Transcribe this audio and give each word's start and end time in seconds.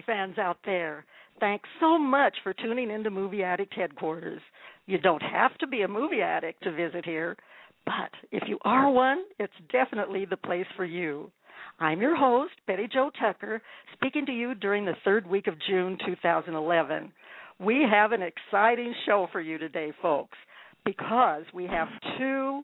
movie 0.00 0.18
fans 0.18 0.38
out 0.38 0.58
there. 0.64 1.04
Thanks 1.40 1.68
so 1.80 1.98
much 1.98 2.34
for 2.42 2.54
tuning 2.54 2.90
into 2.90 3.10
Movie 3.10 3.42
Addict 3.42 3.74
headquarters. 3.74 4.40
You 4.86 4.98
don't 4.98 5.22
have 5.22 5.56
to 5.58 5.66
be 5.66 5.82
a 5.82 5.88
movie 5.88 6.22
addict 6.22 6.62
to 6.62 6.72
visit 6.72 7.04
here, 7.04 7.36
but 7.84 8.10
if 8.30 8.44
you 8.48 8.58
are 8.62 8.90
one, 8.90 9.24
it's 9.38 9.52
definitely 9.70 10.24
the 10.24 10.36
place 10.36 10.66
for 10.76 10.84
you. 10.84 11.30
I'm 11.78 12.00
your 12.00 12.16
host, 12.16 12.52
Betty 12.66 12.88
Jo 12.92 13.10
Tucker, 13.20 13.62
speaking 13.94 14.26
to 14.26 14.32
you 14.32 14.54
during 14.54 14.84
the 14.84 14.96
third 15.04 15.26
week 15.26 15.46
of 15.46 15.54
June 15.68 15.98
2011. 16.06 17.12
We 17.58 17.86
have 17.90 18.12
an 18.12 18.22
exciting 18.22 18.94
show 19.06 19.28
for 19.32 19.40
you 19.40 19.58
today, 19.58 19.92
folks, 20.00 20.36
because 20.84 21.44
we 21.54 21.66
have 21.66 21.88
two 22.18 22.62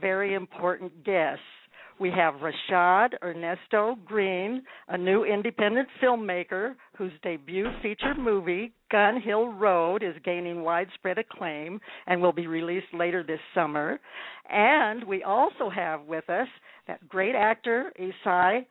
very 0.00 0.34
important 0.34 1.04
guests. 1.04 1.42
We 1.98 2.10
have 2.10 2.34
Rashaad 2.34 3.14
Ernesto 3.22 3.96
Green, 4.04 4.62
a 4.88 4.98
new 4.98 5.24
independent 5.24 5.88
filmmaker 6.02 6.74
whose 6.98 7.12
debut 7.22 7.68
feature 7.82 8.14
movie, 8.14 8.72
Gun 8.90 9.18
Hill 9.18 9.48
Road, 9.54 10.02
is 10.02 10.14
gaining 10.22 10.62
widespread 10.62 11.16
acclaim 11.16 11.80
and 12.06 12.20
will 12.20 12.34
be 12.34 12.46
released 12.46 12.92
later 12.92 13.22
this 13.22 13.40
summer. 13.54 13.98
And 14.50 15.04
we 15.04 15.22
also 15.22 15.70
have 15.74 16.02
with 16.02 16.28
us 16.28 16.48
that 16.86 17.08
great 17.08 17.34
actor, 17.34 17.90
Esai 17.98 18.66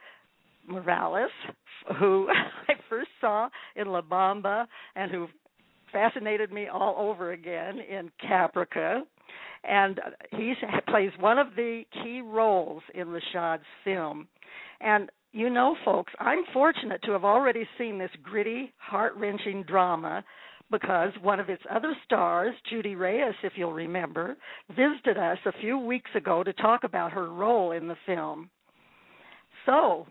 Morales, 0.68 1.32
who 2.00 2.28
I 2.68 2.74
first 2.90 3.10
saw 3.20 3.50
in 3.76 3.88
La 3.88 4.02
Bamba 4.02 4.68
and 4.96 5.12
who 5.12 5.28
fascinated 5.92 6.52
me 6.52 6.68
all 6.68 6.96
over 6.98 7.32
again 7.32 7.80
in 7.80 8.12
Caprica 8.24 9.02
and 9.64 10.00
uh, 10.00 10.10
he 10.32 10.54
plays 10.88 11.12
one 11.20 11.38
of 11.38 11.48
the 11.56 11.84
key 12.04 12.22
roles 12.22 12.84
in 12.94 13.08
Rashaad's 13.08 13.64
film. 13.84 14.28
And 14.82 15.10
you 15.32 15.50
know, 15.50 15.76
folks, 15.84 16.14
I'm 16.20 16.46
fortunate 16.54 17.02
to 17.04 17.12
have 17.12 17.26
already 17.26 17.68
seen 17.78 17.98
this 17.98 18.12
gritty, 18.24 18.72
heart 18.78 19.14
wrenching 19.18 19.64
drama 19.64 20.24
because 20.72 21.12
one 21.22 21.40
of 21.40 21.50
its 21.50 21.62
other 21.70 21.94
stars, 22.06 22.56
Judy 22.70 22.96
Reyes, 22.96 23.36
if 23.44 23.54
you'll 23.56 23.74
remember, 23.74 24.38
visited 24.70 25.18
us 25.18 25.38
a 25.46 25.52
few 25.60 25.78
weeks 25.78 26.10
ago 26.16 26.42
to 26.44 26.54
talk 26.54 26.86
about 26.86 27.12
her 27.12 27.30
role 27.30 27.72
in 27.72 27.88
the 27.88 27.98
film. 28.06 28.50
So, 29.66 30.08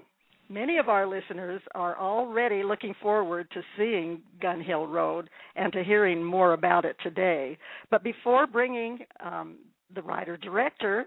many 0.54 0.78
of 0.78 0.88
our 0.88 1.06
listeners 1.06 1.60
are 1.74 1.98
already 1.98 2.62
looking 2.62 2.94
forward 3.02 3.48
to 3.52 3.60
seeing 3.76 4.22
Gun 4.40 4.62
Hill 4.62 4.86
Road 4.86 5.28
and 5.56 5.72
to 5.72 5.82
hearing 5.82 6.22
more 6.22 6.52
about 6.52 6.84
it 6.84 6.96
today. 7.02 7.58
But 7.90 8.04
before 8.04 8.46
bringing 8.46 9.00
um, 9.22 9.56
the 9.92 10.02
writer 10.02 10.36
director, 10.36 11.06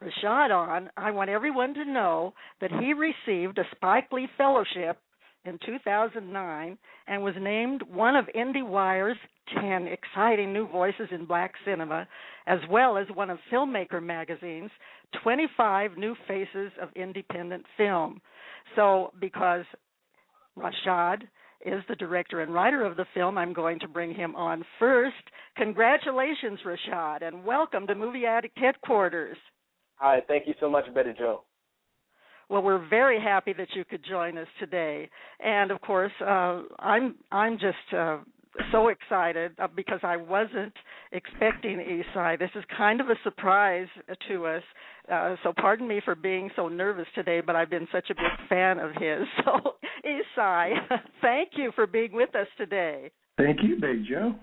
Rashaad, 0.00 0.50
on, 0.50 0.90
I 0.96 1.10
want 1.10 1.28
everyone 1.28 1.74
to 1.74 1.84
know 1.84 2.34
that 2.60 2.70
he 2.70 2.92
received 2.92 3.58
a 3.58 3.64
Spike 3.74 4.12
Lee 4.12 4.28
Fellowship 4.38 4.98
in 5.44 5.58
2009 5.66 6.78
and 7.08 7.22
was 7.22 7.34
named 7.40 7.82
one 7.90 8.14
of 8.14 8.26
IndieWire's 8.34 9.18
10 9.60 9.88
exciting 9.88 10.52
new 10.52 10.68
voices 10.68 11.08
in 11.10 11.26
black 11.26 11.52
cinema, 11.64 12.06
as 12.46 12.60
well 12.70 12.96
as 12.96 13.06
one 13.14 13.28
of 13.28 13.38
Filmmaker 13.52 14.02
magazine's 14.02 14.70
25 15.22 15.96
new 15.98 16.14
faces 16.26 16.72
of 16.80 16.88
independent 16.96 17.64
film. 17.76 18.20
So, 18.76 19.12
because 19.20 19.64
Rashaad 20.58 21.22
is 21.64 21.82
the 21.88 21.96
director 21.96 22.40
and 22.40 22.52
writer 22.52 22.84
of 22.84 22.96
the 22.96 23.06
film, 23.14 23.38
I'm 23.38 23.52
going 23.52 23.78
to 23.80 23.88
bring 23.88 24.14
him 24.14 24.36
on 24.36 24.64
first. 24.78 25.14
Congratulations, 25.56 26.58
Rashaad, 26.64 27.22
and 27.22 27.44
welcome 27.44 27.86
to 27.86 27.94
Movie 27.94 28.26
Addict 28.26 28.58
headquarters. 28.58 29.36
Hi, 29.96 30.20
thank 30.28 30.46
you 30.46 30.54
so 30.60 30.68
much, 30.68 30.84
Betty 30.94 31.14
Jo. 31.16 31.44
Well, 32.50 32.62
we're 32.62 32.86
very 32.88 33.20
happy 33.20 33.54
that 33.54 33.68
you 33.74 33.84
could 33.84 34.04
join 34.08 34.36
us 34.36 34.48
today, 34.60 35.08
and 35.40 35.70
of 35.70 35.80
course, 35.80 36.12
uh, 36.20 36.62
I'm 36.78 37.14
I'm 37.32 37.54
just 37.54 37.96
uh, 37.96 38.18
so 38.72 38.88
excited 38.88 39.52
uh, 39.58 39.68
because 39.74 40.00
I 40.02 40.16
wasn't 40.16 40.72
expecting 41.12 41.78
Esai. 41.78 42.38
This 42.38 42.50
is 42.54 42.64
kind 42.76 43.00
of 43.00 43.08
a 43.08 43.14
surprise 43.22 43.88
to 44.28 44.46
us. 44.46 44.62
Uh, 45.10 45.36
so 45.42 45.52
pardon 45.56 45.86
me 45.86 46.00
for 46.04 46.14
being 46.14 46.50
so 46.56 46.68
nervous 46.68 47.06
today, 47.14 47.40
but 47.40 47.56
I've 47.56 47.70
been 47.70 47.88
such 47.92 48.10
a 48.10 48.14
big 48.14 48.48
fan 48.48 48.78
of 48.78 48.90
his. 48.92 49.26
So 49.44 49.74
Esai, 50.06 50.74
thank 51.20 51.50
you 51.56 51.72
for 51.74 51.86
being 51.86 52.12
with 52.12 52.34
us 52.34 52.46
today. 52.56 53.10
Thank 53.36 53.58
you, 53.62 53.76
Big 53.80 54.04
Joe. 54.08 54.34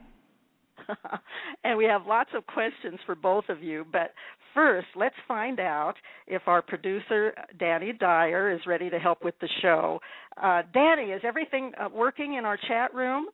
and 1.64 1.78
we 1.78 1.86
have 1.86 2.06
lots 2.08 2.32
of 2.36 2.46
questions 2.48 3.00
for 3.06 3.16
both 3.16 3.46
of 3.50 3.64
you, 3.64 3.86
but 3.92 4.14
first, 4.54 4.88
let's 4.96 5.16
find 5.28 5.60
out 5.60 5.96
if 6.28 6.44
our 6.48 6.62
producer 6.62 7.34
Danny 7.60 7.94
Dyer 7.94 8.52
is 8.52 8.60
ready 8.68 8.90
to 8.90 9.00
help 9.00 9.24
with 9.24 9.36
the 9.40 9.50
show. 9.62 10.00
Uh, 10.42 10.64
Danny, 10.74 11.12
is 11.12 11.22
everything 11.24 11.72
uh, 11.80 11.88
working 11.94 12.36
in 12.36 12.46
our 12.46 12.58
chat 12.68 12.94
room? 12.94 13.28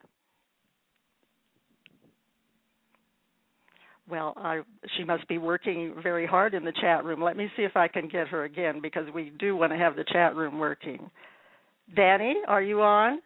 Well, 4.10 4.32
I, 4.36 4.62
she 4.96 5.04
must 5.04 5.28
be 5.28 5.38
working 5.38 5.94
very 6.02 6.26
hard 6.26 6.54
in 6.54 6.64
the 6.64 6.72
chat 6.80 7.04
room. 7.04 7.22
Let 7.22 7.36
me 7.36 7.50
see 7.56 7.62
if 7.62 7.76
I 7.76 7.88
can 7.88 8.08
get 8.08 8.28
her 8.28 8.44
again 8.44 8.80
because 8.80 9.04
we 9.14 9.32
do 9.38 9.54
want 9.54 9.72
to 9.72 9.78
have 9.78 9.96
the 9.96 10.04
chat 10.04 10.34
room 10.34 10.58
working. 10.58 11.10
Danny, 11.94 12.36
are 12.46 12.62
you 12.62 12.80
on? 12.80 13.20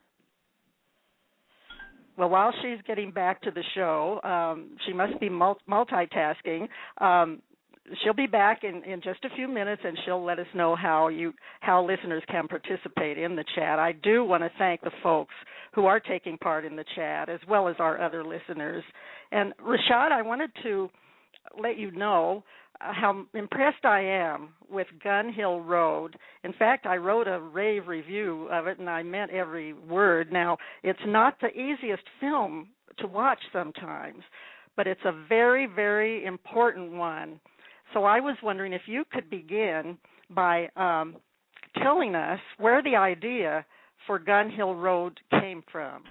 Well, 2.16 2.28
while 2.28 2.53
she's 2.62 2.78
getting 2.87 3.10
back 3.10 3.41
to 3.42 3.50
the 3.50 3.62
show, 3.75 4.21
um, 4.22 4.76
she 4.87 4.92
must 4.92 5.19
be 5.19 5.31
multitasking. 5.31 6.69
Um, 7.00 7.41
she'll 8.03 8.14
be 8.14 8.26
back 8.26 8.64
in, 8.64 8.82
in 8.84 9.00
just 9.03 9.25
a 9.25 9.34
few 9.36 9.48
minutes, 9.48 9.82
and 9.84 9.97
she'll 10.04 10.25
let 10.25 10.38
us 10.38 10.47
know 10.54 10.76
how 10.76 11.08
you 11.08 11.32
how 11.60 11.84
listeners 11.84 12.22
can 12.28 12.48
participate 12.48 13.19
in 13.19 13.36
the 13.36 13.44
chat. 13.54 13.78
I 13.78 13.92
do 13.92 14.25
want 14.25 14.42
to 14.42 14.50
thank 14.58 14.80
the 14.80 14.91
folks 15.03 15.34
who 15.75 15.86
are 15.86 16.00
taking 16.00 16.38
part 16.38 16.64
in 16.64 16.76
the 16.76 16.84
chat, 16.94 17.28
as 17.28 17.41
well 17.48 17.69
as 17.69 17.76
our 17.78 18.00
other 18.00 18.25
listeners. 18.25 18.84
And 19.30 19.54
Rashaad, 19.58 20.12
I 20.12 20.22
wanted 20.22 20.50
to 20.62 20.91
let 21.58 21.78
you 21.78 21.91
know 21.91 22.44
how 22.78 23.25
impressed 23.34 23.84
I 23.84 24.00
am 24.00 24.50
with 24.70 24.86
Gun 25.03 25.32
Hill 25.32 25.60
Road. 25.60 26.16
In 26.44 26.53
fact, 26.54 26.86
I 26.86 26.97
wrote 26.97 27.28
a 27.28 27.41
rave 27.41 27.86
review 27.86 28.48
of 28.50 28.66
it 28.66 28.78
and 28.78 28.91
I 28.91 29.03
meant 29.03 29.30
every 29.30 29.72
word. 29.72 30.32
Now, 30.32 30.59
it's 30.82 30.98
not 31.06 31.36
the 31.41 31.48
easiest 31.48 32.03
film 32.20 32.69
to 32.98 33.06
watch 33.06 33.38
sometimes, 33.53 34.22
but 34.76 34.86
it's 34.86 35.04
a 35.04 35.24
very, 35.28 35.66
very 35.66 36.24
important 36.24 36.92
one. 36.92 37.41
So 37.92 38.04
I 38.04 38.20
was 38.20 38.36
wondering 38.42 38.72
if 38.72 38.82
you 38.86 39.04
could 39.10 39.28
begin 39.28 39.98
by 40.30 40.69
um, 40.76 41.16
telling 41.82 42.14
us 42.14 42.41
where 42.58 42.82
the 42.82 42.97
idea 42.97 43.64
for 44.06 44.19
Gun 44.19 44.50
Hill 44.50 44.75
Road 44.75 45.20
came 45.30 45.62
from. 45.70 46.04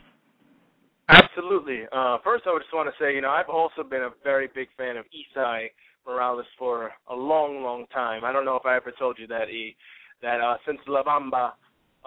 Absolutely. 1.09 1.83
Uh, 1.91 2.17
first, 2.23 2.43
I 2.47 2.57
just 2.57 2.73
want 2.73 2.89
to 2.89 3.03
say, 3.03 3.13
you 3.13 3.21
know, 3.21 3.29
I've 3.29 3.49
also 3.49 3.83
been 3.83 4.01
a 4.01 4.11
very 4.23 4.47
big 4.53 4.69
fan 4.77 4.95
of 4.95 5.05
Esai 5.05 5.67
Morales 6.07 6.45
for 6.57 6.91
a 7.09 7.15
long, 7.15 7.63
long 7.63 7.85
time. 7.93 8.23
I 8.23 8.31
don't 8.31 8.45
know 8.45 8.55
if 8.55 8.65
I 8.65 8.75
ever 8.75 8.93
told 8.97 9.17
you 9.19 9.27
that 9.27 9.49
he 9.49 9.75
that 10.21 10.39
uh, 10.39 10.57
since 10.65 10.79
La 10.87 11.03
Bamba, 11.03 11.51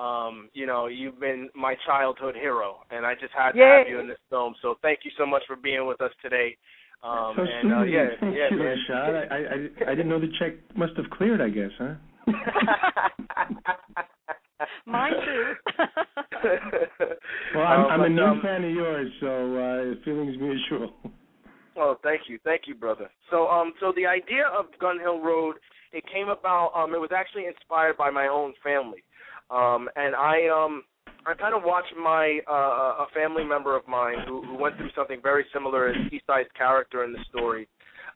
um, 0.00 0.48
you 0.54 0.66
know, 0.66 0.86
you've 0.86 1.20
been 1.20 1.48
my 1.54 1.74
childhood 1.86 2.34
hero, 2.34 2.78
and 2.90 3.04
I 3.04 3.14
just 3.14 3.32
had 3.36 3.52
to 3.52 3.58
have 3.58 3.88
you 3.88 3.98
in 4.00 4.08
this 4.08 4.18
film. 4.30 4.54
So 4.62 4.76
thank 4.82 5.00
you 5.04 5.10
so 5.18 5.26
much 5.26 5.42
for 5.46 5.56
being 5.56 5.86
with 5.86 6.00
us 6.00 6.12
today. 6.22 6.56
Um, 7.04 7.34
so 7.36 7.42
and 7.42 7.72
uh, 7.72 7.82
yeah, 7.82 8.06
Thank 8.18 8.36
yeah, 8.38 8.48
you, 8.50 8.56
man. 8.56 8.76
Rashaad. 8.88 9.30
I, 9.30 9.36
I, 9.36 9.92
I 9.92 9.94
didn't 9.94 10.08
know 10.08 10.18
the 10.18 10.32
check 10.38 10.54
must 10.74 10.96
have 10.96 11.10
cleared. 11.10 11.40
I 11.40 11.50
guess, 11.50 11.70
huh? 11.78 11.94
Mine 14.86 15.12
too. 15.12 15.52
well, 17.54 17.66
I'm, 17.66 17.84
Um, 17.84 17.90
I'm 17.90 18.00
a 18.02 18.08
new 18.08 18.22
um, 18.22 18.40
fan 18.42 18.64
of 18.64 18.70
yours, 18.70 19.10
so 19.20 19.56
uh, 19.56 20.04
feelings 20.04 20.36
mutual. 20.38 20.92
Oh, 21.76 21.96
thank 22.02 22.22
you, 22.28 22.38
thank 22.44 22.62
you, 22.66 22.74
brother. 22.74 23.10
So, 23.30 23.48
um, 23.48 23.72
so 23.80 23.92
the 23.96 24.06
idea 24.06 24.46
of 24.46 24.66
Gun 24.80 24.98
Hill 25.00 25.20
Road, 25.20 25.56
it 25.92 26.04
came 26.12 26.28
about. 26.28 26.72
Um, 26.74 26.94
it 26.94 27.00
was 27.00 27.10
actually 27.14 27.46
inspired 27.46 27.96
by 27.96 28.10
my 28.10 28.28
own 28.28 28.54
family, 28.62 29.02
um, 29.50 29.88
and 29.96 30.14
I, 30.14 30.48
um, 30.48 30.84
I 31.26 31.32
kind 31.34 31.54
of 31.54 31.62
watched 31.64 31.94
my 31.96 32.40
uh, 32.48 33.04
a 33.04 33.06
family 33.14 33.44
member 33.44 33.76
of 33.76 33.86
mine 33.88 34.18
who, 34.26 34.42
who 34.44 34.56
went 34.56 34.76
through 34.76 34.90
something 34.94 35.20
very 35.22 35.44
similar 35.52 35.88
as 35.88 35.96
Esai's 36.12 36.50
character 36.56 37.04
in 37.04 37.12
the 37.12 37.18
story. 37.30 37.66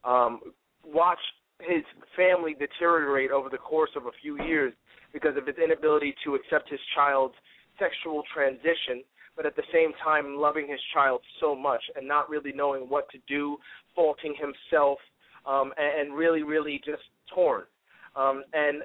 Um, 0.05 0.41
watch 0.85 1.19
his 1.61 1.83
family 2.15 2.55
deteriorate 2.55 3.31
over 3.31 3.49
the 3.49 3.59
course 3.59 3.91
of 3.97 4.07
a 4.07 4.11
few 4.23 4.43
years 4.45 4.73
because 5.13 5.37
of 5.37 5.47
his 5.47 5.57
inability 5.63 6.15
to 6.25 6.35
accept 6.35 6.69
his 6.69 6.81
child's 6.95 7.35
sexual 7.79 8.23
transition, 8.33 9.03
but 9.37 9.47
at 9.47 9.57
the 9.57 9.63
same 9.73 9.93
time 10.05 10.37
loving 10.37 10.69
his 10.69 10.81
child 10.93 11.21
so 11.41 11.55
much 11.55 11.83
and 11.97 12.07
not 12.07 12.29
really 12.29 12.53
knowing 12.53 12.83
what 12.83 13.09
to 13.11 13.19
do, 13.27 13.57
faulting 13.95 14.35
himself, 14.39 14.99
um, 15.47 15.73
and, 15.79 16.09
and 16.09 16.17
really, 16.19 16.43
really 16.43 16.81
just 16.85 17.03
torn. 17.35 17.63
Um, 18.17 18.43
and 18.53 18.83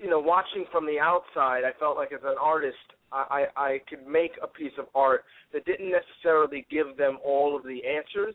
you 0.00 0.08
know, 0.08 0.20
watching 0.20 0.64
from 0.70 0.86
the 0.86 0.98
outside, 0.98 1.62
I 1.64 1.72
felt 1.78 1.96
like 1.96 2.12
as 2.12 2.20
an 2.24 2.36
artist, 2.40 2.76
I, 3.12 3.46
I, 3.56 3.62
I 3.62 3.78
could 3.88 4.06
make 4.06 4.32
a 4.42 4.46
piece 4.46 4.72
of 4.78 4.86
art 4.94 5.24
that 5.52 5.64
didn't 5.64 5.90
necessarily 5.90 6.66
give 6.70 6.96
them 6.96 7.18
all 7.24 7.56
of 7.56 7.62
the 7.64 7.80
answers, 7.86 8.34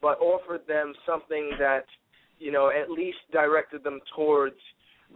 but 0.00 0.18
offered 0.20 0.66
them 0.66 0.92
something 1.06 1.50
that, 1.58 1.84
you 2.38 2.52
know, 2.52 2.70
at 2.70 2.90
least 2.90 3.18
directed 3.32 3.82
them 3.82 4.00
towards 4.14 4.56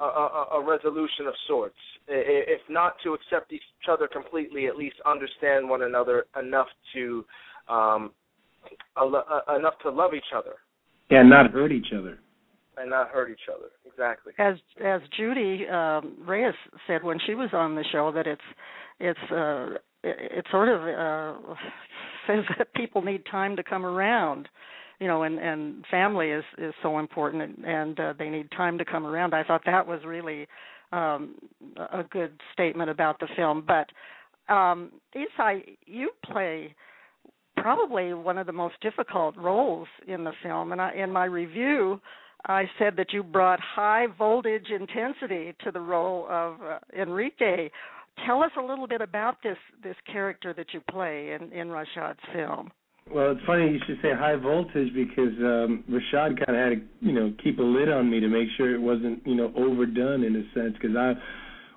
a, 0.00 0.04
a, 0.04 0.46
a 0.54 0.64
resolution 0.64 1.26
of 1.26 1.34
sorts. 1.46 1.76
If 2.08 2.60
not 2.68 2.94
to 3.04 3.14
accept 3.14 3.52
each 3.52 3.62
other 3.88 4.08
completely, 4.08 4.66
at 4.66 4.76
least 4.76 4.96
understand 5.06 5.68
one 5.68 5.82
another 5.82 6.24
enough 6.40 6.66
to 6.94 7.24
um, 7.68 8.10
enough 8.98 9.74
to 9.82 9.90
love 9.90 10.14
each 10.14 10.32
other. 10.36 10.54
Yeah, 11.10 11.22
not 11.22 11.52
hurt 11.52 11.70
each 11.70 11.92
other 11.96 12.18
and 12.76 12.90
not 12.90 13.08
hurt 13.10 13.30
each 13.30 13.48
other. 13.54 13.68
Exactly. 13.86 14.32
As 14.38 14.54
as 14.84 15.00
Judy 15.16 15.66
um, 15.68 16.16
Reyes 16.26 16.54
said 16.86 17.02
when 17.02 17.18
she 17.26 17.34
was 17.34 17.50
on 17.52 17.74
the 17.74 17.84
show, 17.92 18.12
that 18.12 18.26
it's 18.26 18.40
it's 19.00 19.32
uh, 19.32 19.78
it, 20.02 20.38
it 20.38 20.46
sort 20.50 20.68
of 20.68 20.80
uh, 20.80 21.54
says 22.26 22.44
that 22.58 22.72
people 22.74 23.02
need 23.02 23.24
time 23.30 23.56
to 23.56 23.62
come 23.62 23.84
around. 23.84 24.48
You 25.00 25.08
know, 25.08 25.22
and 25.24 25.38
and 25.38 25.84
family 25.90 26.30
is 26.30 26.44
is 26.58 26.74
so 26.82 26.98
important, 26.98 27.42
and, 27.42 27.64
and 27.64 28.00
uh, 28.00 28.14
they 28.18 28.28
need 28.28 28.50
time 28.52 28.78
to 28.78 28.84
come 28.84 29.06
around. 29.06 29.34
I 29.34 29.42
thought 29.42 29.62
that 29.66 29.86
was 29.86 30.00
really 30.06 30.46
um, 30.92 31.34
a 31.76 32.04
good 32.04 32.32
statement 32.52 32.90
about 32.90 33.18
the 33.18 33.28
film. 33.36 33.66
But 33.66 34.52
um, 34.52 34.92
Esai, 35.16 35.76
you 35.86 36.10
play 36.24 36.74
probably 37.56 38.12
one 38.12 38.38
of 38.38 38.46
the 38.46 38.52
most 38.52 38.74
difficult 38.80 39.36
roles 39.36 39.88
in 40.06 40.24
the 40.24 40.32
film, 40.42 40.72
and 40.72 40.80
I, 40.80 40.92
in 40.92 41.10
my 41.10 41.24
review, 41.24 42.00
I 42.46 42.64
said 42.78 42.96
that 42.96 43.12
you 43.12 43.22
brought 43.22 43.60
high 43.60 44.06
voltage 44.18 44.66
intensity 44.70 45.54
to 45.64 45.70
the 45.70 45.80
role 45.80 46.26
of 46.28 46.56
uh, 46.60 46.78
Enrique. 47.00 47.70
Tell 48.26 48.42
us 48.42 48.50
a 48.58 48.62
little 48.62 48.86
bit 48.86 49.00
about 49.00 49.36
this 49.42 49.56
this 49.82 49.96
character 50.10 50.52
that 50.54 50.66
you 50.72 50.80
play 50.90 51.32
in 51.32 51.52
in 51.52 51.68
Rashaad's 51.68 52.20
film. 52.32 52.70
Well, 53.10 53.32
it's 53.32 53.40
funny 53.46 53.68
you 53.72 53.80
should 53.86 53.98
say 54.02 54.12
high 54.14 54.36
voltage 54.36 54.92
because 54.94 55.34
um 55.38 55.84
Rashaad 55.90 56.44
kind 56.44 56.56
of 56.56 56.56
had 56.56 56.70
to, 56.70 56.82
you 57.00 57.12
know, 57.12 57.32
keep 57.42 57.58
a 57.58 57.62
lid 57.62 57.88
on 57.88 58.10
me 58.10 58.20
to 58.20 58.28
make 58.28 58.48
sure 58.56 58.74
it 58.74 58.80
wasn't, 58.80 59.26
you 59.26 59.34
know, 59.34 59.52
overdone 59.56 60.24
in 60.24 60.36
a 60.36 60.42
sense 60.54 60.74
because 60.80 60.96
I 60.96 61.14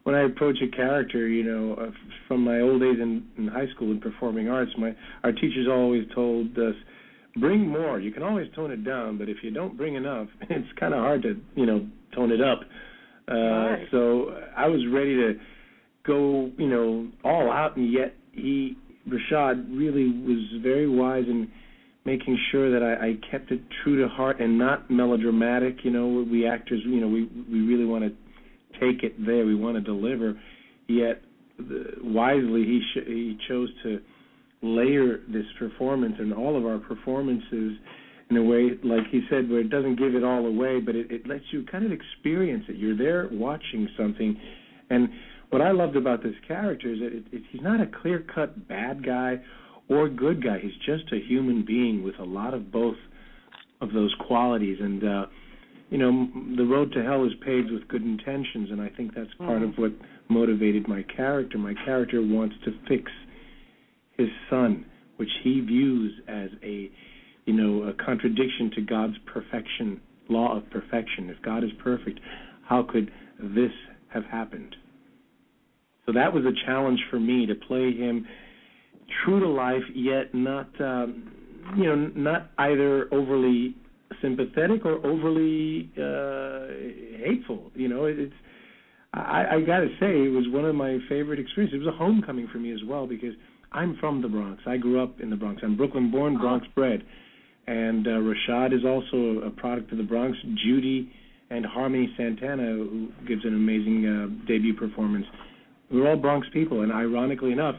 when 0.04 0.14
I 0.14 0.22
approach 0.26 0.58
a 0.62 0.76
character, 0.76 1.28
you 1.28 1.44
know, 1.44 1.74
uh, 1.74 1.92
from 2.28 2.44
my 2.44 2.60
old 2.60 2.82
days 2.82 2.98
in, 3.02 3.26
in 3.38 3.48
high 3.48 3.68
school 3.74 3.92
in 3.92 4.00
performing 4.00 4.50
arts, 4.50 4.72
my 4.78 4.96
our 5.24 5.32
teachers 5.32 5.68
always 5.70 6.04
told 6.14 6.58
us 6.58 6.76
bring 7.38 7.68
more. 7.68 8.00
You 8.00 8.12
can 8.12 8.24
always 8.24 8.48
tone 8.56 8.72
it 8.72 8.84
down, 8.84 9.18
but 9.18 9.30
if 9.30 9.38
you 9.44 9.52
don't 9.52 9.78
bring 9.78 9.96
enough, 9.96 10.28
it's 10.50 10.68
kind 10.80 10.94
of 10.94 11.00
hard 11.00 11.22
to 11.24 11.40
you 11.56 11.66
know 11.66 11.88
tone 12.14 12.32
it 12.32 12.42
up. 12.42 12.62
Uh, 13.30 13.36
right. 13.36 13.88
So 13.92 14.38
I 14.56 14.68
was 14.68 14.82
ready 14.92 15.16
to 15.16 15.34
go 16.06 16.52
you 16.58 16.68
know 16.68 17.08
all 17.24 17.52
out, 17.52 17.76
and 17.78 17.92
yet 17.92 18.16
he 18.32 18.78
Rashaad 19.08 19.78
really 19.78 20.10
was 20.10 20.62
very 20.62 20.90
wise 20.90 21.26
in 21.28 21.50
making 22.06 22.38
sure 22.52 22.72
that 22.72 22.84
I, 22.86 23.08
I 23.08 23.32
kept 23.32 23.52
it 23.52 23.62
true 23.84 24.02
to 24.02 24.08
heart 24.08 24.40
and 24.40 24.58
not 24.58 24.90
melodramatic. 24.90 25.78
You 25.84 25.92
know, 25.92 26.26
we 26.30 26.48
actors, 26.48 26.82
you 26.86 27.02
know, 27.02 27.08
we 27.08 27.26
we 27.52 27.62
really 27.62 27.86
want 27.86 28.04
to 28.04 28.10
take 28.80 29.04
it 29.04 29.14
there. 29.26 29.46
We 29.46 29.56
want 29.56 29.76
to 29.76 29.82
deliver. 29.82 30.40
Yet, 30.88 31.22
the, 31.58 31.94
wisely, 32.04 32.64
he 32.64 32.82
sh- 32.94 33.08
he 33.08 33.38
chose 33.48 33.70
to 33.84 34.02
layer 34.66 35.20
this 35.28 35.46
performance 35.60 36.16
and 36.20 36.34
all 36.34 36.58
of 36.58 36.66
our 36.66 36.80
performances 36.80 37.78
in 38.30 38.38
a 38.38 38.44
way, 38.44 38.72
like 38.84 39.08
he 39.12 39.22
said, 39.30 39.50
where 39.50 39.60
it 39.60 39.70
doesn't 39.70 39.98
give 40.00 40.16
it 40.16 40.24
all 40.24 40.46
away, 40.46 40.80
but 40.80 40.96
it, 40.96 41.12
it 41.12 41.28
lets 41.28 41.44
you 41.52 41.64
kind 41.72 41.86
of 41.86 41.92
experience 41.92 42.64
it. 42.68 42.76
You're 42.76 42.98
there 42.98 43.30
watching 43.32 43.88
something, 43.98 44.36
and 44.90 45.10
what 45.52 45.62
I 45.62 45.72
loved 45.72 45.96
about 45.96 46.24
this 46.24 46.34
character 46.48 46.92
is 46.92 47.00
that 47.00 47.14
it, 47.14 47.24
it, 47.32 47.44
he's 47.52 47.62
not 47.62 47.80
a 47.80 47.86
clear-cut 48.02 48.68
bad 48.68 49.06
guy 49.06 49.40
or 49.90 50.10
good 50.10 50.44
guy. 50.44 50.58
He's 50.60 50.74
just 50.86 51.14
a 51.14 51.20
human 51.20 51.64
being 51.64 52.04
with 52.04 52.16
a 52.20 52.24
lot 52.24 52.56
of 52.56 52.72
both 52.72 52.98
of 53.80 53.94
those 53.94 54.14
qualities, 54.28 54.78
and 54.82 55.04
uh, 55.04 55.26
you 55.92 56.00
know, 56.00 56.28
the 56.58 56.66
road 56.66 56.92
to 56.94 57.04
hell 57.04 57.26
is 57.26 57.32
paved 57.46 57.72
with 57.72 57.88
good 57.88 58.02
intentions, 58.02 58.72
and 58.72 58.82
I 58.82 58.90
think 58.90 59.14
that's 59.14 59.34
part 59.38 59.62
mm-hmm. 59.62 59.70
of 59.70 59.78
what 59.78 59.92
motivated 60.30 60.88
my 60.88 61.04
character. 61.16 61.60
My 61.60 61.76
character 61.86 62.22
wants 62.22 62.56
to 62.66 62.72
fix 62.88 63.12
his 64.18 64.30
son, 64.50 64.86
which 65.18 65.30
he 65.44 65.62
views 65.62 66.14
as 66.28 66.50
a 66.64 66.92
you 67.46 67.54
know 67.54 67.84
a 67.84 67.94
contradiction 67.94 68.72
to 68.76 68.82
God's 68.82 69.16
perfection, 69.32 70.02
law 70.30 70.58
of 70.58 70.70
perfection. 70.70 71.30
If 71.30 71.42
God 71.44 71.64
is 71.64 71.72
perfect, 71.84 72.20
how 72.68 72.84
could 72.84 73.12
this 73.40 73.72
have 74.14 74.26
happened? 74.26 74.76
So 76.06 76.14
that 76.14 76.34
was 76.34 76.44
a 76.46 76.54
challenge 76.66 77.00
for 77.10 77.20
me 77.20 77.46
to 77.46 77.56
play 77.56 77.94
him 77.94 78.28
true 79.24 79.40
to 79.40 79.48
life, 79.48 79.84
yet 79.94 80.34
not 80.34 80.70
um, 80.80 81.32
you 81.78 81.84
know 81.84 82.12
not 82.16 82.52
either 82.58 83.08
overly 83.14 83.76
sympathetic 84.22 84.86
or 84.86 85.06
overly 85.06 85.92
uh, 85.98 87.24
hateful. 87.24 87.72
You 87.76 87.88
know, 87.90 88.06
it's 88.06 88.34
I, 89.14 89.46
I 89.56 89.62
got 89.62 89.80
to 89.80 89.88
say 90.00 90.12
it 90.12 90.32
was 90.32 90.46
one 90.50 90.66
of 90.66 90.76
my 90.76 91.00
favorite 91.08 91.40
experiences. 91.40 91.80
It 91.82 91.86
was 91.86 91.94
a 91.94 91.98
homecoming 91.98 92.48
for 92.52 92.60
me 92.60 92.72
as 92.74 92.82
well 92.86 93.08
because 93.08 93.34
I'm 93.76 93.98
from 94.00 94.22
the 94.22 94.30
Bronx. 94.30 94.64
I 94.66 94.78
grew 94.78 95.04
up 95.04 95.20
in 95.20 95.30
the 95.30 95.36
Bronx. 95.36 95.62
I'm 95.62 95.76
Brooklyn 95.76 96.10
born, 96.10 96.38
Bronx 96.38 96.66
bred. 96.76 97.04
And 97.68 98.08
uh, 98.08 98.12
Rashaad 98.12 98.74
is 98.74 98.86
also 98.86 99.46
a 99.46 99.50
product 99.50 99.92
of 99.92 99.98
the 99.98 100.04
Bronx. 100.04 100.38
Judy 100.66 101.12
and 101.50 101.66
Harmony 101.66 102.10
Santana, 102.16 102.64
who 102.64 103.10
gives 103.28 103.44
an 103.44 103.54
amazing 103.54 104.06
uh, 104.08 104.48
debut 104.48 104.74
performance. 104.76 105.26
We're 105.92 106.10
all 106.10 106.16
Bronx 106.16 106.48
people, 106.54 106.82
and 106.82 106.92
ironically 106.92 107.52
enough, 107.52 107.76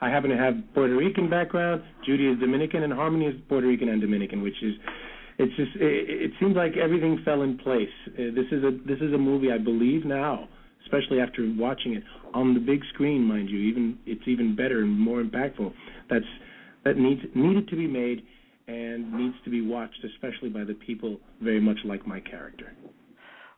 I 0.00 0.08
happen 0.08 0.30
to 0.30 0.36
have 0.36 0.54
Puerto 0.74 0.96
Rican 0.96 1.28
background. 1.28 1.82
Judy 2.04 2.28
is 2.28 2.38
Dominican, 2.40 2.82
and 2.82 2.92
Harmony 2.92 3.26
is 3.26 3.34
Puerto 3.48 3.66
Rican 3.66 3.90
and 3.90 4.00
Dominican, 4.00 4.42
which 4.42 4.60
is 4.62 4.72
it's 5.38 5.54
just 5.56 5.76
it, 5.76 6.08
it 6.08 6.30
seems 6.40 6.56
like 6.56 6.76
everything 6.76 7.20
fell 7.24 7.42
in 7.42 7.58
place. 7.58 7.92
Uh, 8.08 8.34
this 8.34 8.46
is 8.50 8.64
a 8.64 8.70
this 8.86 8.98
is 9.00 9.12
a 9.12 9.18
movie 9.18 9.52
I 9.52 9.58
believe 9.58 10.06
now 10.06 10.48
especially 10.86 11.20
after 11.20 11.52
watching 11.56 11.94
it 11.94 12.02
on 12.32 12.54
the 12.54 12.60
big 12.60 12.80
screen, 12.94 13.22
mind 13.22 13.50
you. 13.50 13.58
Even 13.58 13.98
it's 14.06 14.26
even 14.26 14.56
better 14.56 14.80
and 14.80 14.98
more 14.98 15.22
impactful. 15.22 15.72
That's 16.08 16.24
that 16.84 16.96
needs 16.96 17.20
needed 17.34 17.68
to 17.68 17.76
be 17.76 17.86
made 17.86 18.22
and 18.68 19.12
needs 19.12 19.34
to 19.44 19.50
be 19.50 19.60
watched, 19.60 20.04
especially 20.04 20.48
by 20.48 20.64
the 20.64 20.74
people 20.74 21.18
very 21.40 21.60
much 21.60 21.78
like 21.84 22.06
my 22.06 22.20
character. 22.20 22.72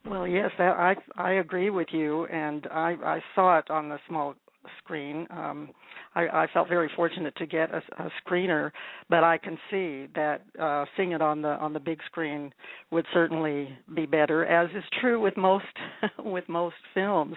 Well, 0.07 0.27
yes, 0.27 0.51
I 0.59 0.95
I 1.17 1.33
agree 1.33 1.71
with 1.71 1.89
you, 1.93 2.27
and 2.27 2.67
I 2.71 2.97
I 3.05 3.23
saw 3.35 3.59
it 3.59 3.71
on 3.71 3.89
the 3.89 3.99
small 4.09 4.35
screen. 4.83 5.27
Um, 5.31 5.71
I, 6.15 6.23
I 6.23 6.47
felt 6.53 6.69
very 6.69 6.91
fortunate 6.97 7.35
to 7.37 7.47
get 7.47 7.71
a, 7.71 7.83
a 8.03 8.11
screener, 8.25 8.71
but 9.09 9.25
I 9.25 9.39
can 9.39 9.59
see 9.71 10.07
that 10.15 10.43
uh, 10.61 10.85
seeing 10.97 11.13
it 11.13 11.23
on 11.23 11.43
the 11.43 11.51
on 11.51 11.73
the 11.73 11.81
big 11.81 12.01
screen 12.07 12.53
would 12.91 13.07
certainly 13.13 13.69
be 13.95 14.07
better, 14.07 14.45
as 14.45 14.71
is 14.71 14.85
true 15.01 15.21
with 15.21 15.37
most 15.37 15.65
with 16.19 16.49
most 16.49 16.77
films. 16.95 17.37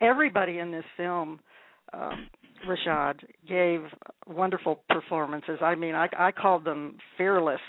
Everybody 0.00 0.58
in 0.58 0.70
this 0.70 0.84
film. 0.96 1.40
Um, 1.92 2.28
Rashaad 2.66 3.20
gave 3.48 3.82
wonderful 4.26 4.80
performances. 4.90 5.58
I 5.62 5.74
mean, 5.74 5.94
I, 5.94 6.08
I 6.18 6.32
called 6.32 6.64
them 6.64 6.98
fearless 7.16 7.60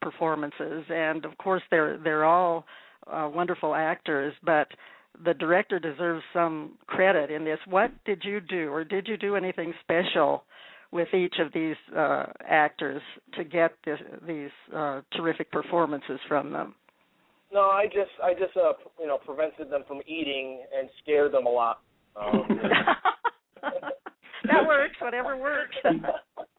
performances, 0.00 0.84
and 0.90 1.24
of 1.24 1.36
course 1.38 1.62
they're 1.70 1.98
they're 2.02 2.24
all 2.24 2.64
uh, 3.10 3.30
wonderful 3.32 3.74
actors. 3.74 4.34
But 4.44 4.68
the 5.24 5.34
director 5.34 5.78
deserves 5.78 6.22
some 6.32 6.72
credit 6.86 7.30
in 7.30 7.44
this. 7.44 7.58
What 7.68 7.90
did 8.04 8.22
you 8.24 8.40
do, 8.40 8.70
or 8.70 8.84
did 8.84 9.06
you 9.06 9.16
do 9.16 9.36
anything 9.36 9.72
special 9.82 10.44
with 10.90 11.08
each 11.14 11.34
of 11.40 11.52
these 11.52 11.76
uh, 11.96 12.26
actors 12.46 13.02
to 13.34 13.44
get 13.44 13.72
this, 13.84 13.98
these 14.26 14.50
uh, 14.74 15.00
terrific 15.16 15.50
performances 15.50 16.20
from 16.28 16.52
them? 16.52 16.74
No, 17.52 17.60
I 17.60 17.84
just 17.86 18.10
I 18.22 18.32
just 18.32 18.56
uh, 18.56 18.72
you 18.98 19.06
know 19.06 19.18
prevented 19.18 19.70
them 19.70 19.84
from 19.86 20.00
eating 20.06 20.62
and 20.76 20.88
scared 21.02 21.32
them 21.32 21.46
a 21.46 21.50
lot. 21.50 21.80
Um, 22.16 22.44
that 23.62 24.66
works. 24.66 24.94
Whatever 25.00 25.36
works. 25.36 25.76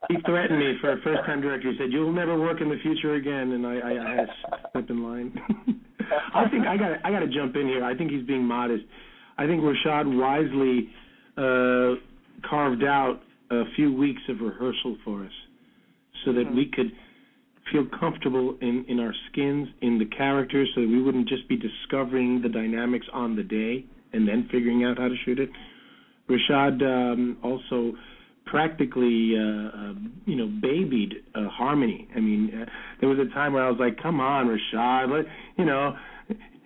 he 0.10 0.18
threatened 0.26 0.60
me 0.60 0.76
for 0.82 0.92
a 0.92 1.02
first 1.02 1.26
time 1.26 1.42
director. 1.42 1.72
He 1.72 1.78
said, 1.80 1.92
"You'll 1.92 2.12
never 2.12 2.40
work 2.40 2.62
in 2.62 2.70
the 2.70 2.78
future 2.84 3.16
again," 3.16 3.54
and 3.54 3.66
I, 3.66 3.74
I, 3.78 3.90
I 3.90 4.16
had 4.16 4.28
to 4.28 4.70
step 4.70 4.90
in 4.90 5.04
line. 5.04 5.82
I 6.34 6.50
think 6.50 6.66
I 6.68 6.78
got 6.78 7.06
I 7.06 7.12
got 7.12 7.20
to 7.20 7.28
jump 7.28 7.56
in 7.56 7.68
here. 7.68 7.84
I 7.84 7.96
think 7.96 8.12
he's 8.12 8.26
being 8.26 8.46
modest. 8.46 8.84
I 9.38 9.48
think 9.48 9.62
Rashaad 9.64 10.06
wisely 10.18 10.90
uh, 11.38 11.96
carved 12.48 12.84
out 12.84 13.22
a 13.50 13.64
few 13.76 13.94
weeks 13.94 14.22
of 14.30 14.42
rehearsal 14.42 14.98
for 15.04 15.24
us 15.24 15.32
so 16.24 16.34
that 16.34 16.48
Mhm. 16.48 16.56
we 16.56 16.66
could 16.68 16.92
feel 17.72 17.86
comfortable 17.86 18.58
in 18.62 18.84
in 18.86 19.00
our 19.00 19.14
skins, 19.28 19.70
in 19.82 19.98
the 19.98 20.06
characters, 20.06 20.70
so 20.76 20.82
that 20.82 20.90
we 20.90 21.02
wouldn't 21.02 21.28
just 21.28 21.48
be 21.48 21.58
discovering 21.58 22.42
the 22.42 22.50
dynamics 22.50 23.08
on 23.14 23.36
the 23.36 23.44
day 23.44 23.86
and 24.14 24.28
then 24.28 24.44
figuring 24.52 24.84
out 24.84 24.98
how 24.98 25.08
to 25.08 25.16
shoot 25.18 25.40
it. 25.40 25.50
Rashaad 26.30 26.82
um, 26.84 27.38
also 27.42 27.96
practically, 28.46 29.34
uh, 29.38 29.42
uh, 29.42 29.94
you 30.26 30.36
know, 30.36 30.48
babied 30.62 31.14
uh, 31.36 31.48
Harmony. 31.50 32.08
I 32.16 32.20
mean, 32.20 32.52
uh, 32.62 32.66
there 33.00 33.10
was 33.10 33.20
a 33.20 33.34
time 33.34 33.54
where 33.54 33.64
I 33.64 33.70
was 33.70 33.80
like, 33.80 34.02
"Come 34.02 34.20
on, 34.20 34.48
Rashaad, 34.48 35.12
let, 35.12 35.26
you 35.58 35.66
know." 35.66 35.96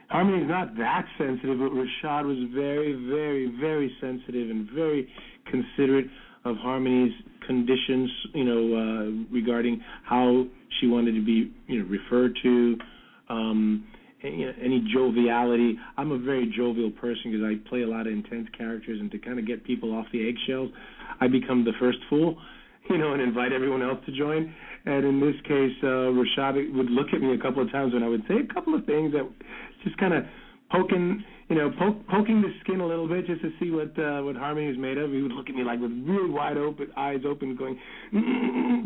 Harmony's 0.10 0.48
not 0.48 0.75
that 0.77 1.05
sensitive, 1.17 1.60
but 1.60 1.72
Rashaad 1.72 2.25
was 2.25 2.38
very, 2.55 2.93
very, 3.10 3.53
very 3.60 3.91
sensitive 4.00 4.50
and 4.50 4.69
very 4.72 5.10
considerate 5.51 6.07
of 6.46 6.55
Harmony's 6.57 7.12
conditions, 7.46 8.10
you 8.34 8.46
know, 8.46 8.62
uh, 8.75 9.34
regarding 9.34 9.81
how 10.03 10.46
she 10.79 10.88
wanted 10.88 11.13
to 11.13 11.25
be, 11.25 11.51
you 11.67 11.79
know, 11.79 11.89
referred 11.89 12.38
to, 12.41 12.77
um, 13.29 13.86
any, 14.24 14.46
any 14.62 14.88
joviality. 14.93 15.77
I'm 15.98 16.12
a 16.12 16.17
very 16.17 16.51
jovial 16.55 16.91
person 16.91 17.31
because 17.31 17.46
I 17.46 17.69
play 17.69 17.81
a 17.81 17.88
lot 17.88 18.07
of 18.07 18.13
intense 18.13 18.48
characters, 18.57 19.00
and 19.00 19.12
to 19.12 19.17
kind 19.17 19.39
of 19.39 19.46
get 19.46 19.63
people 19.63 19.93
off 19.93 20.05
the 20.12 20.27
eggshells, 20.27 20.72
I 21.22 21.28
become 21.28 21.64
the 21.64 21.74
first 21.80 22.00
fool, 22.10 22.38
you 22.90 22.98
know, 22.98 23.14
and 23.14 23.22
invite 23.22 23.52
everyone 23.52 23.82
else 23.82 24.00
to 24.06 24.12
join. 24.12 24.54
And 24.86 25.06
in 25.06 25.20
this 25.20 25.36
case, 25.44 25.76
uh, 25.84 26.16
Rashaad 26.16 26.74
would 26.74 26.90
look 26.90 27.08
at 27.14 27.22
me 27.22 27.34
a 27.34 27.38
couple 27.38 27.62
of 27.62 27.72
times 27.72 27.94
when 27.94 28.04
I 28.04 28.08
would 28.08 28.24
say 28.28 28.36
a 28.38 28.54
couple 28.54 28.74
of 28.74 28.86
things 28.86 29.12
that 29.12 29.28
just 29.84 29.98
kind 29.98 30.14
of 30.14 30.24
poking, 30.72 31.24
you 31.50 31.56
know, 31.56 31.72
poke, 31.78 32.08
poking 32.08 32.42
the 32.42 32.52
skin 32.62 32.80
a 32.80 32.88
little 32.88 33.08
bit 33.08 33.28
just 33.28 33.42
to 33.42 33.52
see 33.60 33.70
what 33.72 33.98
uh, 34.00 34.24
what 34.24 34.36
Harmony 34.36 34.68
is 34.68 34.78
made 34.78 34.98
of. 34.98 35.12
He 35.12 35.22
would 35.22 35.32
look 35.32 35.50
at 35.50 35.56
me 35.56 35.64
like 35.64 35.80
with 35.80 35.92
really 35.92 36.30
wide 36.30 36.58
open 36.58 36.88
eyes 36.96 37.22
open, 37.28 37.56
going, 37.56 37.78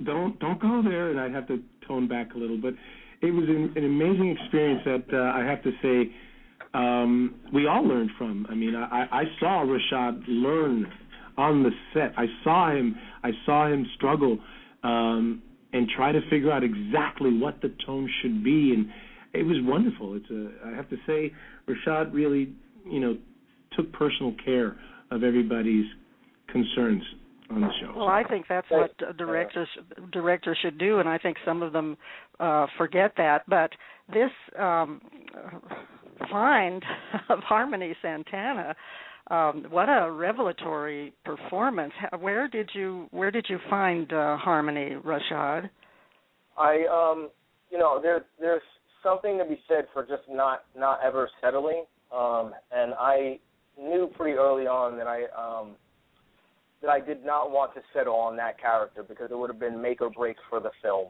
"Don't 0.06 0.40
don't 0.40 0.60
go 0.60 0.82
there," 0.84 1.12
and 1.12 1.20
I'd 1.20 1.34
have 1.34 1.48
to 1.48 1.60
tone 1.88 2.08
back 2.08 2.34
a 2.34 2.38
little. 2.38 2.58
But 2.58 2.74
it 3.22 3.32
was 3.32 3.48
an, 3.48 3.74
an 3.75 3.86
amazing 3.86 4.36
experience 4.40 4.82
that 4.86 5.06
uh, 5.13 5.38
I 5.38 5.46
have 5.46 5.62
to 5.63 5.72
say 5.82 6.12
um, 6.74 7.36
we 7.54 7.68
all 7.68 7.88
learned 7.88 8.12
from. 8.18 8.48
I 8.50 8.56
mean, 8.56 8.75
I, 8.75 9.08
I 9.12 9.24
saw 9.40 9.66
Rashaad 9.66 10.24
learn 10.28 10.92
on 11.38 11.63
the 11.63 11.71
set. 11.93 12.13
I 12.17 12.25
saw 12.43 12.71
him. 12.71 12.95
I 13.23 13.31
saw 13.45 13.67
him 13.67 13.85
struggle 13.95 14.39
um, 14.83 15.41
and 15.73 15.88
try 15.95 16.11
to 16.11 16.19
figure 16.29 16.51
out 16.51 16.63
exactly 16.63 17.38
what 17.38 17.61
the 17.61 17.73
tone 17.85 18.09
should 18.21 18.43
be, 18.43 18.73
and 18.73 18.88
it 19.33 19.43
was 19.43 19.57
wonderful. 19.61 20.15
It's 20.15 20.29
a. 20.29 20.67
I 20.67 20.75
have 20.75 20.89
to 20.89 20.97
say, 21.07 21.33
Rashaad 21.67 22.13
really, 22.13 22.53
you 22.89 23.00
know, 23.00 23.17
took 23.75 23.91
personal 23.93 24.35
care 24.43 24.77
of 25.11 25.23
everybody's 25.23 25.85
concerns 26.47 27.03
on 27.50 27.61
the 27.61 27.69
show. 27.81 27.93
Well, 27.95 28.07
I 28.07 28.23
think 28.23 28.45
that's 28.47 28.69
what 28.69 28.91
directors 29.17 29.67
directors 30.11 30.57
should 30.61 30.77
do, 30.77 31.00
and 31.00 31.07
I 31.07 31.17
think 31.17 31.38
some 31.45 31.61
of 31.61 31.73
them 31.73 31.97
uh, 32.39 32.67
forget 32.77 33.13
that. 33.17 33.43
But 33.47 33.71
this 34.13 34.31
um, 34.59 35.01
find 36.29 36.83
of 37.29 37.39
Harmony 37.39 37.95
Santana, 38.01 38.75
um, 39.30 39.66
what 39.70 39.88
a 39.90 40.12
revelatory 40.12 41.13
performance! 41.24 41.94
Where 42.20 42.48
did 42.48 42.70
you 42.74 43.08
where 43.12 43.32
did 43.32 43.46
you 43.50 43.60
find 43.70 44.12
uh, 44.12 44.38
Harmony, 44.38 44.96
Rashaad? 45.04 45.70
I 46.58 46.86
um 46.92 47.30
you 47.70 47.78
know 47.78 48.00
there 48.01 48.25
there's 48.40 48.62
something 49.04 49.38
to 49.38 49.46
be 49.46 49.60
said 49.68 49.88
for 49.94 50.04
just 50.04 50.24
not 50.30 50.63
not 50.78 51.00
ever 51.04 51.30
settling. 51.42 51.86
Um 52.12 52.54
and 52.72 52.94
I 53.00 53.40
knew 53.80 54.10
pretty 54.18 54.38
early 54.38 54.68
on 54.68 54.98
that 54.98 55.08
I 55.08 55.24
um 55.38 55.75
that 56.82 56.90
I 56.90 57.00
did 57.00 57.24
not 57.24 57.51
want 57.51 57.74
to 57.75 57.82
settle 57.94 58.16
on 58.16 58.36
that 58.38 58.60
character 58.60 59.04
because 59.04 59.30
it 59.32 59.38
would 59.38 59.50
have 59.50 59.60
been 59.60 59.82
make 59.82 60.01
or 60.01 60.10
break 60.10 60.36
for 60.50 60.60
the 60.60 60.72
film. 60.82 61.08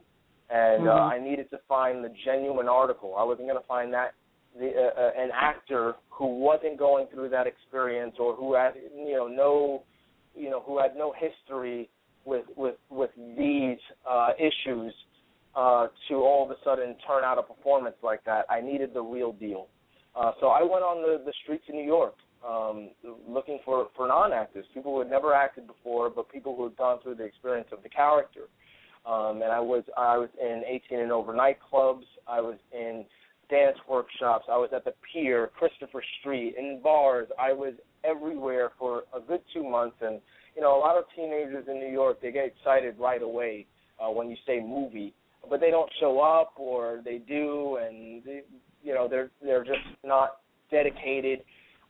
And 0.49 0.87
uh, 0.87 0.91
Mhm. 0.91 1.11
I 1.13 1.19
needed 1.19 1.49
to 1.51 1.59
find 1.67 2.03
the 2.03 2.09
genuine 2.25 2.67
article. 2.67 3.15
I 3.17 3.23
wasn't 3.23 3.47
going 3.47 3.59
to 3.59 3.67
find 3.67 3.93
that 3.93 4.13
the 4.57 4.67
uh, 4.67 5.01
uh, 5.01 5.11
an 5.17 5.29
actor 5.33 5.95
who 6.09 6.39
wasn't 6.39 6.77
going 6.77 7.07
through 7.13 7.29
that 7.29 7.47
experience 7.47 8.15
or 8.19 8.35
who 8.35 8.53
had 8.53 8.73
you 8.95 9.13
know 9.13 9.27
no 9.27 9.83
you 10.35 10.49
know 10.49 10.61
who 10.61 10.79
had 10.79 10.95
no 10.95 11.13
history 11.17 11.89
with 12.25 12.45
with 12.55 12.75
with 12.89 13.11
these 13.37 13.77
uh 14.09 14.29
issues 14.37 14.93
uh 15.55 15.87
to 16.07 16.15
all 16.15 16.43
of 16.45 16.51
a 16.51 16.55
sudden 16.63 16.95
turn 17.07 17.23
out 17.23 17.37
a 17.37 17.43
performance 17.43 17.95
like 18.03 18.23
that. 18.25 18.45
I 18.49 18.61
needed 18.61 18.93
the 18.93 19.01
real 19.01 19.33
deal. 19.33 19.67
Uh 20.15 20.31
so 20.39 20.47
I 20.47 20.61
went 20.61 20.83
on 20.83 21.01
the 21.01 21.23
the 21.23 21.33
streets 21.43 21.63
of 21.69 21.75
New 21.75 21.85
York 21.85 22.15
um 22.47 22.89
looking 23.27 23.59
for 23.63 23.87
for 23.95 24.07
non-actors, 24.07 24.65
people 24.73 24.93
who 24.93 24.99
had 24.99 25.09
never 25.09 25.33
acted 25.33 25.65
before 25.65 26.09
but 26.09 26.29
people 26.29 26.55
who 26.55 26.65
had 26.65 26.77
gone 26.77 26.99
through 27.01 27.15
the 27.15 27.23
experience 27.23 27.69
of 27.71 27.83
the 27.83 27.89
character. 27.89 28.41
Um 29.05 29.41
and 29.41 29.51
I 29.51 29.59
was 29.59 29.83
I 29.97 30.17
was 30.17 30.29
in 30.39 30.63
18 30.67 30.99
and 30.99 31.11
over 31.11 31.33
nightclubs, 31.33 32.05
I 32.27 32.41
was 32.41 32.57
in 32.73 33.05
dance 33.51 33.77
workshops, 33.87 34.45
I 34.49 34.57
was 34.57 34.69
at 34.75 34.83
the 34.85 34.93
pier, 35.13 35.51
Christopher 35.59 36.03
Street, 36.19 36.55
in 36.57 36.79
bars. 36.81 37.27
I 37.39 37.53
was 37.53 37.73
everywhere 38.03 38.71
for 38.79 39.03
a 39.15 39.19
good 39.19 39.41
2 39.53 39.63
months 39.63 39.97
and 40.01 40.19
you 40.55 40.61
know, 40.61 40.77
a 40.77 40.79
lot 40.79 40.97
of 40.97 41.05
teenagers 41.15 41.65
in 41.67 41.79
New 41.79 41.91
York, 41.91 42.21
they 42.21 42.31
get 42.31 42.45
excited 42.45 42.95
right 42.99 43.21
away 43.21 43.65
uh, 43.99 44.09
when 44.09 44.29
you 44.29 44.35
say 44.45 44.59
movie, 44.59 45.13
but 45.49 45.59
they 45.59 45.71
don't 45.71 45.89
show 45.99 46.19
up, 46.19 46.53
or 46.57 47.01
they 47.03 47.19
do, 47.19 47.77
and 47.81 48.23
they, 48.23 48.41
you 48.83 48.93
know, 48.93 49.07
they're 49.07 49.31
they're 49.41 49.63
just 49.63 49.79
not 50.03 50.37
dedicated. 50.69 51.39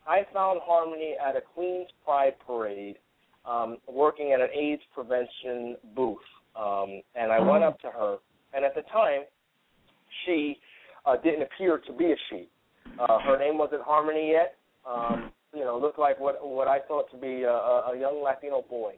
I 0.08 0.26
found 0.34 0.60
Harmony 0.64 1.16
at 1.26 1.36
a 1.36 1.42
Queens 1.42 1.88
Pride 2.04 2.34
parade, 2.46 2.98
um, 3.46 3.78
working 3.88 4.32
at 4.34 4.42
an 4.42 4.50
AIDS 4.54 4.82
prevention 4.94 5.78
booth, 5.96 6.18
um, 6.56 7.02
and 7.16 7.32
I 7.32 7.40
went 7.40 7.64
up 7.64 7.80
to 7.82 7.88
her, 7.88 8.18
and 8.54 8.66
at 8.66 8.76
the 8.76 8.82
time, 8.94 9.22
she 10.26 10.60
uh, 11.06 11.18
didn't 11.18 11.44
appear 11.44 11.80
to 11.86 11.94
be 11.94 12.06
a 12.12 12.16
she. 12.30 12.48
Uh, 13.00 13.20
her 13.20 13.38
name 13.38 13.58
wasn't 13.58 13.82
Harmony 13.82 14.32
yet. 14.32 14.56
Um, 14.90 15.32
you 15.54 15.64
know, 15.64 15.78
looked 15.78 16.00
like 16.00 16.20
what 16.20 16.46
what 16.46 16.68
I 16.68 16.80
thought 16.88 17.12
to 17.12 17.18
be 17.18 17.44
a, 17.44 17.52
a 17.52 17.98
young 18.00 18.24
Latino 18.24 18.64
boy, 18.70 18.94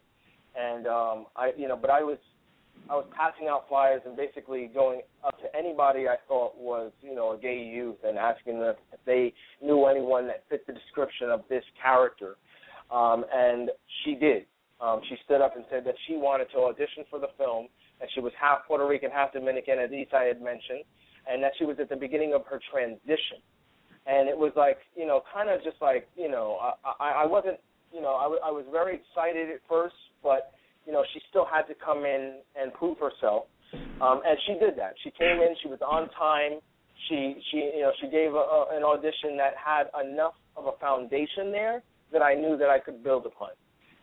and 0.55 0.87
um, 0.87 1.25
I, 1.35 1.51
you 1.57 1.67
know, 1.67 1.75
but 1.75 1.89
I 1.89 2.01
was 2.03 2.17
I 2.89 2.95
was 2.95 3.05
passing 3.15 3.47
out 3.47 3.67
flyers 3.67 4.01
and 4.05 4.15
basically 4.15 4.69
going 4.73 5.01
up 5.25 5.39
to 5.39 5.55
anybody 5.55 6.07
I 6.07 6.15
thought 6.27 6.57
was, 6.57 6.91
you 7.01 7.15
know, 7.15 7.31
a 7.31 7.37
gay 7.37 7.63
youth 7.63 7.97
and 8.05 8.17
asking 8.17 8.59
them 8.59 8.75
if 8.91 8.99
they 9.05 9.33
knew 9.61 9.85
anyone 9.85 10.27
that 10.27 10.43
fit 10.49 10.67
the 10.67 10.73
description 10.73 11.29
of 11.29 11.43
this 11.49 11.63
character. 11.81 12.35
Um, 12.91 13.25
and 13.33 13.69
she 14.03 14.15
did. 14.15 14.45
Um, 14.81 14.99
she 15.07 15.15
stood 15.23 15.39
up 15.39 15.55
and 15.55 15.63
said 15.71 15.85
that 15.85 15.95
she 16.07 16.17
wanted 16.17 16.47
to 16.51 16.59
audition 16.59 17.05
for 17.09 17.19
the 17.19 17.29
film, 17.37 17.67
and 18.01 18.09
she 18.13 18.19
was 18.19 18.33
half 18.39 18.67
Puerto 18.67 18.85
Rican, 18.85 19.11
half 19.11 19.31
Dominican, 19.31 19.79
as 19.79 19.89
Esai 19.89 20.27
had 20.27 20.41
mentioned, 20.41 20.83
and 21.29 21.41
that 21.43 21.51
she 21.57 21.65
was 21.65 21.77
at 21.79 21.89
the 21.89 21.95
beginning 21.95 22.33
of 22.33 22.45
her 22.45 22.59
transition. 22.71 23.39
And 24.05 24.27
it 24.27 24.37
was 24.37 24.51
like, 24.55 24.77
you 24.95 25.05
know, 25.05 25.21
kind 25.33 25.49
of 25.49 25.63
just 25.63 25.77
like, 25.81 26.07
you 26.15 26.29
know, 26.29 26.57
I, 26.61 26.73
I, 26.99 27.09
I 27.23 27.25
wasn't, 27.25 27.57
you 27.93 28.01
know, 28.01 28.15
I, 28.15 28.23
w- 28.23 28.41
I 28.43 28.51
was 28.51 28.65
very 28.71 28.99
excited 28.99 29.49
at 29.49 29.61
first, 29.69 29.95
but 30.21 30.51
you 30.85 30.91
know, 30.91 31.03
she 31.13 31.21
still 31.29 31.45
had 31.45 31.63
to 31.63 31.73
come 31.73 31.99
in 31.99 32.39
and 32.59 32.73
prove 32.73 32.97
herself. 32.97 33.45
Um, 34.01 34.21
and 34.25 34.37
she 34.45 34.53
did 34.53 34.77
that. 34.77 34.93
She 35.03 35.11
came 35.11 35.39
in, 35.39 35.55
she 35.61 35.69
was 35.69 35.79
on 35.81 36.09
time. 36.19 36.59
She 37.07 37.35
she 37.49 37.57
you 37.75 37.81
know, 37.81 37.91
she 38.01 38.07
gave 38.07 38.33
a, 38.33 38.37
a, 38.37 38.67
an 38.71 38.83
audition 38.83 39.37
that 39.37 39.53
had 39.55 39.87
enough 40.03 40.33
of 40.57 40.65
a 40.65 40.77
foundation 40.79 41.51
there 41.51 41.81
that 42.11 42.21
I 42.21 42.33
knew 42.33 42.57
that 42.57 42.69
I 42.69 42.79
could 42.79 43.03
build 43.03 43.25
upon. 43.25 43.49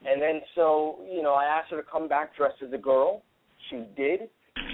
And 0.07 0.21
then 0.21 0.41
so, 0.55 0.99
you 1.13 1.23
know, 1.23 1.35
I 1.35 1.45
asked 1.45 1.71
her 1.71 1.77
to 1.77 1.87
come 1.91 2.09
back 2.09 2.35
dressed 2.37 2.63
as 2.67 2.73
a 2.73 2.79
girl. 2.79 3.23
She 3.69 3.85
did. 3.97 4.21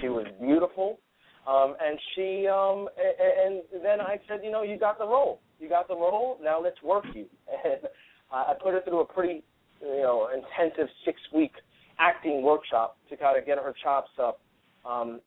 She 0.01 0.07
was 0.07 0.25
beautiful. 0.41 0.99
Um, 1.47 1.75
and 1.81 1.97
she 2.13 2.47
um 2.47 2.89
and, 2.97 3.61
and 3.73 3.83
then 3.83 4.01
I 4.01 4.19
said, 4.27 4.41
you 4.43 4.51
know, 4.51 4.63
you 4.63 4.77
got 4.77 4.97
the 4.97 5.05
role. 5.07 5.39
You 5.59 5.69
got 5.69 5.87
the 5.87 5.95
role. 5.95 6.37
Now 6.43 6.61
let's 6.61 6.81
work 6.83 7.05
you. 7.13 7.25
And 7.65 7.87
I 8.29 8.53
put 8.61 8.73
her 8.73 8.81
through 8.81 8.99
a 8.99 9.05
pretty, 9.05 9.41
you 9.81 10.01
know, 10.01 10.27
intensive 10.35 10.89
six 11.05 11.17
week 11.33 11.53
acting 11.97 12.43
workshop 12.43 12.97
to 13.09 13.15
kind 13.15 13.37
of 13.37 13.45
get 13.45 13.57
her 13.57 13.73
chops 13.81 14.11
up. 14.19 14.41
Um, 14.85 15.21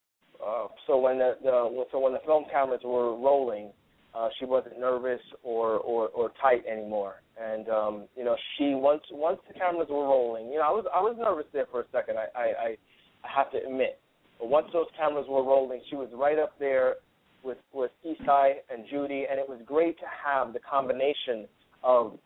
uh, 0.44 0.66
so 0.86 0.98
when 0.98 1.18
the, 1.18 1.36
the 1.42 1.86
so 1.90 1.98
when 1.98 2.12
the 2.12 2.20
film 2.26 2.44
cameras 2.50 2.80
were 2.84 3.16
rolling, 3.16 3.70
uh, 4.14 4.28
she 4.38 4.44
wasn't 4.44 4.78
nervous 4.78 5.20
or, 5.42 5.78
or 5.78 6.08
or 6.08 6.32
tight 6.40 6.64
anymore. 6.70 7.22
And 7.40 7.68
um, 7.68 8.04
you 8.16 8.24
know, 8.24 8.36
she 8.56 8.74
once 8.74 9.02
once 9.10 9.38
the 9.48 9.58
cameras 9.58 9.88
were 9.90 10.04
rolling, 10.04 10.48
you 10.50 10.58
know, 10.58 10.62
I 10.62 10.70
was 10.70 10.84
I 10.94 11.00
was 11.00 11.16
nervous 11.18 11.46
there 11.52 11.66
for 11.70 11.80
a 11.80 11.84
second. 11.92 12.16
I, 12.18 12.26
I, 12.38 12.76
I 13.24 13.28
have 13.34 13.50
to 13.52 13.58
admit, 13.58 13.98
but 14.40 14.48
once 14.48 14.66
those 14.72 14.86
cameras 14.96 15.26
were 15.28 15.44
rolling, 15.44 15.82
she 15.90 15.96
was 15.96 16.08
right 16.14 16.38
up 16.38 16.58
there 16.58 16.96
with 17.44 17.58
with 17.72 17.90
Esai 18.04 18.54
and 18.70 18.84
Judy, 18.90 19.26
and 19.30 19.38
it 19.38 19.48
was 19.48 19.60
great 19.66 19.98
to 19.98 20.06
have 20.24 20.52
the 20.52 20.58
combination 20.58 21.46
of 21.84 22.18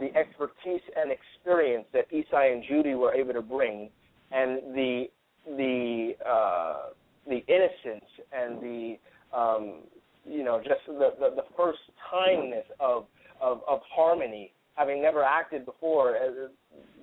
the 0.00 0.14
expertise 0.16 0.82
and 0.96 1.12
experience 1.12 1.86
that 1.92 2.10
Esai 2.10 2.52
and 2.52 2.64
Judy 2.68 2.94
were 2.94 3.14
able 3.14 3.34
to 3.34 3.42
bring, 3.42 3.90
and 4.32 4.74
the 4.74 5.04
the 5.46 6.12
uh, 6.26 6.90
the 7.26 7.44
innocence 7.46 8.10
and 8.32 8.60
the 8.62 8.96
um, 9.36 9.82
you 10.26 10.42
know 10.44 10.58
just 10.58 10.80
the, 10.86 11.10
the 11.20 11.36
the 11.36 11.44
first 11.56 11.80
timeness 12.12 12.64
of, 12.80 13.04
of 13.40 13.60
of 13.68 13.80
harmony 13.94 14.52
having 14.78 15.02
never 15.02 15.24
acted 15.24 15.66
before, 15.66 16.16
uh, 16.16 16.48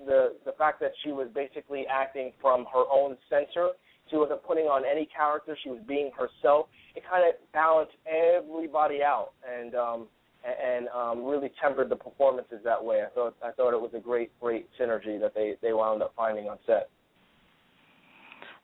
the 0.06 0.34
the 0.44 0.52
fact 0.52 0.80
that 0.80 0.92
she 1.04 1.12
was 1.12 1.28
basically 1.34 1.84
acting 1.90 2.32
from 2.40 2.64
her 2.72 2.84
own 2.90 3.16
center. 3.28 3.70
She 4.10 4.16
wasn't 4.16 4.42
putting 4.44 4.66
on 4.66 4.84
any 4.84 5.06
character. 5.06 5.56
She 5.62 5.70
was 5.70 5.80
being 5.86 6.10
herself. 6.16 6.66
It 6.94 7.02
kind 7.08 7.24
of 7.28 7.34
balanced 7.52 7.94
everybody 8.06 9.02
out 9.02 9.30
and 9.44 9.74
um, 9.74 10.06
and 10.44 10.88
um, 10.88 11.24
really 11.24 11.50
tempered 11.60 11.88
the 11.88 11.96
performances 11.96 12.58
that 12.64 12.82
way. 12.82 13.02
I 13.02 13.08
thought 13.14 13.34
I 13.42 13.50
thought 13.50 13.74
it 13.74 13.80
was 13.80 13.90
a 13.94 14.00
great 14.00 14.30
great 14.40 14.68
synergy 14.80 15.20
that 15.20 15.32
they 15.34 15.54
they 15.62 15.72
wound 15.72 16.02
up 16.02 16.12
finding 16.16 16.48
on 16.48 16.58
set. 16.66 16.88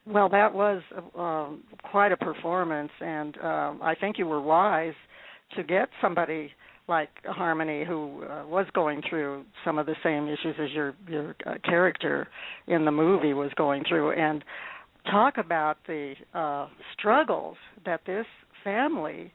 Well, 0.06 0.28
that 0.30 0.52
was 0.52 0.82
um, 1.16 1.62
quite 1.90 2.10
a 2.10 2.16
performance, 2.16 2.90
and 3.00 3.36
um, 3.38 3.80
I 3.82 3.94
think 4.00 4.18
you 4.18 4.26
were 4.26 4.40
wise 4.40 4.94
to 5.56 5.62
get 5.62 5.88
somebody 6.00 6.50
like 6.88 7.10
Harmony, 7.24 7.84
who 7.84 8.24
uh, 8.24 8.44
was 8.46 8.66
going 8.74 9.02
through 9.08 9.44
some 9.64 9.78
of 9.78 9.86
the 9.86 9.94
same 10.02 10.26
issues 10.26 10.56
as 10.60 10.70
your 10.72 10.94
your 11.08 11.36
uh, 11.46 11.54
character 11.64 12.28
in 12.66 12.84
the 12.84 12.90
movie 12.90 13.32
was 13.32 13.50
going 13.56 13.84
through, 13.88 14.12
and 14.12 14.44
talk 15.10 15.38
about 15.38 15.78
the 15.86 16.14
uh, 16.34 16.68
struggles 16.96 17.56
that 17.84 18.00
this 18.06 18.26
family 18.64 19.32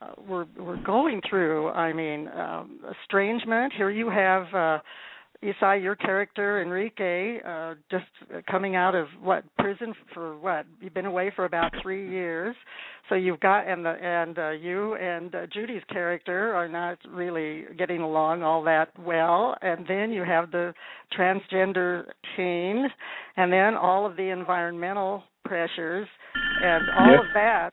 uh, 0.00 0.12
were 0.28 0.46
were 0.58 0.78
going 0.78 1.20
through. 1.28 1.70
I 1.70 1.92
mean, 1.92 2.28
um, 2.28 2.80
estrangement. 3.02 3.72
Here 3.76 3.90
you 3.90 4.10
have. 4.10 4.52
Uh, 4.54 4.78
Esai, 5.44 5.82
your 5.82 5.94
character 5.94 6.62
Enrique, 6.62 7.38
uh, 7.46 7.74
just 7.90 8.04
coming 8.50 8.76
out 8.76 8.94
of 8.94 9.08
what 9.20 9.44
prison 9.58 9.92
for 10.14 10.38
what? 10.38 10.64
You've 10.80 10.94
been 10.94 11.06
away 11.06 11.30
for 11.36 11.44
about 11.44 11.72
three 11.82 12.08
years, 12.08 12.56
so 13.08 13.14
you've 13.14 13.40
got 13.40 13.68
and 13.68 13.84
the 13.84 13.90
and 13.90 14.38
uh, 14.38 14.50
you 14.50 14.94
and 14.94 15.34
uh, 15.34 15.46
Judy's 15.52 15.82
character 15.90 16.54
are 16.54 16.68
not 16.68 16.98
really 17.10 17.64
getting 17.76 18.00
along 18.00 18.42
all 18.42 18.62
that 18.64 18.88
well, 18.98 19.54
and 19.60 19.84
then 19.86 20.10
you 20.12 20.24
have 20.24 20.50
the 20.50 20.72
transgender 21.16 22.04
teen, 22.36 22.86
and 23.36 23.52
then 23.52 23.74
all 23.74 24.06
of 24.06 24.16
the 24.16 24.30
environmental 24.30 25.24
pressures, 25.44 26.08
and 26.62 26.84
all 26.98 27.10
yes. 27.10 27.20
of 27.20 27.34
that 27.34 27.70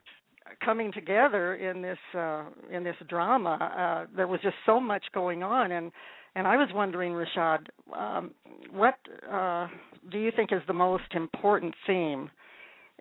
coming 0.64 0.92
together 0.92 1.56
in 1.56 1.82
this 1.82 1.98
uh, 2.18 2.44
in 2.70 2.84
this 2.84 2.96
drama. 3.08 4.08
Uh, 4.10 4.16
there 4.16 4.28
was 4.28 4.42
just 4.42 4.58
so 4.66 4.80
much 4.80 5.04
going 5.14 5.42
on, 5.42 5.72
and 5.72 5.92
and 6.36 6.48
I 6.48 6.56
was 6.56 6.70
wondering, 6.74 7.14
Rashaad, 7.14 7.68
um, 7.98 8.32
what 8.72 8.96
uh, 9.30 9.68
do 10.12 10.18
you 10.18 10.32
think 10.36 10.52
is 10.52 10.62
the 10.68 10.74
most 10.74 11.14
important 11.14 11.74
theme 11.86 12.30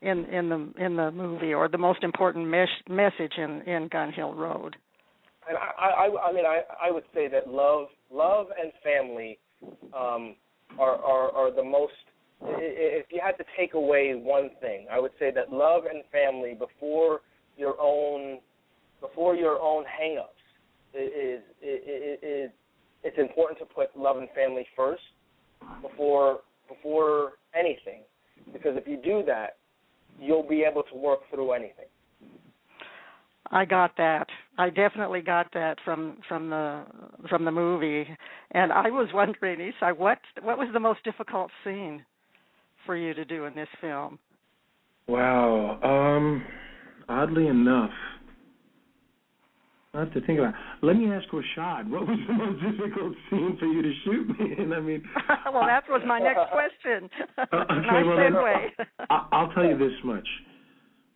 in 0.03 0.25
in 0.27 0.49
the 0.49 0.85
in 0.85 0.97
the 0.97 1.11
movie, 1.11 1.55
or 1.55 1.69
the 1.69 1.79
most 1.79 2.03
important 2.03 2.49
mes- 2.49 2.69
message 2.89 3.33
in 3.37 3.63
in 3.63 3.89
Gun 3.89 4.13
Hill 4.13 4.35
Road? 4.35 4.77
And 5.49 5.57
I, 5.57 6.07
I, 6.07 6.29
I 6.29 6.33
mean, 6.33 6.45
I, 6.45 6.63
I 6.83 6.91
would 6.91 7.05
say 7.15 7.27
that 7.29 7.49
love, 7.49 7.87
love 8.13 8.47
and 8.61 8.73
family 8.85 9.39
um, 9.95 10.37
are, 10.79 10.97
are 10.97 11.31
are 11.33 11.55
the 11.55 11.65
most. 11.65 11.93
If 12.43 13.07
you 13.11 13.21
had 13.23 13.37
to 13.37 13.45
take 13.59 13.75
away 13.75 14.15
one 14.15 14.51
thing, 14.61 14.87
I 14.91 14.99
would 14.99 15.13
say 15.19 15.31
that 15.31 15.53
love 15.53 15.83
and 15.93 16.03
family 16.11 16.55
before 16.55 17.21
your 17.57 17.75
own 17.81 18.39
before 19.01 19.35
your 19.35 19.61
own 19.61 19.85
hangups 19.85 20.41
is 20.95 21.43
is 21.63 22.19
is 22.23 22.51
it's 23.03 23.19
important 23.19 23.59
to 23.59 23.65
put 23.65 23.97
love 23.97 24.19
and 24.19 24.29
family 24.35 24.67
first 24.77 25.03
before 25.83 26.41
before 26.69 27.33
anything 27.59 28.03
because 28.53 28.77
if 28.77 28.87
you 28.87 28.97
do 29.03 29.23
that 29.27 29.57
you'll 30.21 30.47
be 30.47 30.63
able 30.63 30.83
to 30.83 30.97
work 30.97 31.21
through 31.31 31.53
anything 31.53 31.87
I 33.53 33.65
got 33.65 33.97
that. 33.97 34.29
I 34.59 34.71
definitely 34.71 35.23
got 35.23 35.53
that 35.55 35.79
from 35.85 36.19
from 36.29 36.51
the 36.51 36.85
from 37.29 37.45
the 37.45 37.51
movie, 37.51 38.07
and 38.53 38.73
I 38.73 38.91
was 38.91 39.09
wondering, 39.13 39.59
Esai, 39.59 39.97
what 39.97 40.19
what 40.43 40.59
was 40.59 40.69
the 40.73 40.81
most 40.81 41.03
difficult 41.03 41.51
scene 41.65 42.05
for 42.87 42.97
you 42.97 43.13
to 43.15 43.25
do 43.25 43.47
in 43.47 43.55
this 43.55 43.69
film? 43.81 44.19
Wow. 45.09 45.81
Um, 45.83 46.45
oddly 47.09 47.49
enough, 47.49 47.91
I 49.93 50.01
have 50.01 50.13
to 50.15 50.21
think 50.21 50.39
about. 50.39 50.55
It. 50.55 50.87
Let 50.87 50.97
me 50.97 51.11
ask 51.11 51.27
Rashaad, 51.29 51.91
what 51.91 52.07
was 52.07 52.19
the 52.29 52.35
most 52.35 52.63
difficult 52.63 53.15
scene 53.29 53.57
for 53.59 53.67
you 53.67 53.83
to 53.83 53.93
shoot 54.05 54.29
me 54.39 54.55
in? 54.57 54.73
I 54.73 54.79
mean, 54.81 55.03
well, 55.53 55.67
that 55.67 55.83
was 55.89 56.03
my 56.07 56.21
next 56.21 56.51
question. 56.53 57.11
Okay, 57.53 57.87
nice 57.87 58.05
well, 58.07 58.17
segue. 58.17 58.67
I, 59.11 59.27
I'll 59.33 59.53
tell 59.53 59.65
you 59.65 59.77
this 59.77 59.93
much: 60.05 60.27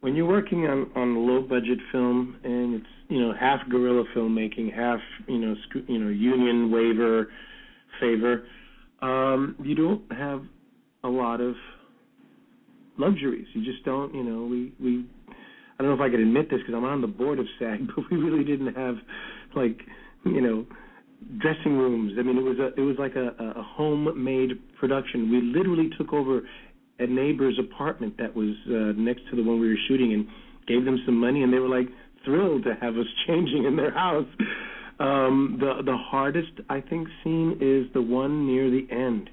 when 0.01 0.17
you're 0.17 0.27
working 0.27 0.67
on 0.67 0.91
on 0.97 1.15
a 1.15 1.19
low 1.21 1.43
budget 1.43 1.79
film 1.93 2.37
and 2.43 2.75
it's 2.75 2.87
you 3.09 3.21
know 3.21 3.33
half 3.39 3.61
guerrilla 3.69 4.05
filmmaking, 4.17 4.75
half 4.75 4.99
you 5.29 5.39
know 5.39 5.55
sc- 5.69 5.89
you 5.89 5.99
know 5.99 6.09
union 6.09 6.73
waiver 6.73 7.29
favor, 8.01 8.45
um, 9.03 9.55
you 9.63 9.77
don't 9.77 10.03
have 10.11 10.43
a 11.05 11.09
lot 11.09 11.41
of 11.41 11.55
luxuries. 12.99 13.47
You 13.53 13.65
just 13.65 13.85
don't. 13.85 14.13
You 14.15 14.25
know, 14.25 14.47
we 14.47 14.73
we 14.83 15.07
I 15.79 15.83
don't 15.83 15.97
know 15.97 16.05
if 16.05 16.09
I 16.09 16.11
could 16.11 16.21
admit 16.21 16.51
this 16.51 16.61
because 16.61 16.75
I'm 16.75 16.85
on 16.85 17.01
the 17.01 17.07
board 17.07 17.39
of 17.39 17.47
SAG, 17.59 17.87
but 17.97 18.05
we 18.11 18.17
really 18.17 18.45
didn't 18.45 18.75
have 18.75 18.97
like 19.57 19.81
you 20.25 20.41
know 20.41 20.67
dressing 21.39 21.77
rooms. 21.77 22.13
I 22.19 22.23
mean, 22.23 22.39
it 22.39 22.43
was 22.43 22.59
a 22.59 22.81
it 22.81 22.85
was 22.85 22.97
like 22.99 23.17
a, 23.17 23.29
a 23.39 23.63
homemade 23.63 24.53
production. 24.79 25.31
We 25.31 25.41
literally 25.41 25.91
took 25.99 26.13
over 26.13 26.43
a 26.99 27.07
neighbor's 27.07 27.59
apartment 27.59 28.17
that 28.19 28.35
was 28.35 28.55
uh, 28.69 28.99
next 29.01 29.23
to 29.31 29.37
the 29.37 29.43
one 29.43 29.61
we 29.61 29.69
were 29.69 29.79
shooting 29.89 30.13
and 30.13 30.27
gave 30.67 30.85
them 30.85 31.03
some 31.05 31.19
money, 31.19 31.43
and 31.43 31.53
they 31.53 31.59
were 31.59 31.69
like 31.69 31.89
thrilled 32.25 32.65
to 32.65 32.75
have 32.81 32.97
us 32.97 33.07
changing 33.27 33.65
in 33.65 33.77
their 33.77 33.93
house. 33.93 34.27
Um, 35.01 35.57
the 35.59 35.83
the 35.85 35.97
hardest 35.97 36.53
I 36.69 36.81
think 36.81 37.09
scene 37.23 37.59
is 37.61 37.93
the 37.95 38.03
one 38.03 38.47
near 38.47 38.71
the 38.71 38.87
end, 38.91 39.29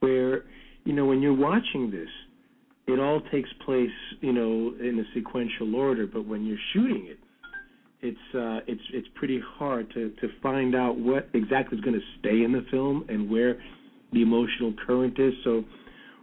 where 0.00 0.44
you 0.84 0.94
know 0.94 1.04
when 1.04 1.20
you're 1.20 1.34
watching 1.34 1.90
this, 1.90 2.08
it 2.86 3.00
all 3.00 3.20
takes 3.32 3.48
place, 3.64 3.90
you 4.20 4.32
know, 4.32 4.74
in 4.80 4.98
a 4.98 5.14
sequential 5.14 5.74
order. 5.74 6.06
But 6.06 6.26
when 6.26 6.46
you're 6.46 6.58
shooting 6.72 7.06
it, 7.08 7.18
it's 8.02 8.34
uh, 8.34 8.60
it's 8.66 8.82
it's 8.92 9.08
pretty 9.14 9.40
hard 9.58 9.92
to 9.94 10.10
to 10.20 10.28
find 10.42 10.74
out 10.74 10.98
what 10.98 11.28
exactly 11.34 11.78
is 11.78 11.84
going 11.84 11.98
to 11.98 12.06
stay 12.20 12.44
in 12.44 12.52
the 12.52 12.64
film 12.70 13.04
and 13.08 13.30
where 13.30 13.60
the 14.12 14.22
emotional 14.22 14.72
current 14.86 15.18
is. 15.18 15.32
So 15.44 15.64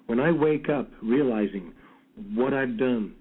when 0.08 0.20
I 0.20 0.32
wake 0.32 0.70
up 0.70 0.90
realizing 1.02 1.74
what 2.34 2.54
I've 2.54 2.78
done, 2.78 3.16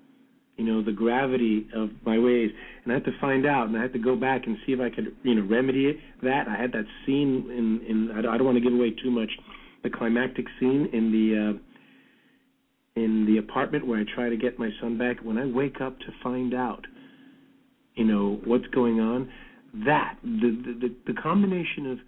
you 0.57 0.65
know, 0.65 0.83
the 0.83 0.93
gravity 0.93 1.67
of 1.75 1.91
my 2.05 2.19
ways, 2.19 2.51
and 2.85 2.93
I 2.93 2.97
have 2.97 3.05
to 3.05 3.19
find 3.21 3.47
out, 3.47 3.67
and 3.67 3.77
I 3.77 3.83
have 3.83 3.93
to 3.95 3.99
go 3.99 4.15
back 4.15 4.43
and 4.47 4.57
see 4.65 4.73
if 4.73 4.81
I 4.81 4.91
could, 4.95 5.17
you 5.23 5.35
know, 5.35 5.47
remedy 5.49 5.87
it. 5.87 5.97
That 6.23 6.47
I 6.47 6.61
had 6.61 6.73
that 6.73 6.85
scene 7.05 7.49
in 7.51 7.81
in 7.89 8.11
I 8.17 8.23
don't 8.23 8.45
want 8.45 8.57
to 8.57 8.63
give 8.63 8.73
away 8.73 8.91
too 9.03 9.11
much, 9.11 9.31
the 9.83 9.91
climactic 9.91 10.47
scene 10.61 10.89
in 10.93 11.11
the. 11.11 11.57
Uh, 11.57 11.72
in 12.97 13.25
the 13.27 13.39
apartment 13.39 13.87
where 13.87 13.99
I 13.99 14.05
try 14.15 14.29
to 14.29 14.37
get 14.37 14.59
my 14.59 14.71
son 14.81 14.99
back, 14.99 15.19
when 15.23 15.39
I 15.39 15.47
wake 15.47 15.81
up 15.81 15.99
to 16.01 16.07
find 16.23 16.55
out, 16.55 16.85
you 17.95 18.05
know, 18.05 18.41
what's 18.45 18.67
going 18.69 19.01
on, 19.01 19.31
that 19.87 20.19
the 20.23 20.77
the 20.81 20.95
the 21.13 21.21
combination 21.21 21.91
of 21.91 21.99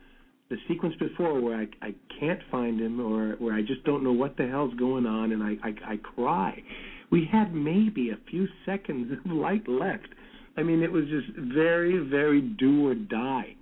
the 0.50 0.56
sequence 0.68 0.94
before 0.96 1.40
where 1.40 1.56
I 1.56 1.66
I 1.80 1.94
can't 2.20 2.40
find 2.50 2.78
him 2.78 3.00
or 3.00 3.36
where 3.38 3.54
I 3.54 3.62
just 3.62 3.84
don't 3.84 4.04
know 4.04 4.12
what 4.12 4.36
the 4.36 4.46
hell's 4.46 4.74
going 4.74 5.06
on 5.06 5.32
and 5.32 5.42
I 5.42 5.56
I, 5.62 5.92
I 5.92 5.96
cry. 5.96 6.62
We 7.10 7.28
had 7.30 7.54
maybe 7.54 8.10
a 8.10 8.18
few 8.30 8.46
seconds 8.66 9.10
of 9.12 9.32
light 9.32 9.66
left. 9.68 10.08
I 10.56 10.62
mean, 10.62 10.82
it 10.82 10.92
was 10.92 11.04
just 11.04 11.28
very 11.54 11.98
very 11.98 12.42
do 12.42 12.86
or 12.86 12.94
die. 12.94 13.56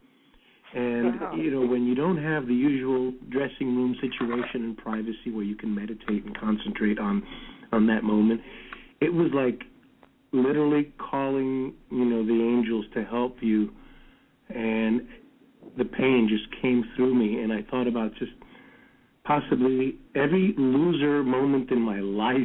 And 0.74 1.20
Wow. 1.20 1.34
you 1.34 1.50
know, 1.50 1.66
when 1.66 1.86
you 1.86 1.94
don't 1.94 2.16
have 2.16 2.46
the 2.46 2.54
usual 2.54 3.12
dressing 3.28 3.76
room 3.76 3.94
situation 4.00 4.64
and 4.64 4.76
privacy 4.76 5.30
where 5.30 5.44
you 5.44 5.54
can 5.54 5.74
meditate 5.74 6.24
and 6.24 6.36
concentrate 6.38 6.98
on 6.98 7.22
on 7.72 7.86
that 7.86 8.04
moment, 8.04 8.40
it 9.00 9.12
was 9.12 9.30
like 9.32 9.64
literally 10.32 10.90
calling, 10.98 11.74
you 11.90 12.04
know, 12.04 12.24
the 12.24 12.32
angels 12.32 12.86
to 12.94 13.04
help 13.04 13.36
you 13.42 13.70
and 14.48 15.02
the 15.76 15.84
pain 15.84 16.28
just 16.28 16.44
came 16.60 16.84
through 16.96 17.14
me 17.14 17.40
and 17.40 17.52
I 17.52 17.62
thought 17.70 17.86
about 17.86 18.14
just 18.14 18.32
possibly 19.24 19.96
every 20.14 20.54
loser 20.56 21.22
moment 21.22 21.70
in 21.70 21.80
my 21.80 22.00
life 22.00 22.36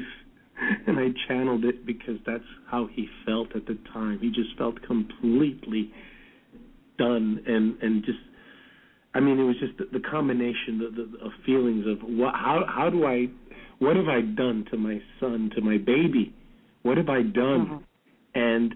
and 0.87 0.99
I 0.99 1.09
channeled 1.27 1.65
it 1.65 1.85
because 1.85 2.17
that's 2.25 2.43
how 2.69 2.87
he 2.91 3.07
felt 3.25 3.55
at 3.55 3.65
the 3.67 3.77
time. 3.93 4.19
He 4.19 4.29
just 4.29 4.57
felt 4.57 4.81
completely 4.83 5.91
done 6.97 7.43
and 7.47 7.81
and 7.81 8.03
just 8.05 8.19
I 9.13 9.19
mean 9.19 9.39
it 9.39 9.43
was 9.43 9.55
just 9.59 9.77
the, 9.77 9.85
the 9.97 10.03
combination 10.09 10.81
of, 10.81 10.95
the, 10.95 11.25
of 11.25 11.31
feelings 11.45 11.85
of 11.87 11.99
what 12.07 12.33
how 12.35 12.63
how 12.67 12.89
do 12.89 13.05
I 13.05 13.27
what 13.79 13.95
have 13.95 14.07
I 14.07 14.21
done 14.21 14.65
to 14.71 14.77
my 14.77 14.99
son 15.19 15.51
to 15.55 15.61
my 15.61 15.77
baby? 15.77 16.33
What 16.83 16.97
have 16.97 17.09
I 17.09 17.21
done? 17.21 17.83
And 18.35 18.75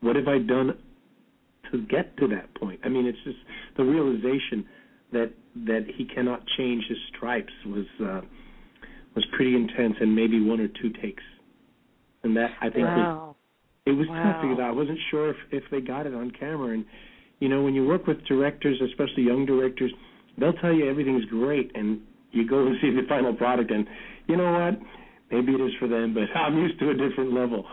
what 0.00 0.16
have 0.16 0.28
I 0.28 0.38
done 0.38 0.78
to 1.72 1.82
get 1.86 2.16
to 2.18 2.28
that 2.28 2.54
point? 2.54 2.80
I 2.84 2.88
mean 2.88 3.06
it's 3.06 3.18
just 3.24 3.38
the 3.76 3.84
realization 3.84 4.66
that 5.12 5.32
that 5.66 5.86
he 5.96 6.04
cannot 6.04 6.42
change 6.56 6.84
his 6.88 6.98
stripes 7.16 7.52
was 7.66 7.86
uh 8.00 8.20
was 9.14 9.24
pretty 9.34 9.54
intense 9.56 9.94
and 10.00 10.14
maybe 10.14 10.40
one 10.40 10.60
or 10.60 10.68
two 10.68 10.90
takes. 11.02 11.22
And 12.22 12.36
that 12.36 12.50
I 12.60 12.70
think 12.70 12.84
was 12.84 13.32
it 13.86 13.92
was 13.92 14.06
Wow. 14.08 14.22
tough 14.22 14.42
because 14.42 14.58
I 14.60 14.70
wasn't 14.70 14.98
sure 15.10 15.30
if 15.30 15.36
if 15.52 15.64
they 15.70 15.80
got 15.80 16.06
it 16.06 16.14
on 16.14 16.30
camera, 16.32 16.74
and 16.74 16.84
you 17.40 17.48
know, 17.48 17.62
when 17.62 17.74
you 17.74 17.86
work 17.86 18.06
with 18.06 18.24
directors, 18.26 18.80
especially 18.80 19.24
young 19.24 19.44
directors, 19.46 19.92
they'll 20.38 20.54
tell 20.54 20.72
you 20.72 20.88
everything's 20.88 21.24
great, 21.26 21.70
and 21.74 22.00
you 22.32 22.48
go 22.48 22.66
and 22.66 22.76
see 22.80 22.90
the 22.90 23.06
final 23.08 23.34
product, 23.34 23.70
and 23.70 23.86
you 24.26 24.36
know 24.36 24.52
what? 24.52 24.80
Maybe 25.30 25.52
it 25.52 25.60
is 25.60 25.72
for 25.78 25.88
them, 25.88 26.14
but 26.14 26.24
I'm 26.38 26.56
used 26.56 26.78
to 26.80 26.90
a 26.90 26.94
different 26.94 27.32
level. 27.32 27.64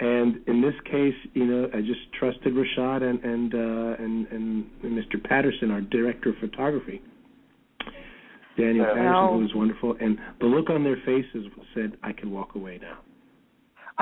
And 0.00 0.40
in 0.48 0.60
this 0.60 0.74
case, 0.90 1.14
you 1.34 1.44
know, 1.44 1.68
I 1.72 1.80
just 1.80 2.00
trusted 2.18 2.54
Rashaad 2.54 3.02
and 3.02 3.22
and 3.22 3.54
uh, 3.54 4.02
and, 4.02 4.26
and 4.28 4.64
Mr. 4.82 5.22
Patterson, 5.22 5.70
our 5.70 5.80
director 5.80 6.30
of 6.30 6.36
photography, 6.40 7.00
Daniel. 8.56 8.86
Patterson, 8.86 9.04
Well- 9.04 9.32
who 9.34 9.38
was 9.40 9.54
wonderful, 9.54 9.96
and 10.00 10.18
the 10.40 10.46
look 10.46 10.70
on 10.70 10.82
their 10.82 10.96
faces 11.06 11.46
said, 11.74 11.96
"I 12.02 12.12
can 12.12 12.32
walk 12.32 12.54
away 12.56 12.78
now." 12.80 12.98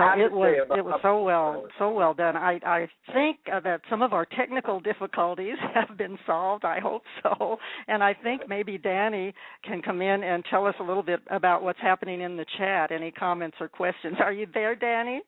I 0.01 0.11
have 0.11 0.19
Uh, 0.21 0.25
it 0.25 0.33
was 0.33 0.55
it 0.79 0.85
was 0.85 1.01
so 1.03 1.23
well 1.23 1.67
so 1.79 1.91
well 1.93 2.15
done. 2.15 2.37
I 2.37 2.59
I 2.65 2.89
think 3.13 3.39
uh, 3.53 3.61
that 3.61 3.81
some 3.91 4.03
of 4.03 4.13
our 4.13 4.25
technical 4.25 4.81
difficulties 4.81 5.57
have 5.75 5.97
been 5.97 6.19
solved. 6.27 6.65
I 6.65 6.81
hope 6.81 7.03
so, 7.23 7.59
and 7.89 8.03
I 8.03 8.15
think 8.15 8.49
maybe 8.49 8.79
Danny 8.79 9.35
can 9.65 9.83
come 9.83 10.01
in 10.03 10.23
and 10.23 10.45
tell 10.51 10.67
us 10.67 10.75
a 10.81 10.83
little 10.83 11.03
bit 11.03 11.21
about 11.31 11.63
what's 11.63 11.81
happening 11.81 12.21
in 12.23 12.37
the 12.37 12.47
chat. 12.59 12.91
Any 12.93 13.11
comments 13.11 13.57
or 13.61 13.69
questions? 13.69 14.17
Are 14.21 14.33
you 14.33 14.47
there, 14.53 14.75
Danny? 14.75 15.21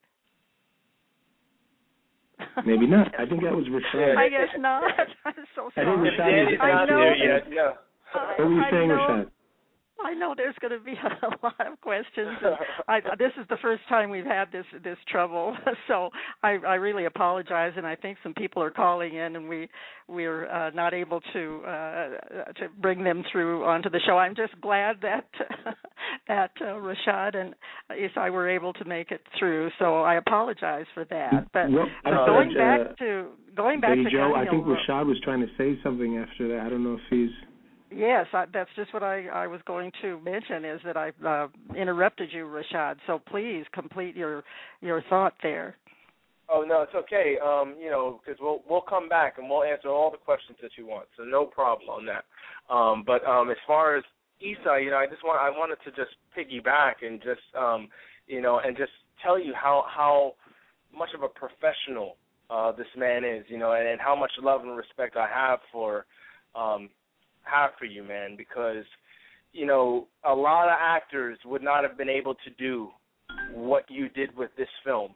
Maybe 2.67 2.87
not. 2.87 3.09
I 3.19 3.25
think 3.27 3.43
that 3.43 3.55
was 3.55 3.67
Rashaad. 3.71 4.17
I 4.17 4.29
guess 4.29 4.49
not. 4.59 4.83
I'm 5.25 5.35
so 5.55 5.71
I 5.77 5.85
think. 5.85 5.87
Rashaad 5.87 6.17
Danny's 6.19 6.55
is- 6.55 6.61
I 6.61 6.69
not 6.73 6.89
know. 6.89 6.97
there 6.99 7.17
yet. 7.17 7.43
Yeah. 7.51 7.71
I- 8.15 8.35
What 8.39 8.49
were 8.49 8.55
you 8.57 8.63
saying, 8.71 8.89
know. 8.89 8.95
Rashaad? 8.97 9.27
I 10.05 10.15
know 10.15 10.35
there's 10.37 10.55
going 10.61 10.79
to 10.79 10.85
be 10.85 10.93
a 11.23 11.29
lot 11.45 11.73
of 11.73 11.81
questions. 11.81 12.37
I, 12.89 13.01
this 13.19 13.33
is 13.41 13.47
the 13.49 13.57
first 13.63 13.83
time 13.89 14.11
we've 14.11 14.25
had 14.25 14.51
this 14.53 14.67
this 14.83 14.99
trouble, 15.11 15.57
so 15.89 16.11
I, 16.43 16.59
I 16.67 16.75
really 16.75 17.05
apologize. 17.05 17.73
And 17.77 17.87
I 17.87 17.97
think 17.97 18.19
some 18.23 18.35
people 18.35 18.63
are 18.63 18.71
calling 18.71 19.15
in, 19.15 19.37
and 19.37 19.49
we 19.49 19.69
we're 20.09 20.49
uh, 20.49 20.71
not 20.71 20.95
able 20.95 21.21
to 21.33 21.63
uh, 21.67 22.09
to 22.57 22.69
bring 22.81 23.05
them 23.05 23.25
through 23.31 23.65
onto 23.65 23.91
the 23.91 24.01
show. 24.07 24.19
I'm 24.19 24.35
just 24.35 24.59
glad 24.61 24.97
that 25.03 25.27
that 26.29 26.51
uh, 26.61 26.65
Rashaad 26.65 27.37
and 27.37 27.55
Esai 27.91 28.31
were 28.31 28.49
able 28.49 28.73
to 28.75 28.85
make 28.85 29.11
it 29.11 29.23
through. 29.39 29.71
So 29.79 30.03
I 30.03 30.17
apologize 30.17 30.87
for 30.95 31.05
that. 31.07 31.49
But, 31.53 31.67
I 31.67 31.69
but 32.05 32.27
going 32.27 32.55
uh, 32.57 32.59
back 32.59 32.99
to 32.99 33.27
going 33.57 33.81
back 33.81 33.91
Betty 33.91 34.05
to 34.05 34.11
Joe, 34.11 34.35
I 34.37 34.49
think 34.49 34.65
Rashaad 34.65 35.07
was 35.07 35.21
trying 35.25 35.41
to 35.41 35.49
say 35.59 35.79
something 35.83 36.19
after 36.19 36.49
that. 36.49 36.67
I 36.67 36.69
don't 36.69 36.85
know 36.85 36.95
if 36.95 37.01
he's. 37.11 37.31
Yes, 37.95 38.27
I, 38.33 38.47
that's 38.53 38.71
just 38.77 38.93
what 38.95 39.03
I, 39.03 39.27
I 39.27 39.47
was 39.47 39.61
going 39.67 39.93
to 40.03 40.21
mention 40.21 40.65
is 40.65 40.81
that 40.85 40.97
I 40.97 41.13
uh, 41.27 41.49
interrupted 41.77 42.31
you, 42.33 42.45
Rashaad. 42.45 42.97
So 43.07 43.21
please 43.27 43.65
complete 43.73 44.17
your 44.17 44.45
your 44.81 45.03
thought 45.09 45.35
there. 45.43 45.77
Oh 46.49 46.65
no, 46.67 46.83
it's 46.83 46.95
okay. 46.95 47.37
Um, 47.45 47.75
you 47.83 47.91
know, 47.91 48.21
because 48.25 48.41
we'll 48.41 48.63
we'll 48.69 48.83
come 48.83 49.09
back 49.09 49.39
and 49.39 49.49
we'll 49.49 49.65
answer 49.65 49.89
all 49.89 50.11
the 50.11 50.17
questions 50.17 50.59
that 50.63 50.73
you 50.77 50.87
want. 50.87 51.07
So 51.17 51.25
no 51.25 51.45
problem 51.45 51.89
on 51.89 52.07
that. 52.07 52.25
Um, 52.73 53.05
but 53.07 53.25
um, 53.25 53.51
as 53.51 53.57
far 53.67 53.97
as 53.97 54.05
Esai, 54.43 54.85
you 54.85 54.91
know, 54.91 54.97
I 54.97 55.07
just 55.07 55.25
want 55.25 55.41
I 55.41 55.51
wanted 55.51 55.79
to 55.85 55.91
just 55.91 56.17
piggyback 56.37 57.07
and 57.07 57.21
just 57.23 57.41
um, 57.59 57.89
you 58.27 58.41
know, 58.41 58.61
and 58.65 58.77
just 58.77 58.93
tell 59.23 59.39
you 59.39 59.53
how 59.55 59.85
how 59.89 60.35
much 60.97 61.11
of 61.15 61.23
a 61.23 61.29
professional 61.29 62.17
uh, 62.51 62.73
this 62.73 62.87
man 62.97 63.25
is, 63.25 63.45
you 63.49 63.59
know, 63.59 63.73
and, 63.73 63.89
and 63.89 64.01
how 64.01 64.15
much 64.15 64.33
love 64.43 64.63
and 64.63 64.77
respect 64.77 65.17
I 65.17 65.27
have 65.27 65.61
for 65.73 66.05
um, 66.55 66.91
have 67.45 67.71
for 67.79 67.85
you, 67.85 68.03
man, 68.03 68.37
because 68.37 68.85
you 69.53 69.67
know 69.67 70.07
a 70.25 70.35
lot 70.35 70.69
of 70.69 70.77
actors 70.81 71.39
would 71.45 71.63
not 71.63 71.83
have 71.85 71.97
been 71.97 72.09
able 72.09 72.35
to 72.35 72.51
do 72.59 72.89
what 73.53 73.85
you 73.91 74.09
did 74.09 74.37
with 74.37 74.51
this 74.57 74.69
film. 74.85 75.15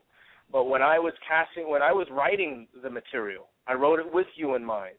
But 0.53 0.65
when 0.65 0.83
I 0.83 0.99
was 0.99 1.13
casting, 1.27 1.69
when 1.69 1.83
I 1.83 1.93
was 1.93 2.07
writing 2.11 2.69
the 2.83 2.91
material, 2.91 3.49
I 3.67 3.75
wrote 3.75 3.99
it 3.99 4.13
with 4.13 4.29
you 4.37 4.55
in 4.55 4.65
mind. 4.65 4.95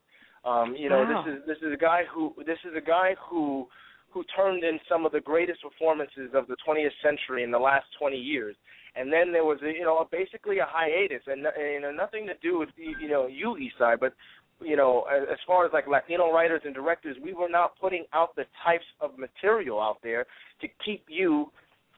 Um, 0.45 0.75
you 0.75 0.89
know, 0.89 1.03
Wow. 1.03 1.23
this 1.25 1.33
is 1.33 1.45
this 1.45 1.57
is 1.67 1.73
a 1.73 1.77
guy 1.77 2.03
who 2.05 2.33
this 2.45 2.59
is 2.65 2.75
a 2.75 2.81
guy 2.81 3.15
who 3.29 3.67
who 4.09 4.23
turned 4.35 4.63
in 4.63 4.79
some 4.89 5.05
of 5.05 5.11
the 5.11 5.19
greatest 5.19 5.61
performances 5.61 6.31
of 6.33 6.47
the 6.47 6.55
20th 6.67 6.91
century 7.03 7.43
in 7.43 7.51
the 7.51 7.59
last 7.59 7.85
20 7.99 8.15
years. 8.17 8.55
And 8.95 9.13
then 9.13 9.31
there 9.31 9.43
was, 9.43 9.59
a, 9.61 9.67
you 9.67 9.83
know, 9.83 10.07
basically 10.11 10.57
a 10.57 10.65
hiatus, 10.67 11.21
and 11.27 11.45
you 11.57 11.81
know, 11.81 11.91
nothing 11.91 12.25
to 12.27 12.33
do 12.41 12.57
with 12.57 12.69
you 12.77 13.07
know 13.07 13.27
you, 13.27 13.55
Esai, 13.55 13.99
but 13.99 14.13
you 14.59 14.75
know, 14.75 15.05
as, 15.11 15.37
far 15.45 15.65
as 15.65 15.71
like 15.73 15.87
Latino 15.87 16.31
writers 16.31 16.61
and 16.65 16.73
directors, 16.73 17.15
we 17.23 17.33
were 17.33 17.49
not 17.49 17.73
putting 17.79 18.05
out 18.13 18.35
the 18.35 18.45
types 18.65 18.85
of 19.01 19.17
material 19.17 19.79
out 19.79 19.97
there 20.03 20.25
to 20.61 20.67
keep 20.83 21.05
you 21.07 21.51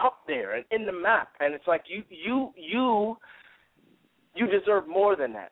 up 0.03 0.19
there 0.27 0.55
and 0.55 0.65
in 0.71 0.85
the 0.85 0.91
map. 0.91 1.29
And 1.39 1.53
it's 1.53 1.67
like 1.67 1.83
you, 1.87 2.03
you, 2.09 2.51
you, 2.55 3.17
you 4.35 4.47
deserve 4.47 4.87
more 4.87 5.15
than 5.15 5.33
that. 5.33 5.51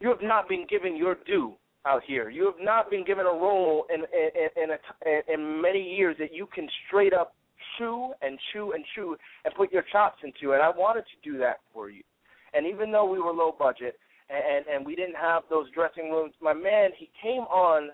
You 0.00 0.08
have 0.08 0.22
not 0.22 0.48
been 0.48 0.66
given 0.68 0.96
your 0.96 1.16
due 1.26 1.54
out 1.86 2.02
here. 2.06 2.30
You 2.30 2.44
have 2.46 2.60
not 2.60 2.90
been 2.90 3.04
given 3.04 3.26
a 3.26 3.30
role 3.30 3.86
in 3.92 4.00
in 4.00 4.64
in, 4.64 4.70
a, 4.70 5.32
in 5.32 5.62
many 5.62 5.82
years 5.82 6.16
that 6.18 6.32
you 6.32 6.46
can 6.54 6.68
straight 6.86 7.12
up 7.12 7.34
chew 7.78 8.12
and 8.22 8.38
chew 8.52 8.72
and 8.72 8.84
chew 8.94 9.16
and 9.44 9.54
put 9.54 9.72
your 9.72 9.84
chops 9.92 10.18
into. 10.24 10.52
And 10.52 10.62
I 10.62 10.70
wanted 10.70 11.02
to 11.02 11.30
do 11.30 11.38
that 11.38 11.60
for 11.72 11.90
you. 11.90 12.02
And 12.54 12.66
even 12.66 12.90
though 12.90 13.10
we 13.10 13.20
were 13.20 13.32
low 13.32 13.54
budget 13.58 13.98
and 14.30 14.64
and 14.66 14.86
we 14.86 14.94
didn't 14.94 15.16
have 15.16 15.42
those 15.50 15.70
dressing 15.72 16.10
rooms, 16.10 16.32
my 16.40 16.52
man 16.54 16.90
he 16.96 17.10
came 17.22 17.42
on, 17.42 17.90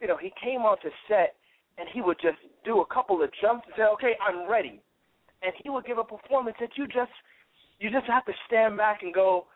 you 0.00 0.06
know, 0.08 0.16
he 0.16 0.32
came 0.42 0.60
onto 0.62 0.88
set 1.08 1.36
and 1.78 1.88
he 1.92 2.00
would 2.00 2.18
just 2.20 2.38
do 2.64 2.80
a 2.80 2.86
couple 2.86 3.22
of 3.22 3.30
jumps 3.40 3.66
and 3.66 3.74
say, 3.76 3.82
"Okay, 3.94 4.12
I'm 4.26 4.48
ready," 4.50 4.80
and 5.42 5.52
he 5.62 5.70
would 5.70 5.84
give 5.86 5.98
a 5.98 6.04
performance 6.04 6.56
that 6.60 6.70
you 6.76 6.86
just 6.86 7.12
you 7.80 7.90
just 7.90 8.06
have 8.06 8.24
to 8.26 8.32
stand 8.46 8.76
back 8.76 9.02
and 9.02 9.12
go, 9.14 9.46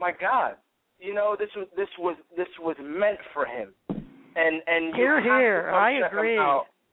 "My 0.00 0.12
God." 0.12 0.56
You 0.98 1.12
know 1.12 1.36
this 1.38 1.50
was 1.54 1.66
this 1.76 1.88
was 1.98 2.16
this 2.36 2.48
was 2.58 2.76
meant 2.80 3.18
for 3.34 3.44
him, 3.44 3.74
and 3.88 4.62
and 4.66 4.86
you 4.86 4.94
Hear, 4.94 5.16
have 5.20 5.24
to 5.24 5.38
hear. 5.38 5.66
come 5.70 5.74
I 5.74 5.90
agree. 6.06 6.38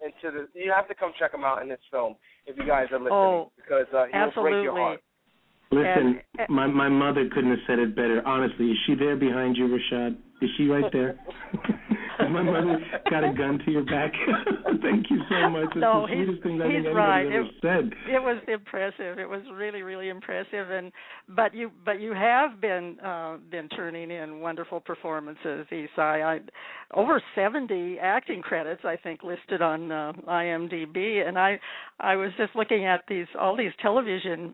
Into 0.03 0.37
the, 0.37 0.59
you 0.59 0.69
have 0.69 0.89
to 0.89 0.95
come 0.95 1.13
check 1.17 1.33
him 1.33 1.45
out 1.45 1.61
in 1.61 1.69
this 1.69 1.79
film 1.89 2.17
if 2.45 2.57
you 2.57 2.67
guys 2.67 2.87
are 2.91 2.99
listening 2.99 3.13
Oh, 3.13 3.51
because 3.55 3.85
uh, 3.95 4.03
he'll 4.11 4.43
break 4.43 4.59
your 4.61 4.75
Absolutely. 4.75 4.81
heart. 4.81 4.99
Listen, 5.71 6.21
And- 6.37 6.49
my 6.49 6.67
my 6.67 6.89
mother 6.89 7.27
couldn't 7.33 7.49
have 7.51 7.59
said 7.67 7.79
it 7.79 7.95
better. 7.95 8.21
Honestly, 8.25 8.67
is 8.71 8.77
she 8.85 8.95
there 8.95 9.15
behind 9.15 9.57
you, 9.57 9.67
Rashaad? 9.67 10.15
Is 10.41 10.49
she 10.57 10.67
right 10.67 10.91
there? 10.91 11.17
My 12.19 12.41
mother 12.43 12.79
got 13.09 13.23
a 13.23 13.33
gun 13.33 13.59
to 13.65 13.71
your 13.71 13.83
back? 13.83 14.11
Thank 14.81 15.09
you 15.09 15.19
so 15.29 15.49
much. 15.49 15.65
It's 15.65 15.75
No, 15.77 16.05
the 16.07 16.13
he's- 16.13 16.25
sweetest 16.27 16.43
thing 16.43 16.61
I 16.61 16.67
he's 16.67 16.83
think 16.83 16.95
right. 16.95 17.25
ever 17.25 17.47
said. 17.61 17.91
It 18.07 18.21
was 18.21 18.41
impressive. 18.47 19.17
It 19.19 19.27
was 19.27 19.41
really, 19.53 19.81
really 19.81 20.09
impressive. 20.09 20.69
And 20.69 20.91
but 21.35 21.53
you 21.55 21.71
but 21.83 21.99
you 21.99 22.13
have 22.13 22.61
been 22.61 22.97
uh, 23.03 23.37
been 23.49 23.67
turning 23.69 24.11
in 24.11 24.39
wonderful 24.41 24.79
performances, 24.79 25.65
Esai. 25.71 26.23
I, 26.23 26.39
over 26.93 27.21
seventy 27.35 27.97
acting 27.99 28.41
credits, 28.41 28.81
I 28.85 28.95
think, 28.95 29.23
listed 29.23 29.61
on 29.61 29.91
uh, 29.91 30.13
IMDb. 30.27 31.27
And 31.27 31.37
I 31.37 31.59
I 31.99 32.15
was 32.15 32.31
just 32.37 32.55
looking 32.55 32.85
at 32.85 33.01
these 33.07 33.27
all 33.39 33.57
these 33.57 33.73
television 33.81 34.53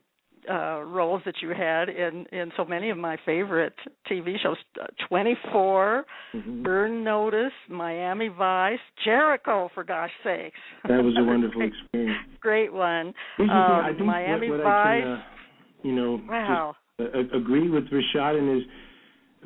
uh 0.49 0.81
roles 0.83 1.21
that 1.25 1.35
you 1.41 1.49
had 1.49 1.89
in 1.89 2.25
in 2.31 2.51
so 2.57 2.65
many 2.65 2.89
of 2.89 2.97
my 2.97 3.17
favorite 3.25 3.73
TV 4.09 4.35
shows 4.41 4.57
uh, 4.81 4.85
24 5.07 6.05
Mhm. 6.35 6.63
Burn 6.63 7.03
Notice 7.03 7.53
Miami 7.69 8.27
Vice 8.27 8.79
Jericho 9.03 9.69
for 9.73 9.83
gosh 9.83 10.11
sakes 10.23 10.59
That 10.87 11.03
was 11.03 11.15
a 11.17 11.23
wonderful 11.31 11.61
experience. 11.61 12.17
great 12.39 12.71
one 12.71 13.13
Here's 13.37 13.49
the 13.49 13.53
thing, 13.53 13.55
um, 13.55 13.85
I 13.85 13.89
think 13.93 14.05
Miami 14.05 14.49
what, 14.49 14.59
what 14.59 14.63
Vice 14.65 14.85
I 14.85 14.99
can, 15.01 15.07
uh, 15.07 15.21
you 15.83 15.91
know, 15.93 16.21
wow 16.27 16.75
just, 16.99 17.15
uh, 17.15 17.37
agree 17.37 17.69
with 17.69 17.85
Rashaad 17.89 18.37
and 18.37 18.61
is 18.61 18.67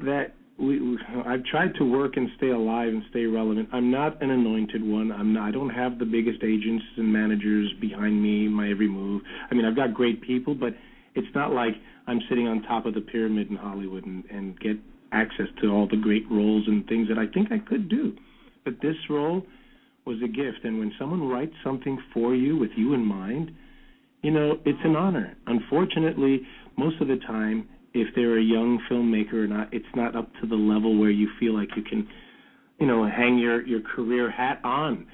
that 0.06 0.34
we, 0.58 0.80
we 0.80 0.98
I've 1.26 1.44
tried 1.46 1.74
to 1.80 1.84
work 1.84 2.16
and 2.16 2.30
stay 2.38 2.50
alive 2.50 2.89
and 2.89 3.02
stay 3.10 3.26
relevant. 3.26 3.70
I'm 3.74 3.89
not 3.89 4.22
an 4.22 4.30
anointed 4.30 4.84
one. 4.84 5.12
I'm 5.12 5.34
not, 5.34 5.48
I 5.48 5.52
don't 5.52 5.70
have 5.70 5.98
the 6.00 6.06
biggest 6.06 6.44
agents 6.44 6.84
and 6.98 7.12
managers 7.12 7.72
behind 7.82 8.22
me, 8.22 8.48
my 8.48 8.70
every 8.70 8.88
move. 8.88 9.22
I 9.50 9.56
mean, 9.56 9.66
I've 9.66 9.76
got 9.76 9.94
great 9.94 10.22
people, 10.22 10.54
but 10.54 10.74
it's 11.15 11.34
not 11.36 11.52
like 11.52 11.73
I'm 12.08 12.19
sitting 12.30 12.47
on 12.47 12.63
top 12.63 12.86
of 12.86 12.93
the 12.93 13.02
pyramid 13.02 13.49
in 13.49 13.56
Hollywood 13.56 14.06
and, 14.06 14.23
and 14.30 14.60
get 14.60 14.78
access 15.12 15.47
to 15.62 15.67
all 15.69 15.88
the 15.88 15.97
great 15.97 16.23
roles 16.30 16.67
and 16.67 16.86
things 16.88 17.08
that 17.08 17.17
I 17.17 17.28
think 17.28 17.52
I 17.52 17.60
could 17.60 17.89
do. 17.89 18.13
But 18.65 18.76
this 18.82 18.95
role 19.10 19.45
was 20.06 20.17
a 20.23 20.28
gift, 20.28 20.63
and 20.63 20.80
when 20.80 20.91
someone 20.99 21.28
writes 21.28 21.54
something 21.63 21.97
for 22.13 22.36
you 22.36 22.58
with 22.58 22.71
you 22.76 22.93
in 22.93 23.06
mind, 23.06 23.52
you 24.21 24.32
know, 24.32 24.58
it's 24.65 24.80
an 24.84 24.95
honor. 24.95 25.36
Unfortunately, 25.47 26.41
most 26.78 26.99
of 27.02 27.08
the 27.08 27.17
time, 27.28 27.67
if 27.93 28.08
they're 28.15 28.39
a 28.39 28.43
young 28.43 28.80
filmmaker 28.89 29.34
or 29.34 29.47
not, 29.47 29.73
it's 29.73 29.86
not 29.95 30.15
up 30.15 30.30
to 30.41 30.47
the 30.47 30.56
level 30.56 30.97
where 30.97 31.12
you 31.12 31.30
feel 31.39 31.54
like 31.54 31.69
you 31.76 31.84
can, 31.84 32.08
you 32.80 32.88
know, 32.88 33.06
hang 33.06 33.38
your 33.38 33.65
your 33.65 33.82
career 33.82 34.32
hat 34.32 34.60
on. 34.63 35.06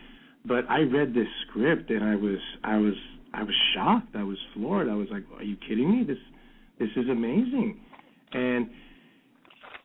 But 0.45 0.69
I 0.69 0.81
read 0.81 1.13
this 1.13 1.27
script 1.47 1.89
and 1.89 2.03
I 2.03 2.15
was 2.15 2.39
I 2.63 2.77
was 2.77 2.93
I 3.33 3.43
was 3.43 3.55
shocked. 3.73 4.15
I 4.15 4.23
was 4.23 4.37
floored. 4.53 4.89
I 4.89 4.95
was 4.95 5.07
like, 5.11 5.23
"Are 5.37 5.43
you 5.43 5.55
kidding 5.67 5.91
me? 5.91 6.03
This 6.03 6.17
this 6.79 6.89
is 6.95 7.09
amazing." 7.09 7.79
And 8.33 8.69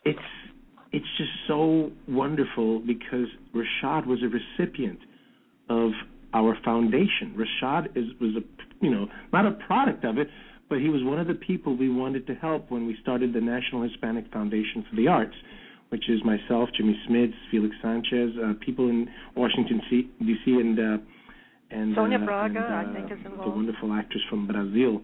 it's 0.04 0.18
it's 0.92 1.07
just 1.18 1.30
so 1.48 1.90
wonderful 2.09 2.80
because 2.80 3.26
Rashaad 3.54 4.07
was 4.07 4.20
a 4.22 4.28
recipient 4.28 5.00
of 5.68 5.90
our 6.33 6.57
foundation. 6.64 7.35
Rashaad 7.37 7.96
is 7.96 8.07
was 8.20 8.37
a 8.37 8.85
you 8.85 8.90
know 8.90 9.09
not 9.33 9.46
a 9.46 9.52
product 9.52 10.04
of 10.04 10.18
it, 10.18 10.28
but 10.68 10.78
he 10.78 10.88
was 10.88 11.02
one 11.02 11.18
of 11.18 11.26
the 11.26 11.35
people 11.35 11.76
we 11.76 11.88
wanted 11.88 12.26
to 12.26 12.35
help 12.35 12.70
when 12.70 12.87
we 12.87 12.96
started 13.02 13.33
the 13.33 13.40
National 13.40 13.83
Hispanic 13.83 14.30
Foundation 14.33 14.85
for 14.88 14.96
the 14.96 15.09
Arts. 15.09 15.37
which 15.90 16.09
is 16.09 16.24
myself, 16.24 16.68
Jimmy 16.76 16.98
Smits, 17.07 17.35
Felix 17.50 17.74
Sanchez, 17.80 18.30
uh, 18.42 18.54
people 18.64 18.88
in 18.88 19.09
Washington 19.37 19.80
D.C. 19.90 20.52
and 20.52 20.78
uh, 20.78 20.98
and 21.75 21.95
Sonia 21.95 22.19
uh, 22.19 22.25
Braga, 22.25 22.65
and, 22.65 22.75
I 22.75 22.95
think, 22.95 23.13
is 23.13 23.19
involved. 23.25 23.51
the 23.51 23.55
wonderful 23.55 23.93
actress 23.93 24.23
from 24.31 24.47
Brazil. 24.47 25.03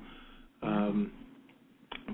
Um, 0.63 1.13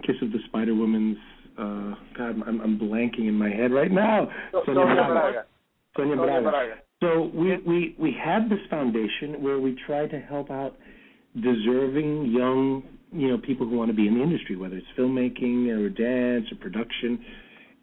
Kiss 0.06 0.16
of 0.22 0.32
the 0.32 0.38
Spider 0.48 0.74
Woman's. 0.74 1.18
Uh, 1.58 1.94
God, 2.16 2.42
I'm, 2.46 2.60
I'm 2.60 2.78
blanking 2.78 3.28
in 3.28 3.34
my 3.34 3.48
head 3.48 3.72
right 3.72 3.90
now. 3.90 4.28
So, 4.52 4.62
Sonia 4.66 4.74
Sonia 4.74 4.94
Braga. 4.94 5.12
Braga. 5.12 5.44
Sonia 5.96 6.16
Sonia 6.16 6.40
Braga. 6.40 6.50
Braga. 6.50 6.74
So 7.02 7.30
we, 7.34 7.56
we, 7.66 7.96
we 7.98 8.12
had 8.12 8.48
this 8.48 8.58
foundation 8.70 9.42
where 9.42 9.58
we 9.58 9.76
try 9.86 10.06
to 10.06 10.18
help 10.18 10.50
out 10.50 10.76
deserving 11.34 12.26
young, 12.26 12.82
you 13.12 13.28
know, 13.28 13.38
people 13.38 13.68
who 13.68 13.76
want 13.76 13.90
to 13.90 13.96
be 13.96 14.06
in 14.06 14.14
the 14.14 14.22
industry, 14.22 14.56
whether 14.56 14.76
it's 14.76 14.86
filmmaking 14.98 15.68
or 15.68 15.90
dance 15.90 16.46
or 16.50 16.56
production. 16.56 17.22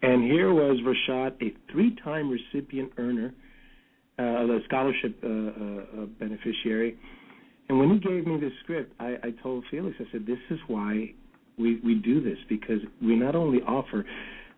And 0.01 0.23
here 0.23 0.53
was 0.53 0.79
Rashaad, 0.81 1.41
a 1.41 1.53
three-time 1.71 2.29
recipient 2.29 2.91
earner, 2.97 3.33
uh, 4.19 4.23
a 4.23 4.59
scholarship 4.65 5.17
uh, 5.23 5.27
uh, 5.27 5.31
uh, 5.31 6.05
beneficiary. 6.19 6.97
And 7.69 7.79
when 7.79 7.89
he 7.91 7.99
gave 7.99 8.27
me 8.27 8.39
this 8.39 8.51
script, 8.63 8.93
I, 8.99 9.15
I 9.23 9.31
told 9.41 9.63
Felix, 9.71 9.95
I 9.99 10.05
said, 10.11 10.25
this 10.25 10.39
is 10.49 10.59
why 10.67 11.13
we, 11.57 11.79
we 11.83 11.95
do 11.95 12.21
this, 12.21 12.37
because 12.49 12.79
we 13.01 13.15
not 13.15 13.35
only 13.35 13.59
offer 13.59 14.05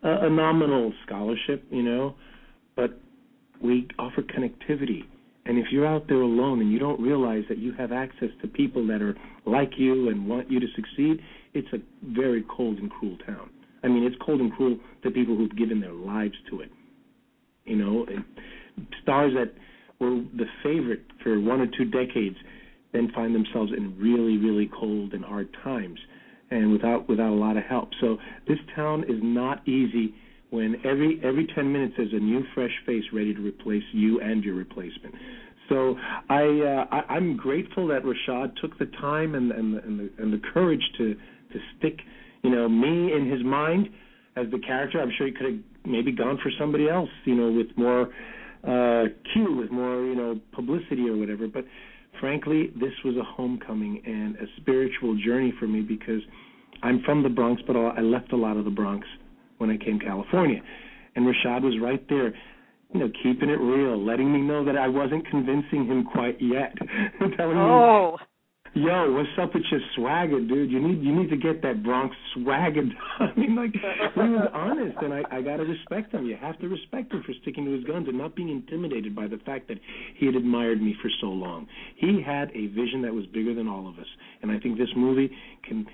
a, 0.04 0.26
a 0.26 0.30
nominal 0.30 0.94
scholarship, 1.06 1.64
you 1.70 1.84
know, 1.84 2.16
but 2.76 3.00
we 3.62 3.88
offer 4.00 4.22
connectivity. 4.22 5.04
And 5.46 5.60
if 5.60 5.68
you're 5.72 5.86
out 5.86 6.08
there 6.08 6.22
alone 6.22 6.60
and 6.62 6.72
you 6.72 6.80
don't 6.80 7.00
realize 7.00 7.44
that 7.50 7.60
you 7.60 7.72
have 7.74 7.92
access 7.92 8.30
to 8.42 8.48
people 8.48 8.86
that 8.88 9.02
are 9.02 9.16
like 9.46 9.74
you 9.78 10.10
and 10.10 10.28
want 10.28 10.50
you 10.50 10.60
to 10.60 10.68
succeed, 10.76 11.22
it's 11.54 11.68
a 11.72 11.78
very 12.12 12.44
cold 12.56 12.80
and 12.80 12.90
cruel 12.90 13.18
town. 13.26 13.50
I 13.84 13.88
mean, 13.88 14.04
it's 14.04 14.16
cold 14.26 14.42
and 14.42 14.52
cruel 14.52 14.80
to 15.04 15.12
people 15.12 15.36
who've 15.36 15.56
given 15.56 15.80
their 15.80 15.94
lives 15.94 16.34
to 16.50 16.62
it. 16.62 16.72
You 17.66 17.76
know, 17.76 18.06
and 18.10 18.26
stars 19.02 19.34
that 19.34 19.54
were 20.00 20.22
the 20.36 20.46
favorite 20.64 21.06
for 21.24 21.40
one 21.40 21.62
or 21.62 21.68
two 21.68 21.86
decades 21.86 22.38
then 22.94 23.12
find 23.14 23.36
themselves 23.36 23.72
in 23.76 23.98
really, 24.00 24.38
really 24.38 24.70
cold 24.80 25.14
and 25.14 25.24
hard 25.24 25.50
times 25.64 26.00
and 26.52 26.72
without 26.72 27.08
without 27.10 27.32
a 27.32 27.36
lot 27.36 27.58
of 27.58 27.64
help. 27.64 27.90
So 28.00 28.18
this 28.48 28.58
town 28.76 29.04
is 29.04 29.20
not 29.22 29.68
easy 29.68 30.16
when 30.50 30.76
every 30.86 31.20
every 31.24 31.48
10 31.54 31.72
minutes 31.72 31.96
there's 31.98 32.14
a 32.14 32.20
new 32.20 32.44
fresh 32.54 32.72
face 32.86 33.04
ready 33.12 33.34
to 33.34 33.42
replace 33.42 33.84
you 33.92 34.22
and 34.22 34.44
your 34.44 34.56
replacement. 34.56 35.16
So 35.70 35.96
I, 36.30 36.44
uh, 36.44 36.86
I 36.92 37.16
I'm 37.16 37.36
grateful 37.36 37.88
that 37.88 38.04
Rashaad 38.04 38.56
took 38.62 38.78
the 38.78 38.86
time 39.02 39.36
and 39.36 39.52
and 39.52 39.74
the, 39.74 39.80
and 39.80 40.00
the 40.00 40.10
and 40.20 40.34
the 40.34 40.42
courage 40.54 40.84
to 40.98 41.16
to 41.16 41.60
stick, 41.78 42.00
you 42.44 42.50
know, 42.50 42.70
me 42.70 43.14
in 43.14 43.30
his 43.30 43.44
mind 43.44 43.90
as 44.36 44.46
the 44.52 44.60
character. 44.60 45.02
I'm 45.02 45.12
sure 45.18 45.28
he 45.28 45.34
could 45.34 45.46
have 45.46 45.60
maybe 45.86 46.12
gone 46.12 46.38
for 46.42 46.52
somebody 46.60 46.88
else, 46.90 47.10
you 47.26 47.36
know, 47.36 47.52
with 47.52 47.68
more 47.78 48.10
uh 48.68 49.04
cue, 49.34 49.56
with 49.56 49.72
more, 49.72 50.04
you 50.04 50.16
know, 50.16 50.40
publicity 50.54 51.08
or 51.08 51.18
whatever, 51.18 51.48
but 51.48 51.66
frankly, 52.20 52.72
this 52.76 52.94
was 53.04 53.16
a 53.18 53.24
homecoming 53.24 54.02
and 54.06 54.36
a 54.38 54.46
spiritual 54.58 55.18
journey 55.24 55.54
for 55.60 55.68
me 55.68 55.82
because 55.82 56.22
I'm 56.84 57.02
from 57.04 57.24
the 57.24 57.30
Bronx, 57.30 57.62
but 57.68 57.76
I 57.76 58.02
left 58.02 58.32
a 58.34 58.38
lot 58.38 58.58
of 58.58 58.66
the 58.66 58.72
Bronx 58.72 59.06
when 59.58 59.70
I 59.70 59.78
came 59.78 60.00
to 60.00 60.06
California. 60.06 60.62
And 61.16 61.26
Rashaad 61.26 61.62
was 61.62 61.76
right 61.82 62.04
there, 62.10 62.34
you 62.94 63.00
know, 63.00 63.10
keeping 63.24 63.50
it 63.50 63.60
real, 63.60 64.04
letting 64.04 64.32
me 64.32 64.42
know 64.42 64.66
that 64.66 64.78
I 64.78 64.88
wasn't 64.88 65.28
convincing 65.30 65.86
him 65.86 66.06
quite 66.06 66.38
yet, 66.42 66.74
telling 67.38 67.58
Oh, 67.58 68.12
me, 68.12 68.18
"Yo, 68.76 69.14
what's 69.14 69.30
up 69.42 69.54
with 69.54 69.64
your 69.72 69.80
swagger, 69.96 70.42
dude? 70.42 70.70
You 70.70 70.86
need 70.86 71.02
you 71.02 71.16
need 71.16 71.30
to 71.30 71.38
get 71.38 71.62
that 71.62 71.82
Bronx 71.82 72.14
swagger." 72.34 72.84
I 73.20 73.32
mean, 73.40 73.56
like 73.56 73.72
he 73.72 74.20
was 74.20 74.50
honest, 74.54 74.98
and 75.02 75.14
I 75.14 75.24
I 75.32 75.42
gotta 75.42 75.64
respect 75.64 76.12
him. 76.12 76.26
You 76.26 76.36
have 76.36 76.60
to 76.60 76.68
respect 76.68 77.14
him 77.14 77.24
for 77.26 77.32
sticking 77.42 77.64
to 77.64 77.72
his 77.72 77.86
guns 77.86 78.10
and 78.10 78.18
not 78.18 78.36
being 78.36 78.50
intimidated 78.50 79.16
by 79.16 79.28
the 79.28 79.38
fact 79.46 79.70
that 79.70 79.78
he 80.18 80.26
had 80.26 80.36
admired 80.36 80.82
me 80.82 80.94
for 81.02 81.10
so 81.22 81.28
long. 81.28 81.68
He 81.96 82.22
had 82.22 82.52
a 82.52 82.68
vision 82.68 83.02
that 83.04 83.14
was 83.14 83.26
bigger 83.28 83.54
than 83.54 83.70
all 83.70 83.88
of 83.88 83.98
us, 83.98 84.08
and 84.42 84.52
I 84.52 84.60
think 84.60 84.78
this 84.78 84.92
movie 84.98 85.32
can 85.64 85.88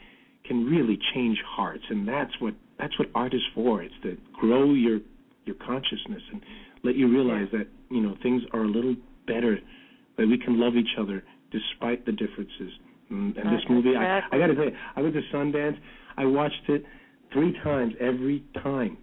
can 0.43 0.65
really 0.65 0.97
change 1.13 1.37
hearts, 1.45 1.83
and 1.87 2.07
that's 2.07 2.33
what 2.39 2.55
that's 2.79 2.97
what 2.97 3.09
art 3.13 3.35
is 3.35 3.43
for. 3.53 3.83
It's 3.83 3.93
to 4.01 4.17
grow 4.33 4.73
your 4.73 5.01
your 5.45 5.55
consciousness 5.55 6.23
and 6.31 6.41
let 6.83 6.95
you 6.95 7.07
realize 7.07 7.47
that 7.51 7.67
you 7.91 8.01
know 8.01 8.15
things 8.23 8.41
are 8.53 8.63
a 8.63 8.67
little 8.67 8.95
better, 9.27 9.59
that 10.17 10.27
we 10.27 10.39
can 10.39 10.59
love 10.59 10.75
each 10.75 10.97
other 10.99 11.23
despite 11.51 12.05
the 12.05 12.11
differences. 12.11 12.71
And, 13.09 13.35
and 13.37 13.47
this 13.53 13.63
movie, 13.69 13.95
I, 13.95 14.19
I 14.31 14.37
got 14.37 14.47
to 14.47 14.55
tell 14.55 14.65
you, 14.65 14.75
I 14.95 15.01
went 15.01 15.13
to 15.15 15.21
Sundance. 15.33 15.77
I 16.17 16.25
watched 16.25 16.69
it 16.69 16.83
three 17.33 17.53
times. 17.63 17.93
Every 17.99 18.43
time, 18.63 18.97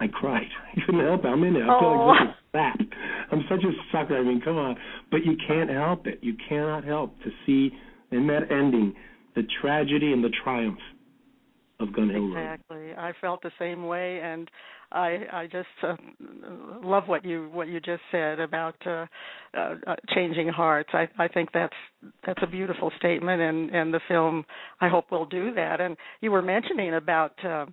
I 0.00 0.06
cried. 0.08 0.46
I 0.76 0.80
couldn't 0.84 1.04
help 1.04 1.24
it. 1.24 1.28
I'm 1.28 1.42
in 1.44 1.56
it. 1.56 1.62
I 1.62 1.78
feel 1.80 1.88
Oh. 1.88 2.06
like 2.08 2.18
such 2.18 2.28
a 2.28 2.34
sap. 2.52 2.80
I'm 3.30 3.44
such 3.48 3.64
a 3.64 3.72
sucker. 3.92 4.16
I 4.18 4.22
mean, 4.22 4.40
come 4.44 4.56
on. 4.56 4.76
But 5.10 5.24
you 5.24 5.36
can't 5.46 5.70
help 5.70 6.06
it. 6.06 6.18
You 6.22 6.34
cannot 6.48 6.84
help 6.84 7.16
to 7.22 7.30
see 7.46 7.70
in 8.10 8.26
that 8.26 8.50
ending 8.50 8.94
the 9.34 9.42
tragedy 9.60 10.12
and 10.12 10.22
the 10.22 10.30
triumph 10.44 10.78
Gun 11.92 12.10
Hill 12.10 12.28
Road. 12.28 12.38
exactly. 12.38 12.92
I 12.96 13.12
felt 13.20 13.42
the 13.42 13.50
same 13.58 13.86
way, 13.86 14.20
and 14.22 14.50
I 14.90 15.18
I 15.32 15.46
just 15.50 15.68
uh, 15.82 15.96
love 16.82 17.04
what 17.06 17.24
you 17.24 17.48
what 17.52 17.68
you 17.68 17.80
just 17.80 18.02
said 18.10 18.40
about 18.40 18.74
uh, 18.86 19.06
uh, 19.56 19.74
uh, 19.86 19.96
changing 20.14 20.48
hearts. 20.48 20.90
I 20.92 21.08
I 21.18 21.28
think 21.28 21.50
that's 21.52 21.74
that's 22.26 22.42
a 22.42 22.46
beautiful 22.46 22.90
statement, 22.98 23.40
and 23.40 23.70
and 23.70 23.92
the 23.92 24.00
film 24.08 24.44
I 24.80 24.88
hope 24.88 25.10
will 25.10 25.26
do 25.26 25.54
that. 25.54 25.80
And 25.80 25.96
you 26.20 26.30
were 26.30 26.42
mentioning 26.42 26.94
about. 26.94 27.32
Uh, 27.44 27.66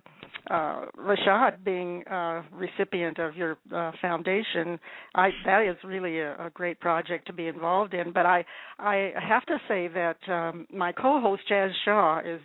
uh, 0.48 0.86
Rashaad 0.98 1.62
being 1.64 2.02
uh, 2.08 2.42
recipient 2.52 3.18
of 3.18 3.36
your 3.36 3.58
uh, 3.74 3.92
foundation, 4.00 4.80
I, 5.14 5.30
that 5.44 5.62
is 5.62 5.76
really 5.84 6.18
a, 6.18 6.32
a 6.46 6.50
great 6.52 6.80
project 6.80 7.26
to 7.26 7.32
be 7.32 7.46
involved 7.46 7.94
in. 7.94 8.12
But 8.12 8.26
I, 8.26 8.44
I 8.78 9.12
have 9.20 9.44
to 9.46 9.58
say 9.68 9.88
that 9.88 10.16
um, 10.28 10.66
my 10.72 10.92
co-host 10.92 11.42
Jazz 11.48 11.70
Shaw 11.84 12.20
is 12.20 12.40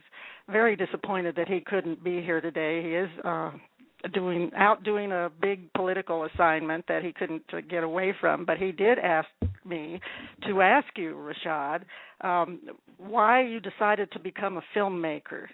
very 0.50 0.76
disappointed 0.76 1.36
that 1.36 1.48
he 1.48 1.62
couldn't 1.62 2.04
be 2.04 2.22
here 2.22 2.42
today. 2.42 2.84
He 2.84 2.96
is 2.96 3.10
uh, 3.24 3.52
doing 4.14 4.52
out 4.56 4.84
doing 4.84 5.12
a 5.12 5.30
big 5.42 5.72
political 5.74 6.26
assignment 6.26 6.86
that 6.88 7.04
he 7.04 7.12
couldn't 7.12 7.44
uh, 7.54 7.62
get 7.70 7.84
away 7.84 8.14
from. 8.20 8.46
But 8.46 8.58
he 8.58 8.72
did 8.72 9.00
ask 9.00 9.28
me 9.66 10.00
to 10.48 10.62
ask 10.62 10.88
you, 10.96 11.16
Rashaad, 11.16 11.82
um, 12.22 12.62
why 12.98 13.44
you 13.44 13.60
decided 13.60 14.12
to 14.12 14.20
become 14.20 14.58
a 14.58 14.64
filmmaker. 14.76 15.46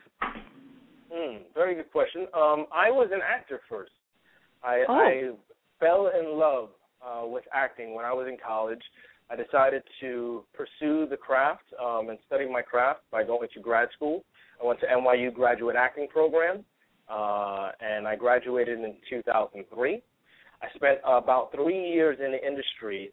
Hmm, 1.11 1.37
very 1.53 1.75
good 1.75 1.91
question. 1.91 2.27
Um, 2.33 2.65
I 2.73 2.89
was 2.89 3.09
an 3.13 3.21
actor 3.25 3.61
first. 3.69 3.91
I, 4.63 4.83
Oh. 4.87 4.93
I 4.93 5.31
fell 5.79 6.11
in 6.17 6.37
love 6.37 6.69
uh, 7.05 7.25
with 7.25 7.43
acting 7.53 7.95
when 7.95 8.05
I 8.05 8.13
was 8.13 8.27
in 8.27 8.37
college. 8.45 8.81
I 9.29 9.35
decided 9.35 9.83
to 10.01 10.43
pursue 10.53 11.07
the 11.09 11.17
craft 11.17 11.63
um, 11.81 12.09
and 12.09 12.19
study 12.27 12.49
my 12.49 12.61
craft 12.61 13.01
by 13.11 13.23
going 13.23 13.47
to 13.53 13.59
grad 13.61 13.89
school. 13.95 14.23
I 14.61 14.65
went 14.65 14.79
to 14.81 14.85
NYU 14.85 15.33
graduate 15.33 15.75
acting 15.75 16.07
program, 16.07 16.63
uh, 17.09 17.71
and 17.79 18.07
I 18.07 18.15
graduated 18.15 18.79
in 18.79 18.95
2003. 19.09 20.01
I 20.61 20.67
spent 20.75 20.99
about 21.03 21.51
three 21.53 21.89
years 21.89 22.19
in 22.23 22.31
the 22.31 22.47
industry 22.47 23.11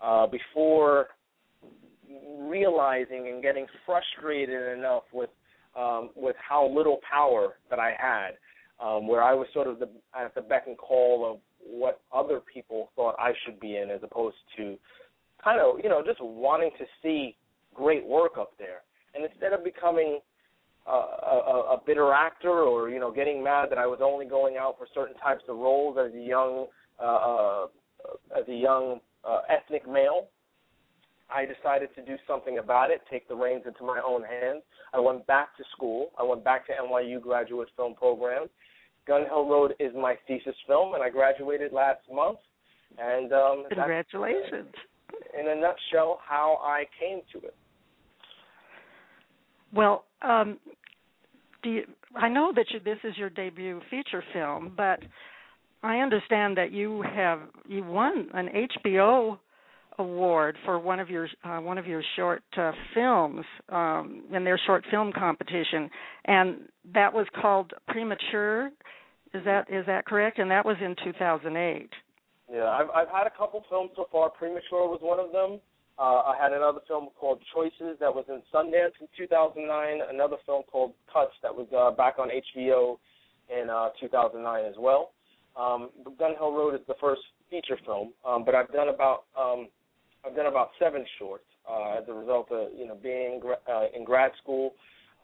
uh, 0.00 0.26
before 0.26 1.08
realizing 2.40 3.28
and 3.28 3.42
getting 3.42 3.66
frustrated 3.86 4.78
enough 4.78 5.04
with 5.12 5.30
um, 5.78 6.10
with 6.16 6.34
how 6.36 6.68
little 6.68 6.98
power 7.08 7.54
that 7.70 7.78
I 7.78 7.92
had, 7.96 8.30
um, 8.84 9.06
where 9.06 9.22
I 9.22 9.34
was 9.34 9.46
sort 9.54 9.68
of 9.68 9.78
the, 9.78 9.88
at 10.18 10.34
the 10.34 10.40
beck 10.40 10.64
and 10.66 10.76
call 10.76 11.30
of 11.30 11.38
what 11.64 12.00
other 12.12 12.40
people 12.40 12.90
thought 12.96 13.14
I 13.20 13.30
should 13.44 13.60
be 13.60 13.76
in, 13.76 13.88
as 13.88 14.00
opposed 14.02 14.36
to 14.56 14.76
kind 15.42 15.60
of 15.60 15.78
you 15.82 15.88
know 15.88 16.02
just 16.04 16.20
wanting 16.20 16.70
to 16.78 16.84
see 17.02 17.36
great 17.72 18.04
work 18.04 18.32
up 18.38 18.52
there. 18.58 18.82
And 19.14 19.24
instead 19.24 19.52
of 19.52 19.64
becoming 19.64 20.20
a, 20.86 20.90
a, 20.90 21.74
a 21.74 21.82
bitter 21.86 22.12
actor 22.12 22.50
or 22.50 22.90
you 22.90 22.98
know 22.98 23.10
getting 23.10 23.42
mad 23.42 23.70
that 23.70 23.78
I 23.78 23.86
was 23.86 24.00
only 24.02 24.26
going 24.26 24.56
out 24.56 24.76
for 24.78 24.86
certain 24.94 25.16
types 25.16 25.44
of 25.48 25.56
roles 25.56 25.96
as 25.98 26.14
a 26.14 26.20
young 26.20 26.66
uh, 27.00 27.04
uh, 27.04 27.66
as 28.36 28.48
a 28.48 28.54
young 28.54 29.00
uh, 29.24 29.40
ethnic 29.48 29.88
male, 29.88 30.28
I 31.32 31.44
decided 31.44 31.94
to 31.94 32.02
do 32.02 32.16
something 32.26 32.58
about 32.58 32.90
it, 32.90 33.02
take 33.10 33.28
the 33.28 33.34
reins 33.34 33.64
into 33.66 33.84
my 33.84 34.00
own 34.04 34.22
hands. 34.22 34.62
I 34.92 35.00
went 35.00 35.26
back 35.26 35.56
to 35.56 35.64
school. 35.72 36.10
I 36.18 36.22
went 36.22 36.42
back 36.44 36.66
to 36.66 36.72
NYU 36.72 37.20
graduate 37.20 37.68
film 37.76 37.94
program. 37.94 38.48
Gun 39.06 39.24
Hill 39.26 39.48
Road 39.48 39.74
is 39.78 39.92
my 39.94 40.16
thesis 40.26 40.54
film, 40.66 40.94
and 40.94 41.02
I 41.02 41.10
graduated 41.10 41.72
last 41.72 42.00
month. 42.12 42.38
And 42.98 43.32
um, 43.32 43.64
Congratulations. 43.68 44.74
in 45.38 45.48
a 45.48 45.54
nutshell, 45.54 46.20
how 46.26 46.60
I 46.62 46.84
came 46.98 47.20
to 47.32 47.46
it. 47.46 47.54
Well, 49.72 50.04
um, 50.22 50.58
do 51.62 51.70
you, 51.70 51.82
I 52.16 52.28
know 52.28 52.52
that 52.54 52.66
you, 52.72 52.80
this 52.80 52.98
is 53.04 53.16
your 53.16 53.30
debut 53.30 53.80
feature 53.90 54.22
film, 54.32 54.72
but 54.76 55.00
I 55.82 55.98
understand 55.98 56.56
that 56.58 56.72
you 56.72 57.02
have 57.14 57.40
you 57.68 57.84
won 57.84 58.28
an 58.34 58.48
HBO 58.88 59.38
award 59.98 60.56
for 60.64 60.78
one 60.78 60.98
of 60.98 61.08
your 61.08 61.28
uh, 61.44 61.58
one 61.58 61.78
of 61.78 61.86
your 61.86 62.02
short 62.16 62.42
uh, 62.56 62.72
films 62.94 63.44
um, 63.68 64.24
in 64.34 64.44
their 64.44 64.60
short 64.66 64.84
film 64.90 65.12
competition, 65.12 65.88
and 66.24 66.56
that 66.92 67.12
was 67.12 67.26
called 67.40 67.72
Premature. 67.88 68.68
Is 69.32 69.44
that 69.44 69.70
is 69.70 69.86
that 69.86 70.06
correct? 70.06 70.38
And 70.38 70.50
that 70.50 70.64
was 70.64 70.76
in 70.84 70.96
2008. 71.04 71.88
Yeah, 72.52 72.64
I've 72.64 72.90
I've 72.90 73.08
had 73.08 73.26
a 73.26 73.30
couple 73.30 73.64
films 73.70 73.90
so 73.94 74.06
far. 74.10 74.30
Premature 74.30 74.88
was 74.88 74.98
one 75.02 75.20
of 75.20 75.32
them. 75.32 75.60
Uh, 76.00 76.22
I 76.32 76.34
had 76.40 76.54
another 76.54 76.80
film 76.88 77.08
called 77.14 77.40
Choices 77.54 77.98
that 78.00 78.14
was 78.14 78.24
in 78.30 78.40
Sundance 78.54 78.96
in 79.02 79.08
2009. 79.18 79.98
Another 80.08 80.36
film 80.46 80.62
called 80.72 80.94
Cuts 81.12 81.32
that 81.42 81.54
was 81.54 81.66
uh, 81.76 81.90
back 81.94 82.14
on 82.18 82.30
HBO 82.30 82.96
in 83.50 83.68
uh, 83.68 83.90
2009 84.00 84.64
as 84.64 84.74
well. 84.78 85.12
Um, 85.58 85.90
Gun 86.18 86.32
Hill 86.38 86.52
Road 86.52 86.74
is 86.74 86.80
the 86.88 86.94
first 86.98 87.20
feature 87.50 87.76
film, 87.84 88.12
um, 88.26 88.46
but 88.46 88.54
I've 88.54 88.72
done 88.72 88.88
about 88.88 89.24
um, 89.38 89.68
I've 90.24 90.34
done 90.34 90.46
about 90.46 90.70
seven 90.78 91.04
shorts 91.18 91.44
uh, 91.68 91.98
as 91.98 92.04
a 92.08 92.14
result 92.14 92.50
of 92.50 92.68
you 92.74 92.86
know 92.86 92.96
being 93.02 93.42
uh, 93.70 93.84
in 93.94 94.04
grad 94.04 94.30
school. 94.42 94.72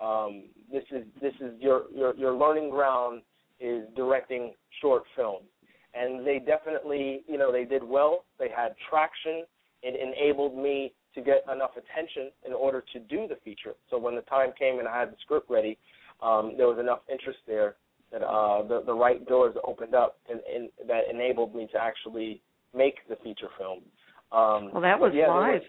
Um, 0.02 0.44
this 0.70 0.84
is 0.90 1.04
this 1.22 1.32
is 1.40 1.52
your 1.58 1.84
your 1.94 2.14
your 2.16 2.32
learning 2.32 2.68
ground 2.68 3.22
is 3.60 3.84
directing 3.96 4.52
short 4.82 5.04
films, 5.14 5.46
and 5.94 6.26
they 6.26 6.38
definitely 6.38 7.22
you 7.26 7.38
know 7.38 7.50
they 7.50 7.64
did 7.64 7.82
well. 7.82 8.24
They 8.38 8.50
had 8.54 8.74
traction. 8.90 9.44
It 9.82 9.94
enabled 10.00 10.56
me 10.56 10.92
to 11.14 11.20
get 11.22 11.44
enough 11.52 11.72
attention 11.72 12.30
in 12.46 12.52
order 12.52 12.84
to 12.92 12.98
do 13.00 13.26
the 13.26 13.36
feature. 13.44 13.74
So 13.90 13.98
when 13.98 14.14
the 14.14 14.22
time 14.22 14.50
came 14.58 14.78
and 14.78 14.86
I 14.88 15.00
had 15.00 15.10
the 15.10 15.16
script 15.22 15.50
ready, 15.50 15.78
um, 16.22 16.54
there 16.56 16.66
was 16.66 16.78
enough 16.78 17.00
interest 17.10 17.38
there 17.46 17.76
that 18.12 18.22
uh, 18.22 18.62
the 18.62 18.82
the 18.86 18.94
right 18.94 19.26
doors 19.26 19.56
opened 19.66 19.94
up 19.94 20.16
and, 20.30 20.40
and 20.52 20.68
that 20.88 21.02
enabled 21.10 21.54
me 21.54 21.68
to 21.72 21.78
actually 21.78 22.40
make 22.74 22.96
the 23.08 23.16
feature 23.16 23.48
film. 23.58 23.80
Um, 24.32 24.70
well, 24.72 24.82
that 24.82 24.98
was 24.98 25.12
yeah, 25.14 25.28
wise. 25.28 25.60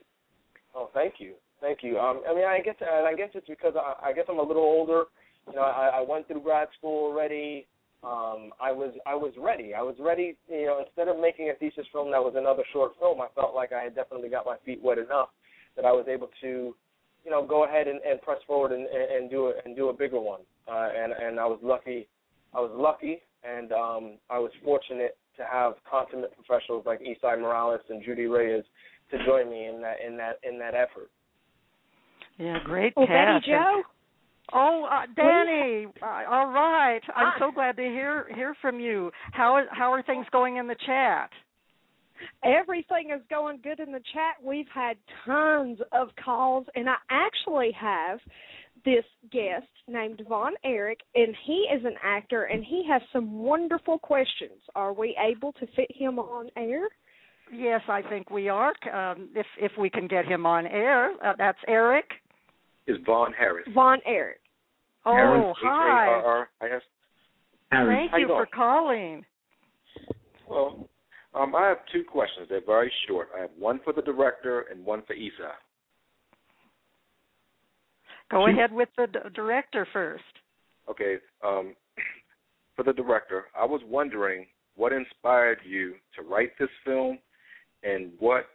Oh, 0.76 0.90
thank 0.94 1.16
you, 1.18 1.34
thank 1.62 1.80
you. 1.82 1.98
Um, 1.98 2.22
I 2.30 2.34
mean, 2.34 2.46
I 2.46 2.60
guess, 2.60 2.76
and 2.80 3.08
I 3.08 3.16
guess 3.16 3.30
it's 3.34 3.48
because 3.48 3.74
I, 3.76 4.10
I 4.10 4.14
guess 4.14 4.26
I'm 4.30 4.40
a 4.40 4.44
little 4.44 4.64
older. 4.64 5.04
You 5.48 5.56
know, 5.56 5.62
I, 5.62 6.00
I 6.00 6.02
went 6.02 6.28
through 6.28 6.42
grad 6.42 6.68
school 6.78 7.06
already. 7.06 7.66
Um, 8.04 8.52
I 8.62 8.72
was 8.72 8.94
I 9.06 9.16
was 9.16 9.34
ready. 9.38 9.74
I 9.74 9.82
was 9.82 9.96
ready. 10.00 10.36
You 10.50 10.68
know, 10.68 10.84
instead 10.86 11.08
of 11.08 11.20
making 11.20 11.50
a 11.50 11.56
thesis 11.56 11.86
film 11.92 12.12
that 12.12 12.24
was 12.24 12.36
another 12.38 12.64
short 12.72 12.92
film, 13.00 13.20
I 13.22 13.28
felt 13.36 13.56
like 13.56 13.72
I 13.74 13.84
had 13.84 13.96
definitely 13.96 14.30
got 14.30 14.46
my 14.46 14.58
feet 14.66 14.82
wet 14.84 14.98
enough 15.00 15.30
that 15.76 15.86
I 15.86 15.92
was 15.92 16.06
able 16.08 16.30
to, 16.42 16.76
you 17.26 17.32
know, 17.32 17.46
go 17.46 17.66
ahead 17.66 17.88
and, 17.88 18.00
and 18.02 18.22
press 18.22 18.38
forward 18.46 18.72
and, 18.72 18.86
and, 18.86 19.12
and 19.12 19.32
do 19.32 19.48
it 19.48 19.58
and 19.66 19.76
do 19.76 19.90
a 19.90 19.94
bigger 19.94 20.20
one. 20.20 20.42
Uh, 20.68 20.90
and 20.96 21.12
and 21.12 21.40
I 21.40 21.46
was 21.46 21.60
lucky. 21.64 22.08
I 22.54 22.60
was 22.60 22.72
lucky, 22.74 23.22
and 23.44 23.72
um, 23.72 24.18
I 24.30 24.38
was 24.40 24.52
fortunate 24.64 25.18
to 25.38 25.44
have 25.50 25.74
consummate 25.90 26.34
professionals 26.36 26.84
like 26.86 27.02
Esai 27.02 27.40
Morales 27.40 27.82
and 27.90 28.04
Judy 28.04 28.26
Reyes 28.26 28.64
to 29.12 29.26
join 29.26 29.50
me 29.50 29.66
in 29.66 29.82
that 29.82 29.98
in 30.06 30.18
that 30.18 30.40
in 30.44 30.60
that 30.60 30.76
effort. 30.76 31.10
Yeah, 32.38 32.60
great 32.64 32.94
well, 32.96 33.08
cast. 33.08 33.46
Betty 33.46 33.58
Jo. 33.58 33.82
Oh, 34.54 34.88
uh, 34.90 35.06
Danny. 35.16 35.88
Uh, 36.02 36.24
all 36.30 36.48
right. 36.48 37.02
I'm 37.16 37.34
so 37.40 37.52
glad 37.52 37.76
to 37.78 37.84
hear 37.84 38.28
hear 38.34 38.56
from 38.62 38.80
you. 38.80 39.12
How 39.32 39.64
how 39.72 39.92
are 39.92 40.02
things 40.04 40.26
going 40.32 40.58
in 40.58 40.68
the 40.68 40.76
chat? 40.86 41.30
Everything 42.44 43.12
is 43.16 43.22
going 43.30 43.60
good 43.62 43.80
in 43.80 43.92
the 43.92 44.02
chat. 44.14 44.36
We've 44.44 44.68
had 44.74 44.98
tons 45.26 45.80
of 45.92 46.10
calls, 46.24 46.66
and 46.76 46.90
I 46.90 46.96
actually 47.12 47.72
have 47.80 48.20
this 48.86 49.04
guest 49.32 49.68
named 49.88 50.22
Vaughn 50.28 50.54
Eric, 50.64 51.00
and 51.14 51.36
he 51.46 51.68
is 51.74 51.84
an 51.84 51.96
actor, 52.04 52.44
and 52.44 52.64
he 52.64 52.86
has 52.90 53.02
some 53.12 53.40
wonderful 53.40 54.00
questions. 54.00 54.60
Are 54.76 54.94
we 54.94 55.16
able 55.20 55.52
to 55.54 55.68
fit 55.76 55.92
him 55.94 56.20
on 56.20 56.50
air? 56.56 56.88
Yes, 57.54 57.82
I 57.88 58.02
think 58.02 58.30
we 58.30 58.50
are. 58.50 58.74
Um, 58.92 59.30
if 59.36 59.46
if 59.60 59.72
we 59.80 59.90
can 59.90 60.08
get 60.08 60.26
him 60.26 60.46
on 60.46 60.68
air, 60.68 61.12
uh, 61.24 61.34
that's 61.38 61.60
Eric. 61.68 62.06
Is 62.88 62.98
Vaughn 63.06 63.34
Harris? 63.34 63.68
Vaughn 63.74 64.00
Erich. 64.06 64.40
Oh, 65.06 65.14
Harris, 65.14 65.56
hi. 65.62 66.20
H-A-R-R-I-S. 66.20 66.82
Thank 67.72 68.12
you 68.14 68.20
you 68.20 68.28
for 68.28 68.48
calling. 68.54 69.26
Well, 70.50 70.90
um, 71.34 71.54
I 71.56 71.68
have 71.68 71.78
two 71.92 72.04
questions. 72.10 72.48
They're 72.50 72.62
very 72.66 72.92
short. 73.08 73.30
I 73.38 73.42
have 73.42 73.50
one 73.60 73.80
for 73.84 73.94
the 73.94 74.02
director 74.02 74.66
and 74.72 74.86
one 74.86 75.04
for 75.06 75.16
Esai. 75.16 75.52
Go 78.32 78.46
Shoot. 78.48 78.58
ahead 78.58 78.72
with 78.72 78.90
the 78.98 79.08
d- 79.08 79.20
director 79.36 79.88
first. 79.92 80.24
Okay. 80.90 81.18
Um, 81.46 81.76
for 82.76 82.84
the 82.84 82.94
director, 82.94 83.46
I 83.58 83.66
was 83.66 83.82
wondering 83.86 84.46
what 84.76 84.94
inspired 84.94 85.60
you 85.68 85.96
to 86.16 86.22
write 86.22 86.52
this 86.60 86.70
film, 86.86 87.20
and 87.84 88.12
what 88.20 88.46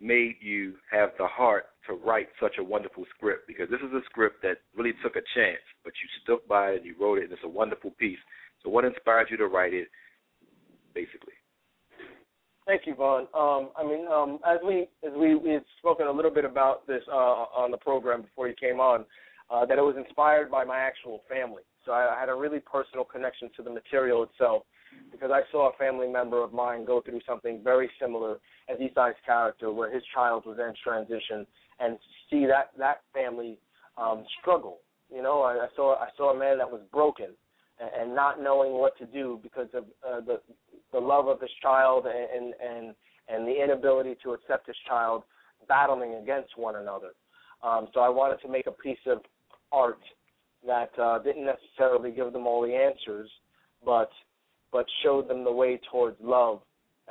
made 0.00 0.36
you 0.40 0.74
have 0.90 1.10
the 1.18 1.26
heart 1.26 1.66
to 1.86 1.94
write 1.94 2.28
such 2.40 2.54
a 2.58 2.64
wonderful 2.64 3.04
script. 3.14 3.46
Because 3.46 3.68
this 3.70 3.80
is 3.80 3.92
a 3.92 4.00
script 4.06 4.42
that 4.42 4.58
really 4.76 4.92
took 5.02 5.16
a 5.16 5.22
chance, 5.34 5.62
but 5.84 5.92
you 6.02 6.08
stuck 6.22 6.46
by 6.48 6.70
it 6.70 6.76
and 6.78 6.86
you 6.86 6.94
wrote 7.00 7.18
it, 7.18 7.24
and 7.24 7.32
it's 7.32 7.42
a 7.44 7.48
wonderful 7.48 7.90
piece. 7.98 8.18
So, 8.62 8.70
what 8.70 8.84
inspired 8.84 9.28
you 9.30 9.36
to 9.38 9.46
write 9.46 9.74
it, 9.74 9.88
basically? 10.94 11.34
Thank 12.66 12.82
you, 12.86 12.94
Vaughn. 12.94 13.26
Um, 13.34 13.70
I 13.76 13.82
mean, 13.84 14.06
um, 14.06 14.38
as 14.46 14.58
we 14.64 14.86
as 15.04 15.12
we 15.16 15.34
we 15.34 15.50
had 15.50 15.64
spoken 15.78 16.06
a 16.06 16.12
little 16.12 16.30
bit 16.30 16.44
about 16.44 16.86
this 16.86 17.02
uh, 17.10 17.46
on 17.56 17.70
the 17.70 17.78
program 17.78 18.22
before 18.22 18.48
you 18.48 18.54
came 18.54 18.80
on, 18.80 19.04
uh, 19.50 19.66
that 19.66 19.78
it 19.78 19.82
was 19.82 19.96
inspired 19.96 20.50
by 20.50 20.64
my 20.64 20.78
actual 20.78 21.22
family. 21.28 21.62
So 21.84 21.92
I, 21.92 22.14
I 22.16 22.20
had 22.20 22.28
a 22.28 22.34
really 22.34 22.60
personal 22.60 23.04
connection 23.04 23.50
to 23.56 23.62
the 23.62 23.70
material 23.70 24.22
itself 24.22 24.62
because 25.10 25.30
I 25.32 25.42
saw 25.50 25.70
a 25.70 25.76
family 25.76 26.08
member 26.08 26.42
of 26.42 26.52
mine 26.52 26.84
go 26.84 27.00
through 27.00 27.20
something 27.26 27.60
very 27.62 27.90
similar 28.00 28.38
as 28.68 28.78
Esai's 28.78 29.16
character, 29.24 29.72
where 29.72 29.92
his 29.92 30.02
child 30.14 30.44
was 30.46 30.58
in 30.58 30.72
transition, 30.82 31.46
and 31.78 31.98
see 32.30 32.46
that 32.46 32.70
that 32.78 33.02
family 33.12 33.58
um, 33.96 34.24
struggle. 34.40 34.78
You 35.12 35.22
know, 35.22 35.42
I, 35.42 35.64
I 35.64 35.66
saw 35.76 35.96
I 35.96 36.08
saw 36.16 36.34
a 36.34 36.38
man 36.38 36.58
that 36.58 36.70
was 36.70 36.80
broken 36.92 37.30
and, 37.80 37.90
and 38.00 38.14
not 38.14 38.42
knowing 38.42 38.72
what 38.72 38.96
to 38.98 39.06
do 39.06 39.40
because 39.42 39.68
of 39.74 39.84
uh, 40.06 40.20
the 40.20 40.40
the 40.92 40.98
love 40.98 41.28
of 41.28 41.40
his 41.40 41.50
child 41.62 42.06
and 42.06 42.54
and 42.54 42.94
and 43.28 43.46
the 43.46 43.62
inability 43.62 44.16
to 44.22 44.32
accept 44.32 44.66
his 44.66 44.76
child 44.88 45.22
battling 45.68 46.14
against 46.14 46.56
one 46.56 46.76
another. 46.76 47.10
Um, 47.62 47.88
so 47.92 48.00
I 48.00 48.08
wanted 48.08 48.40
to 48.42 48.48
make 48.48 48.66
a 48.66 48.72
piece 48.72 48.98
of 49.06 49.18
art 49.70 50.00
that 50.66 50.90
uh, 50.98 51.18
didn't 51.18 51.46
necessarily 51.46 52.10
give 52.10 52.32
them 52.32 52.46
all 52.46 52.62
the 52.62 52.74
answers, 52.74 53.30
but 53.84 54.10
but 54.72 54.86
showed 55.02 55.28
them 55.28 55.44
the 55.44 55.52
way 55.52 55.80
towards 55.90 56.16
love. 56.22 56.60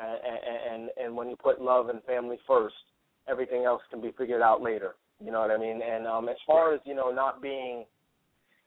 And, 0.01 0.19
and 0.71 0.89
and 1.03 1.17
when 1.17 1.29
you 1.29 1.35
put 1.35 1.61
love 1.61 1.89
and 1.89 2.01
family 2.03 2.37
first, 2.47 2.75
everything 3.27 3.65
else 3.65 3.81
can 3.89 4.01
be 4.01 4.13
figured 4.17 4.41
out 4.41 4.61
later. 4.61 4.95
You 5.23 5.31
know 5.31 5.41
what 5.41 5.51
I 5.51 5.57
mean? 5.57 5.81
And 5.81 6.07
um, 6.07 6.29
as 6.29 6.37
far 6.47 6.73
as 6.73 6.79
you 6.85 6.95
know, 6.95 7.11
not 7.11 7.41
being 7.41 7.83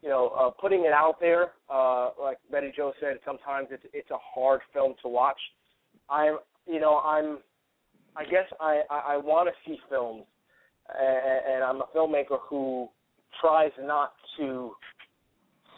you 0.03 0.09
know, 0.09 0.33
uh, 0.39 0.51
putting 0.51 0.81
it 0.81 0.93
out 0.93 1.21
there, 1.21 1.53
uh, 1.73 2.11
like 2.21 2.39
Betty 2.51 2.73
Jo 2.77 2.93
said, 3.01 3.19
sometimes 3.25 3.69
it's 3.71 3.85
it's 3.93 4.11
a 4.11 4.19
hard 4.19 4.61
film 4.75 4.95
to 5.03 5.09
watch. 5.09 5.39
I'm, 6.11 6.39
you 6.67 6.81
know, 6.81 6.99
I'm, 6.99 7.39
I 8.17 8.25
guess 8.25 8.47
I 8.61 8.83
I, 8.91 9.15
I 9.15 9.17
want 9.17 9.49
to 9.49 9.71
see 9.71 9.79
films, 9.89 10.25
and, 10.93 11.55
and 11.55 11.65
I'm 11.65 11.81
a 11.81 11.87
filmmaker 11.97 12.39
who 12.49 12.89
tries 13.41 13.71
not 13.81 14.13
to 14.39 14.73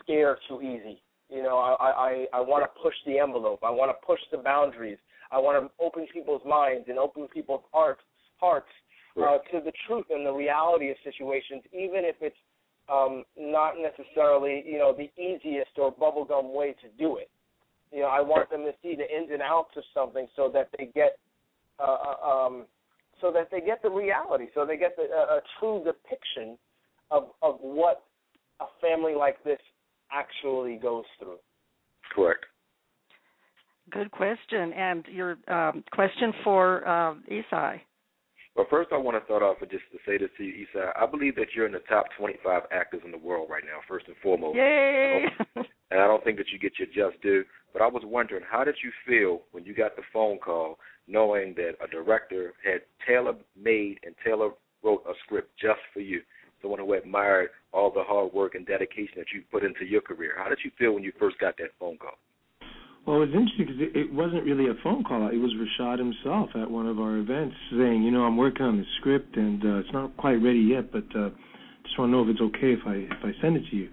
scare 0.02 0.38
too 0.48 0.62
easy. 0.62 1.00
You 1.34 1.42
know, 1.42 1.58
I 1.58 1.90
I 1.90 2.38
I 2.38 2.40
want 2.40 2.62
to 2.62 2.80
push 2.80 2.94
the 3.06 3.18
envelope. 3.18 3.60
I 3.64 3.70
want 3.70 3.90
to 3.90 4.06
push 4.06 4.20
the 4.30 4.38
boundaries. 4.38 4.98
I 5.32 5.38
want 5.38 5.60
to 5.60 5.84
open 5.84 6.06
people's 6.12 6.42
minds 6.46 6.86
and 6.88 6.96
open 6.96 7.26
people's 7.26 7.64
hearts 7.72 8.02
hearts 8.38 8.70
uh, 9.18 9.38
to 9.50 9.60
the 9.64 9.72
truth 9.88 10.06
and 10.10 10.24
the 10.24 10.32
reality 10.32 10.90
of 10.90 10.96
situations, 11.02 11.62
even 11.72 12.04
if 12.04 12.16
it's 12.20 12.36
um, 12.88 13.24
not 13.36 13.74
necessarily, 13.78 14.62
you 14.66 14.78
know, 14.78 14.94
the 14.94 15.10
easiest 15.20 15.70
or 15.76 15.92
bubblegum 15.92 16.54
way 16.54 16.74
to 16.82 16.88
do 16.98 17.16
it. 17.16 17.30
You 17.92 18.02
know, 18.02 18.08
I 18.08 18.20
want 18.20 18.50
them 18.50 18.62
to 18.62 18.72
see 18.82 18.94
the 18.94 19.08
ins 19.10 19.30
and 19.32 19.42
outs 19.42 19.70
of 19.76 19.82
something 19.92 20.26
so 20.36 20.50
that 20.52 20.68
they 20.76 20.86
get, 20.94 21.18
uh, 21.80 21.96
uh, 22.10 22.28
um, 22.28 22.66
so 23.20 23.32
that 23.32 23.48
they 23.50 23.60
get 23.60 23.82
the 23.82 23.90
reality, 23.90 24.46
so 24.54 24.66
they 24.66 24.76
get 24.76 24.96
the, 24.96 25.04
uh, 25.04 25.38
a 25.38 25.40
true 25.58 25.82
depiction 25.84 26.58
of 27.10 27.28
of 27.42 27.58
what 27.60 28.04
a 28.60 28.66
family 28.80 29.14
like 29.14 29.42
this 29.42 29.58
actually 30.14 30.76
goes 30.76 31.04
through. 31.18 31.38
Correct. 32.14 32.44
Good 33.90 34.10
question. 34.10 34.72
And 34.72 35.04
your 35.12 35.36
um, 35.48 35.84
question 35.92 36.32
for 36.42 36.86
uh, 36.86 37.14
Esai. 37.30 37.80
Well, 38.56 38.66
first 38.70 38.90
I 38.92 38.96
want 38.98 39.18
to 39.18 39.24
start 39.24 39.42
off 39.42 39.56
with 39.60 39.70
just 39.70 39.82
to 39.90 39.98
say 40.06 40.16
this 40.16 40.30
to 40.38 40.44
you, 40.44 40.64
Esai. 40.64 40.92
I 40.96 41.06
believe 41.06 41.34
that 41.36 41.48
you're 41.54 41.66
in 41.66 41.72
the 41.72 41.80
top 41.88 42.06
25 42.16 42.62
actors 42.70 43.02
in 43.04 43.10
the 43.10 43.18
world 43.18 43.48
right 43.50 43.64
now, 43.64 43.80
first 43.88 44.06
and 44.06 44.16
foremost. 44.22 44.56
Yay! 44.56 45.26
and 45.56 46.00
I 46.00 46.06
don't 46.06 46.22
think 46.22 46.38
that 46.38 46.46
you 46.52 46.58
get 46.58 46.72
your 46.78 46.86
just 46.86 47.20
due. 47.20 47.44
But 47.72 47.82
I 47.82 47.88
was 47.88 48.02
wondering, 48.06 48.44
how 48.48 48.62
did 48.62 48.76
you 48.84 48.92
feel 49.06 49.42
when 49.50 49.64
you 49.64 49.74
got 49.74 49.96
the 49.96 50.02
phone 50.12 50.38
call, 50.38 50.78
knowing 51.08 51.54
that 51.56 51.72
a 51.84 51.88
director 51.90 52.54
had 52.64 52.82
tailor 53.06 53.34
made 53.60 53.98
and 54.04 54.14
tailor 54.24 54.50
wrote 54.84 55.02
a 55.08 55.12
script 55.24 55.50
just 55.60 55.80
for 55.92 56.00
you? 56.00 56.20
Someone 56.64 56.80
who 56.80 56.94
admired 56.94 57.50
all 57.74 57.92
the 57.92 58.02
hard 58.02 58.32
work 58.32 58.54
and 58.54 58.64
dedication 58.66 59.12
that 59.18 59.26
you 59.34 59.42
put 59.52 59.62
into 59.62 59.84
your 59.84 60.00
career. 60.00 60.32
How 60.34 60.48
did 60.48 60.60
you 60.64 60.70
feel 60.78 60.94
when 60.94 61.02
you 61.02 61.12
first 61.18 61.38
got 61.38 61.58
that 61.58 61.72
phone 61.78 61.98
call? 61.98 62.16
Well, 63.06 63.16
it 63.16 63.28
was 63.28 63.34
interesting 63.36 63.66
because 63.66 63.82
it, 63.82 63.94
it 63.94 64.14
wasn't 64.14 64.44
really 64.44 64.70
a 64.70 64.82
phone 64.82 65.04
call. 65.04 65.28
It 65.28 65.36
was 65.36 65.52
Rashaad 65.52 65.98
himself 65.98 66.48
at 66.54 66.70
one 66.70 66.86
of 66.86 66.98
our 67.00 67.18
events 67.18 67.54
saying, 67.70 68.02
you 68.02 68.10
know, 68.10 68.22
I'm 68.22 68.38
working 68.38 68.64
on 68.64 68.78
the 68.78 68.84
script 68.98 69.36
and 69.36 69.62
uh, 69.62 69.76
it's 69.80 69.92
not 69.92 70.16
quite 70.16 70.40
ready 70.40 70.60
yet, 70.60 70.90
but 70.90 71.04
uh, 71.14 71.28
just 71.84 71.98
want 71.98 72.08
to 72.08 72.16
know 72.16 72.22
if 72.22 72.30
it's 72.30 72.40
okay 72.40 72.72
if 72.72 72.80
I 72.86 72.94
if 73.12 73.22
I 73.22 73.42
send 73.42 73.58
it 73.58 73.64
to 73.70 73.76
you. 73.76 73.90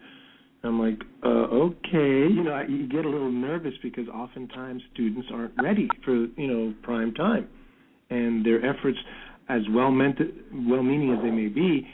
And 0.64 0.72
I'm 0.72 0.80
like, 0.80 1.02
uh, 1.26 1.28
okay. 1.28 2.32
You 2.32 2.44
know, 2.46 2.54
I, 2.54 2.68
you 2.68 2.88
get 2.88 3.04
a 3.04 3.10
little 3.10 3.34
nervous 3.34 3.74
because 3.84 4.08
oftentimes 4.08 4.82
students 4.94 5.28
aren't 5.34 5.54
ready 5.62 5.90
for 6.06 6.14
you 6.16 6.48
know 6.48 6.74
prime 6.84 7.14
time, 7.16 7.50
and 8.10 8.46
their 8.46 8.64
efforts, 8.66 8.98
as 9.50 9.62
well 9.72 9.92
meant, 9.92 10.20
well 10.70 10.84
meaning 10.84 11.14
as 11.14 11.22
they 11.22 11.32
may 11.32 11.50
be, 11.50 11.86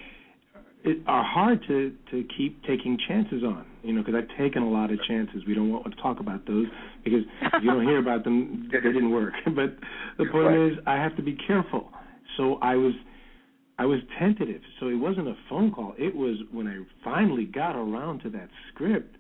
it, 0.88 0.98
are 1.08 1.24
hard 1.24 1.62
to 1.68 1.92
to 2.12 2.24
keep 2.38 2.64
taking 2.64 2.98
chances 3.08 3.44
on. 3.44 3.66
You 3.84 3.94
know, 3.94 4.04
because 4.04 4.16
I've 4.22 4.38
taken 4.38 4.64
a 4.64 4.70
lot 4.70 4.92
of 4.92 5.00
chances. 5.08 5.44
We 5.48 5.54
don't 5.54 5.70
want 5.70 5.86
to 5.96 6.02
talk 6.02 6.20
about 6.20 6.46
those 6.46 6.66
because 7.04 7.22
if 7.42 7.64
you 7.64 7.72
don't 7.72 7.84
hear 7.86 8.00
about 8.00 8.24
them, 8.24 8.70
they 8.74 8.80
didn't 8.82 9.12
work. 9.12 9.34
but 9.46 9.78
the 10.18 10.26
point 10.32 10.48
Right. 10.48 10.72
is, 10.72 10.78
I 10.86 10.96
have 10.96 11.16
to 11.18 11.22
be 11.22 11.38
careful. 11.48 11.90
So 12.38 12.56
I 12.62 12.76
was 12.76 12.94
I 13.80 13.86
was 13.86 14.00
tentative. 14.20 14.62
So 14.80 14.88
it 14.88 14.96
wasn't 14.96 15.28
a 15.28 15.36
phone 15.50 15.72
call. 15.72 15.94
It 15.98 16.16
was 16.16 16.38
when 16.52 16.68
I 16.68 16.78
finally 17.04 17.46
got 17.46 17.76
around 17.76 18.22
to 18.22 18.30
that 18.32 18.50
script. 18.74 19.16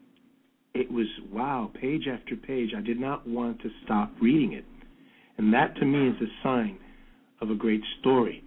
It 0.73 0.91
was 0.91 1.07
wow, 1.31 1.71
page 1.79 2.07
after 2.11 2.35
page. 2.35 2.71
I 2.77 2.81
did 2.81 2.99
not 2.99 3.27
want 3.27 3.61
to 3.61 3.69
stop 3.83 4.11
reading 4.21 4.53
it, 4.53 4.65
and 5.37 5.53
that 5.53 5.75
to 5.77 5.85
me 5.85 6.09
is 6.09 6.15
a 6.21 6.43
sign 6.43 6.77
of 7.41 7.49
a 7.49 7.55
great 7.55 7.81
story. 7.99 8.43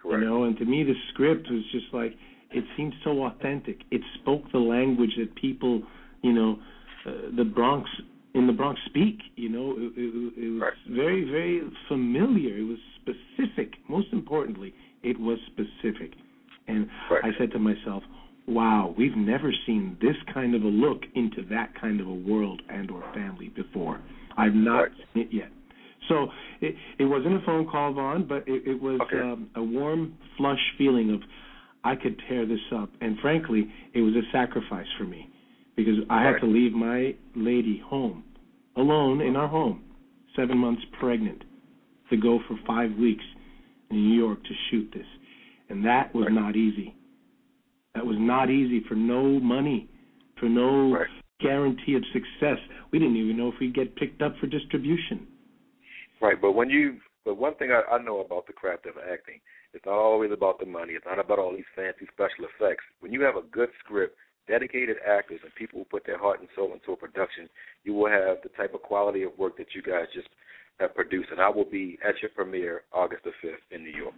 Correct. 0.00 0.22
You 0.22 0.28
know, 0.28 0.44
and 0.44 0.56
to 0.58 0.64
me 0.64 0.82
the 0.84 0.94
script 1.12 1.48
was 1.50 1.62
just 1.72 1.86
like 1.92 2.14
it 2.52 2.64
seemed 2.76 2.94
so 3.04 3.24
authentic. 3.24 3.78
It 3.90 4.00
spoke 4.20 4.42
the 4.52 4.58
language 4.58 5.12
that 5.18 5.34
people, 5.36 5.82
you 6.22 6.32
know, 6.32 6.58
uh, 7.06 7.12
the 7.36 7.44
Bronx 7.44 7.88
in 8.34 8.46
the 8.46 8.52
Bronx 8.52 8.80
speak. 8.86 9.18
You 9.36 9.48
know, 9.48 9.74
it, 9.76 9.92
it, 9.96 10.44
it 10.46 10.50
was 10.50 10.60
Right. 10.62 10.72
very, 10.88 11.24
very 11.30 11.62
familiar. 11.88 12.56
It 12.58 12.64
was 12.64 12.78
specific. 13.00 13.74
Most 13.88 14.08
importantly, 14.12 14.74
it 15.02 15.18
was 15.18 15.38
specific. 15.46 16.12
And 16.68 16.88
Right. 17.10 17.24
I 17.24 17.38
said 17.38 17.50
to 17.52 17.58
myself, 17.58 18.02
"Wow, 18.46 18.94
we've 18.96 19.16
never 19.16 19.52
seen 19.66 19.96
this 20.00 20.16
kind 20.32 20.54
of 20.54 20.62
a 20.64 20.68
look 20.68 21.04
into 21.14 21.42
that 21.50 21.74
kind 21.74 22.00
of 22.00 22.06
a 22.06 22.14
world 22.14 22.62
and 22.68 22.90
or 22.90 23.02
family 23.14 23.48
before. 23.48 24.00
I've 24.36 24.54
not 24.54 24.80
Right. 24.80 24.92
seen 25.14 25.22
it 25.24 25.32
yet." 25.32 25.50
So 26.08 26.30
it 26.60 26.74
it 26.98 27.04
wasn't 27.04 27.34
a 27.36 27.40
phone 27.40 27.66
call, 27.66 27.92
Vaughn, 27.92 28.24
but 28.24 28.46
it, 28.46 28.66
it 28.66 28.80
was 28.80 29.00
Okay. 29.02 29.20
um, 29.20 29.48
a 29.54 29.62
warm, 29.62 30.14
flush 30.36 30.74
feeling 30.78 31.10
of 31.10 31.22
I 31.84 31.96
could 31.96 32.20
tear 32.28 32.46
this 32.46 32.60
up. 32.74 32.90
And 33.00 33.18
frankly, 33.20 33.70
it 33.94 34.00
was 34.00 34.14
a 34.14 34.22
sacrifice 34.32 34.86
for 34.98 35.04
me 35.04 35.30
because 35.76 35.96
I 36.10 36.22
had 36.22 36.40
to 36.40 36.46
leave 36.46 36.72
my 36.72 37.14
lady 37.34 37.82
home 37.84 38.24
alone 38.76 39.20
in 39.20 39.36
our 39.36 39.48
home, 39.48 39.82
seven 40.36 40.58
months 40.58 40.82
pregnant, 40.98 41.42
to 42.10 42.16
go 42.16 42.40
for 42.46 42.58
five 42.66 42.92
weeks 42.96 43.24
in 43.90 44.08
New 44.08 44.16
York 44.18 44.42
to 44.44 44.50
shoot 44.70 44.90
this, 44.92 45.06
and 45.68 45.84
that 45.84 46.14
was 46.14 46.26
Right. 46.26 46.34
not 46.34 46.56
easy. 46.56 46.94
That 47.94 48.06
was 48.06 48.18
not 48.18 48.50
easy 48.50 48.80
for 48.80 48.94
no 48.94 49.40
money, 49.40 49.88
for 50.36 50.48
no 50.48 50.92
Right. 50.92 51.08
guarantee 51.40 51.94
of 51.94 52.04
success. 52.06 52.58
We 52.90 52.98
didn't 52.98 53.16
even 53.16 53.36
know 53.36 53.48
if 53.48 53.58
we'd 53.58 53.74
get 53.74 53.94
picked 53.96 54.22
up 54.22 54.36
for 54.38 54.46
distribution. 54.46 55.26
Right, 56.20 56.40
but 56.40 56.52
when 56.52 56.68
you, 56.70 57.00
but 57.24 57.36
one 57.36 57.54
thing 57.54 57.72
I, 57.72 57.82
I 57.90 57.98
know 57.98 58.20
about 58.20 58.46
the 58.46 58.52
craft 58.52 58.86
of 58.86 58.96
acting, 58.98 59.40
it's 59.72 59.86
not 59.86 59.94
always 59.94 60.32
about 60.32 60.58
the 60.58 60.66
money. 60.66 60.94
It's 60.94 61.06
not 61.06 61.18
about 61.18 61.38
all 61.38 61.52
these 61.52 61.68
fancy 61.76 62.06
special 62.12 62.46
effects. 62.50 62.84
When 63.00 63.12
you 63.12 63.22
have 63.22 63.36
a 63.36 63.42
good 63.42 63.68
script, 63.82 64.16
dedicated 64.48 64.96
actors, 65.06 65.40
and 65.44 65.54
people 65.54 65.78
who 65.78 65.84
put 65.84 66.04
their 66.04 66.18
heart 66.18 66.40
and 66.40 66.48
soul 66.56 66.72
into 66.72 66.92
a 66.92 66.96
production, 66.96 67.48
you 67.84 67.94
will 67.94 68.10
have 68.10 68.38
the 68.42 68.50
type 68.56 68.74
of 68.74 68.82
quality 68.82 69.22
of 69.22 69.36
work 69.38 69.56
that 69.58 69.74
you 69.74 69.82
guys 69.82 70.06
just 70.14 70.28
have 70.80 70.94
produced. 70.94 71.28
And 71.30 71.40
I 71.40 71.48
will 71.48 71.68
be 71.68 71.98
at 72.06 72.20
your 72.20 72.30
premiere 72.34 72.82
August 72.92 73.24
the 73.24 73.30
fifth 73.40 73.62
in 73.70 73.84
New 73.84 73.94
York. 73.94 74.14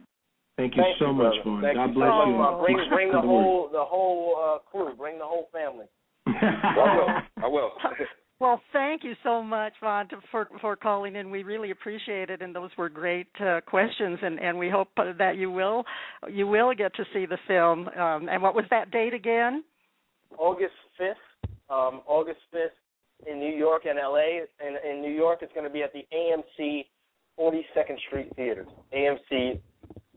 Thank 0.57 0.77
you 0.77 0.83
Thank 0.83 0.99
so 0.99 1.07
you, 1.07 1.13
much, 1.13 1.35
brother. 1.45 1.61
Vaughn. 1.61 1.75
God 1.75 1.87
you 1.89 1.95
bless 1.95 2.13
so 2.13 2.27
you. 2.29 2.37
much. 2.37 2.61
Bring, 2.61 2.77
bring 2.89 3.09
the 3.09 3.19
Spread 3.19 3.25
whole 3.25 3.69
the 3.73 3.85
whole 3.85 4.37
uh, 4.37 4.59
crew. 4.71 4.95
Bring 4.97 5.19
the 5.19 5.25
whole 5.25 5.49
family. 5.53 5.87
I 6.27 6.97
will. 6.97 7.45
I 7.45 7.49
will. 7.49 7.71
Well, 8.43 8.61
thank 8.73 9.05
you 9.05 9.15
so 9.23 9.41
much, 9.41 9.73
Vaughn, 9.81 10.09
for 10.33 10.49
for 10.61 10.75
calling 10.75 11.15
in. 11.15 11.31
We 11.31 11.45
really 11.45 11.71
appreciate 11.71 12.29
it, 12.29 12.43
and 12.43 12.53
those 12.53 12.71
were 12.77 12.89
great 12.89 13.29
uh, 13.39 13.61
questions. 13.65 14.19
And 14.21 14.41
and 14.41 14.59
we 14.59 14.69
hope 14.69 14.89
uh, 14.97 15.13
that 15.17 15.37
you 15.37 15.49
will 15.49 15.85
you 16.29 16.49
will 16.49 16.75
get 16.75 16.93
to 16.97 17.05
see 17.15 17.25
the 17.25 17.39
film. 17.47 17.87
Um, 17.91 18.29
and 18.29 18.43
what 18.43 18.57
was 18.57 18.65
that 18.71 18.91
date 18.91 19.15
again? 19.15 19.63
August 20.37 20.75
fifth. 20.99 21.51
Um, 21.71 22.01
August 22.05 22.41
fifth 22.51 22.73
in 23.31 23.39
New 23.39 23.55
York 23.55 23.83
and 23.89 23.97
L.A. 23.97 24.41
And 24.59 24.77
in 24.91 25.03
New 25.03 25.15
York, 25.15 25.39
it's 25.43 25.53
going 25.53 25.69
to 25.69 25.73
be 25.73 25.85
at 25.85 25.93
the 25.93 26.05
AMC 26.13 26.87
42nd 27.39 27.97
Street 28.09 28.33
Theater. 28.35 28.67
AMC 28.93 29.61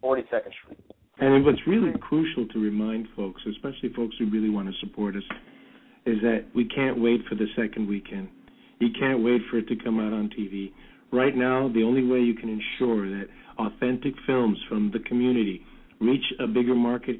42nd 0.03 0.51
Street. 0.63 0.79
And 1.19 1.45
what's 1.45 1.61
really 1.67 1.93
crucial 2.01 2.47
to 2.47 2.59
remind 2.59 3.07
folks, 3.15 3.43
especially 3.47 3.93
folks 3.95 4.15
who 4.17 4.31
really 4.31 4.49
want 4.49 4.67
to 4.67 4.73
support 4.79 5.15
us, 5.15 5.23
is 6.05 6.21
that 6.21 6.45
we 6.55 6.65
can't 6.65 7.01
wait 7.01 7.21
for 7.27 7.35
the 7.35 7.47
second 7.55 7.87
weekend. 7.87 8.29
You 8.79 8.89
can't 8.99 9.23
wait 9.23 9.41
for 9.49 9.57
it 9.57 9.67
to 9.67 9.75
come 9.83 9.99
out 9.99 10.13
on 10.13 10.29
TV. 10.37 10.71
Right 11.11 11.35
now, 11.35 11.69
the 11.73 11.83
only 11.83 12.05
way 12.05 12.19
you 12.19 12.33
can 12.33 12.49
ensure 12.49 13.09
that 13.09 13.27
authentic 13.57 14.13
films 14.27 14.57
from 14.67 14.91
the 14.91 14.99
community 14.99 15.65
reach 15.99 16.25
a 16.39 16.47
bigger 16.47 16.75
market 16.75 17.17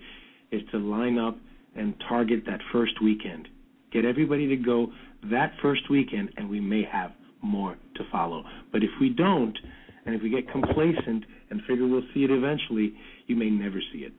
is 0.51 0.61
to 0.71 0.77
line 0.77 1.17
up 1.17 1.37
and 1.75 1.93
target 2.07 2.43
that 2.45 2.59
first 2.71 3.01
weekend. 3.01 3.47
Get 3.91 4.05
everybody 4.05 4.47
to 4.47 4.55
go 4.55 4.87
that 5.31 5.53
first 5.61 5.89
weekend, 5.89 6.29
and 6.37 6.49
we 6.49 6.59
may 6.59 6.83
have 6.91 7.11
more 7.41 7.75
to 7.95 8.03
follow. 8.11 8.43
But 8.71 8.83
if 8.83 8.89
we 8.99 9.09
don't, 9.09 9.57
and 10.05 10.13
if 10.13 10.21
we 10.21 10.29
get 10.29 10.51
complacent 10.51 11.25
and 11.49 11.61
figure 11.67 11.87
we'll 11.87 12.03
see 12.13 12.23
it 12.23 12.31
eventually, 12.31 12.93
you 13.27 13.35
may 13.35 13.49
never 13.49 13.79
see 13.93 13.99
it. 13.99 14.13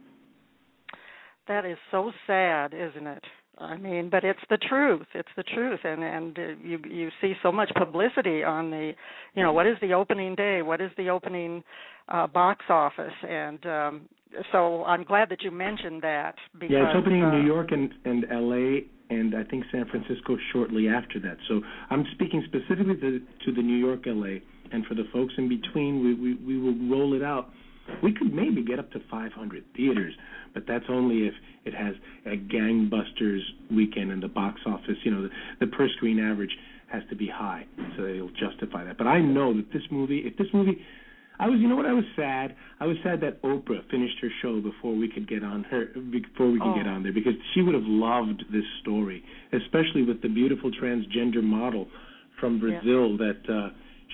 That 1.49 1.65
is 1.65 1.79
so 1.91 2.11
sad, 2.27 2.75
isn't 2.75 3.07
it? 3.07 3.23
I 3.59 3.77
mean, 3.79 4.11
but 4.11 4.23
it's 4.23 4.41
the 4.51 4.59
truth. 4.59 5.07
It's 5.15 5.29
the 5.37 5.43
truth, 5.43 5.81
and 5.85 6.03
and 6.03 6.39
uh, 6.39 6.43
you 6.63 6.79
you 6.89 7.09
see 7.21 7.35
so 7.43 7.51
much 7.51 7.71
publicity 7.75 8.45
on 8.45 8.71
the, 8.71 8.93
you 9.35 9.43
know, 9.43 9.53
what 9.53 9.67
is 9.67 9.77
the 9.81 9.95
opening 9.95 10.35
day? 10.35 10.63
What 10.63 10.81
is 10.81 10.91
the 10.97 11.09
opening 11.09 11.65
uh 12.09 12.27
box 12.27 12.65
office? 12.69 13.15
And 13.27 13.65
um 13.67 14.09
so 14.53 14.85
I'm 14.85 15.05
glad 15.05 15.29
that 15.31 15.43
you 15.43 15.51
mentioned 15.51 16.03
that 16.03 16.35
because 16.55 16.71
yeah, 16.71 16.89
it's 16.89 16.97
opening 16.97 17.23
uh, 17.23 17.29
in 17.29 17.41
New 17.41 17.47
York 17.47 17.73
and 17.73 17.91
and 18.05 18.25
L.A. 18.31 18.85
and 19.09 19.35
I 19.35 19.45
think 19.45 19.65
San 19.73 19.87
Francisco 19.87 20.37
shortly 20.53 20.89
after 20.89 21.19
that. 21.21 21.39
So 21.49 21.61
I'm 21.91 22.05
speaking 22.13 22.45
specifically 22.47 22.97
to, 22.97 23.21
to 23.47 23.53
the 23.53 23.63
New 23.63 23.77
York, 23.77 24.07
L.A. 24.07 24.43
and 24.73 24.85
for 24.87 24.95
the 24.95 25.05
folks 25.13 25.33
in 25.39 25.49
between, 25.49 26.05
we, 26.05 26.15
we 26.15 26.35
we 26.35 26.61
will 26.61 26.77
roll 26.91 27.15
it 27.15 27.23
out. 27.23 27.51
We 28.03 28.13
could 28.13 28.33
maybe 28.35 28.63
get 28.65 28.79
up 28.79 28.91
to 28.93 29.01
500 29.11 29.65
theaters, 29.77 30.15
but 30.55 30.65
that's 30.67 30.85
only 30.89 31.27
if 31.27 31.35
it 31.65 31.75
has 31.75 31.95
a 32.27 32.37
gangbusters 32.37 33.41
weekend 33.71 34.11
in 34.11 34.21
the 34.21 34.29
box 34.29 34.61
office. 34.67 34.97
You 35.05 35.11
know, 35.13 35.23
the, 35.23 35.31
the 35.61 35.67
per 35.69 35.89
screen 35.97 36.19
average 36.19 36.57
has 36.91 37.03
to 37.11 37.17
be 37.17 37.29
high, 37.29 37.67
so 37.97 38.05
it'll 38.05 38.31
justify 38.31 38.85
that. 38.85 38.99
But 38.99 39.07
I 39.07 39.21
know 39.21 39.55
that 39.57 39.73
this 39.73 39.83
movie, 39.91 40.19
if 40.21 40.37
this 40.37 40.49
movie 40.53 40.81
I 41.39 41.49
was, 41.49 41.61
you 41.61 41.69
know 41.69 41.77
what? 41.77 41.87
I 41.87 41.93
was 41.93 42.05
sad. 42.17 42.57
I 42.81 42.87
was 42.87 42.97
sad 43.05 43.21
that 43.21 43.43
Oprah 43.43 43.89
finished 43.91 44.17
her 44.23 44.29
show 44.41 44.61
before 44.61 44.95
we 44.95 45.09
could 45.09 45.29
get 45.29 45.45
on 45.45 45.65
her, 45.65 45.87
before 46.11 46.51
we 46.51 46.59
could 46.59 46.73
Oh. 46.73 46.75
get 46.75 46.87
on 46.87 47.03
there, 47.03 47.13
because 47.13 47.35
she 47.53 47.61
would 47.61 47.75
have 47.75 47.85
loved 47.87 48.45
this 48.51 48.65
story, 48.81 49.23
especially 49.53 50.03
with 50.03 50.23
the 50.23 50.29
beautiful 50.29 50.71
transgender 50.71 51.43
model 51.43 51.89
from 52.41 52.55
Yeah. 52.55 52.81
Brazil 52.81 53.17
that 53.19 53.51
uh, 53.51 53.71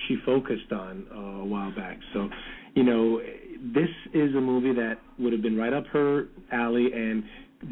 she 0.07 0.17
focused 0.25 0.71
on 0.73 1.05
uh, 1.11 1.17
a 1.17 1.45
while 1.45 1.71
back. 1.71 1.99
So, 2.13 2.29
you 2.75 2.83
know, 2.83 3.21
this 3.63 3.89
is 4.13 4.35
a 4.35 4.41
movie 4.41 4.73
that 4.73 4.95
would 5.19 5.33
have 5.33 5.41
been 5.41 5.57
right 5.57 5.73
up 5.73 5.85
her 5.87 6.27
alley, 6.51 6.91
and 6.93 7.23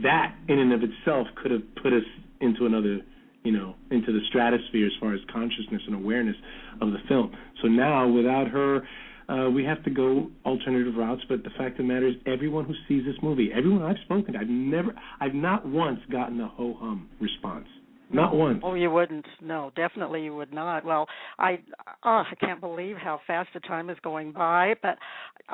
that 0.02 0.36
in 0.48 0.60
and 0.60 0.72
of 0.74 0.82
itself 0.84 1.28
could 1.42 1.52
have 1.52 1.64
put 1.84 1.94
us 1.94 2.04
into 2.40 2.66
another 2.66 3.02
you 3.44 3.52
know, 3.52 3.76
into 3.90 4.12
the 4.12 4.20
stratosphere 4.30 4.86
as 4.86 4.92
far 5.00 5.14
as 5.14 5.20
consciousness 5.32 5.82
and 5.88 5.96
awareness 5.96 6.36
of 6.80 6.92
the 6.92 7.00
film. 7.08 7.36
So 7.62 7.68
now, 7.68 8.08
without 8.08 8.48
her, 8.48 8.82
uh, 9.30 9.50
we 9.50 9.64
have 9.64 9.84
to 9.84 9.90
go 9.90 10.30
alternative 10.46 10.94
routes. 10.96 11.22
But 11.28 11.44
the 11.44 11.50
fact 11.58 11.72
of 11.72 11.78
the 11.78 11.84
matter 11.84 12.08
is, 12.08 12.16
everyone 12.26 12.66
who 12.66 12.74
sees 12.88 13.06
this 13.06 13.16
movie, 13.24 13.50
everyone 13.54 13.82
I've 13.82 14.02
spoken 14.06 14.34
to, 14.34 14.40
I've 14.40 14.50
never, 14.50 14.94
I've 15.20 15.34
not 15.34 15.66
once 15.66 16.00
gotten 16.12 16.40
a 16.40 16.48
ho 16.48 16.76
hum 16.80 17.10
response. 17.20 17.68
Not 18.14 18.36
once. 18.36 18.62
Oh, 18.64 18.74
you 18.74 18.92
wouldn't. 18.92 19.26
No, 19.42 19.72
definitely 19.76 20.24
you 20.24 20.36
would 20.36 20.54
not. 20.54 20.84
Well, 20.84 21.08
I 21.40 21.60
oh, 22.04 22.24
I 22.30 22.36
can't 22.40 22.60
believe 22.60 22.98
how 22.98 23.22
fast 23.26 23.50
the 23.54 23.60
time 23.62 23.90
is 23.90 23.98
going 24.04 24.32
by. 24.32 24.76
But 24.82 24.98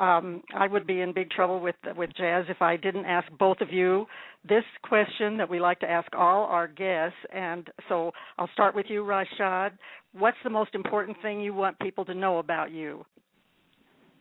um, 0.00 0.42
I 0.54 0.66
would 0.66 0.86
be 0.86 1.00
in 1.00 1.12
big 1.12 1.30
trouble 1.30 1.60
with 1.60 1.76
with 1.96 2.10
jazz 2.16 2.46
if 2.48 2.60
I 2.60 2.76
didn't 2.76 3.04
ask 3.04 3.28
both 3.38 3.60
of 3.60 3.72
you 3.72 4.06
this 4.48 4.64
question 4.82 5.36
that 5.36 5.48
we 5.48 5.60
like 5.60 5.78
to 5.80 5.90
ask 5.90 6.08
all 6.16 6.44
our 6.46 6.66
guests. 6.66 7.18
And 7.32 7.68
so 7.88 8.12
I'll 8.38 8.50
start 8.54 8.74
with 8.74 8.86
you, 8.88 9.02
Rashaad. 9.02 9.70
What's 10.12 10.38
the 10.42 10.50
most 10.50 10.74
important 10.74 11.16
thing 11.22 11.40
you 11.40 11.54
want 11.54 11.78
people 11.78 12.04
to 12.06 12.14
know 12.14 12.38
about 12.38 12.70
you? 12.70 13.04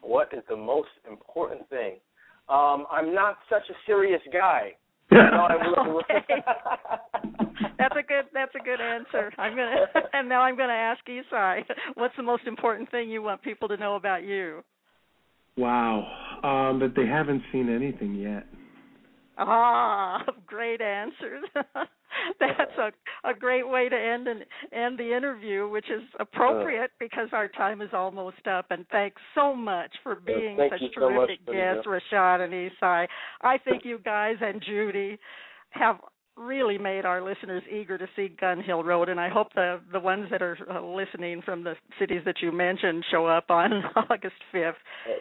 What 0.01 0.29
is 0.33 0.43
the 0.49 0.55
most 0.55 0.89
important 1.09 1.67
thing? 1.69 1.95
Um, 2.49 2.85
I'm 2.91 3.13
not 3.13 3.38
such 3.49 3.63
a 3.69 3.73
serious 3.85 4.21
guy. 4.31 4.73
Okay. 5.99 6.43
That's 7.78 7.95
a 7.97 8.03
good. 8.03 8.26
That's 8.34 8.53
a 8.55 8.64
good 8.64 8.82
answer. 8.82 9.32
I'm 9.38 9.55
gonna. 9.55 9.86
And 10.14 10.28
now 10.28 10.41
I'm 10.41 10.58
gonna 10.58 10.74
ask 10.74 10.99
Esai. 11.08 11.64
What's 11.95 12.16
the 12.18 12.24
most 12.24 12.43
important 12.45 12.91
thing 12.91 13.10
you 13.10 13.22
want 13.22 13.41
people 13.41 13.68
to 13.68 13.78
know 13.78 13.95
about 13.95 14.24
you? 14.24 14.64
Wow. 15.55 16.08
Um, 16.43 16.80
but 16.80 16.93
they 16.95 17.08
haven't 17.08 17.41
seen 17.51 17.74
anything 17.74 18.16
yet. 18.16 18.45
Ah, 19.38 20.24
great 20.45 20.82
answers. 20.82 21.43
that's 22.39 22.78
a 22.78 22.91
a 23.30 23.34
great 23.34 23.68
way 23.68 23.89
to 23.89 23.95
end 23.95 24.28
and 24.28 24.45
end 24.72 24.97
the 24.97 25.15
interview, 25.15 25.68
which 25.68 25.89
is 25.89 26.03
appropriate 26.20 26.91
uh, 26.91 26.97
because 26.99 27.30
our 27.32 27.47
time 27.47 27.82
is 27.82 27.89
almost 27.93 28.47
up. 28.47 28.68
And 28.70 28.86
thanks 28.91 29.22
so 29.36 29.55
much 29.55 29.91
for 30.03 30.15
being 30.15 30.59
uh, 30.59 30.70
such 30.72 30.82
so 30.95 31.01
terrific 31.01 31.45
guests, 31.45 31.86
Rashaad 31.86 32.41
and 32.41 32.53
Esai. 32.53 33.07
I 33.41 33.57
think 33.57 33.84
you 33.86 33.99
guys 34.03 34.36
and 34.41 34.61
Judy 34.65 35.18
have 35.72 35.97
really 36.38 36.77
made 36.77 37.05
our 37.05 37.21
listeners 37.21 37.63
eager 37.71 37.97
to 37.97 38.07
see 38.15 38.29
Gun 38.39 38.61
Hill 38.61 38.83
Road, 38.83 39.09
and 39.09 39.19
I 39.19 39.29
hope 39.29 39.53
the 39.53 39.79
the 39.91 39.99
ones 39.99 40.27
that 40.31 40.41
are 40.41 40.57
uh, 40.69 40.81
listening 40.81 41.41
from 41.41 41.63
the 41.63 41.73
cities 41.99 42.21
that 42.25 42.35
you 42.41 42.51
mentioned 42.51 43.03
show 43.11 43.25
up 43.25 43.49
on 43.49 43.71
August 43.95 44.35
fifth. 44.51 44.75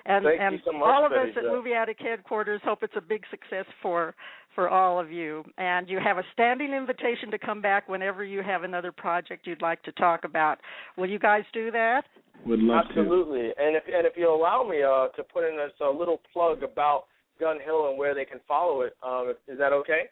And 0.04 0.24
Thank 0.24 0.40
and 0.40 0.60
so 0.64 0.72
much, 0.72 0.82
all 0.84 1.06
of 1.06 1.12
Betty 1.12 1.30
us 1.30 1.36
at 1.38 1.44
Movie 1.44 1.72
Addict 1.72 2.02
headquarters 2.02 2.60
hope 2.64 2.82
it's 2.82 2.94
a 2.96 3.00
big 3.00 3.22
success 3.30 3.66
for 3.82 4.14
for 4.54 4.68
all 4.68 4.98
of 4.98 5.12
you. 5.12 5.44
And 5.58 5.88
you 5.88 6.00
have 6.02 6.18
a 6.18 6.24
standing 6.32 6.72
invitation 6.72 7.30
to 7.30 7.38
come 7.38 7.62
back 7.62 7.88
whenever 7.88 8.24
you 8.24 8.42
have 8.42 8.62
another 8.62 8.90
project 8.90 9.46
you'd 9.46 9.62
like 9.62 9.82
to 9.84 9.92
talk 9.92 10.24
about. 10.24 10.58
Will 10.96 11.08
you 11.08 11.18
guys 11.18 11.44
do 11.52 11.70
that? 11.70 12.02
Would 12.46 12.60
love 12.60 12.86
Absolutely. 12.88 13.52
And 13.58 13.76
if 13.76 13.84
and 13.86 14.06
if 14.06 14.14
you 14.16 14.32
allow 14.32 14.66
me 14.68 14.82
uh, 14.82 15.08
to 15.16 15.22
put 15.22 15.44
in 15.44 15.58
a, 15.58 15.84
a 15.84 15.90
little 15.90 16.20
plug 16.32 16.62
about 16.62 17.04
Gun 17.38 17.58
Hill 17.64 17.88
and 17.88 17.98
where 17.98 18.14
they 18.14 18.24
can 18.24 18.40
follow 18.48 18.82
it, 18.82 18.94
um, 19.02 19.34
is 19.46 19.58
that 19.58 19.72
okay? 19.72 20.08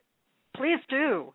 Please 0.56 0.78
do. 0.88 1.32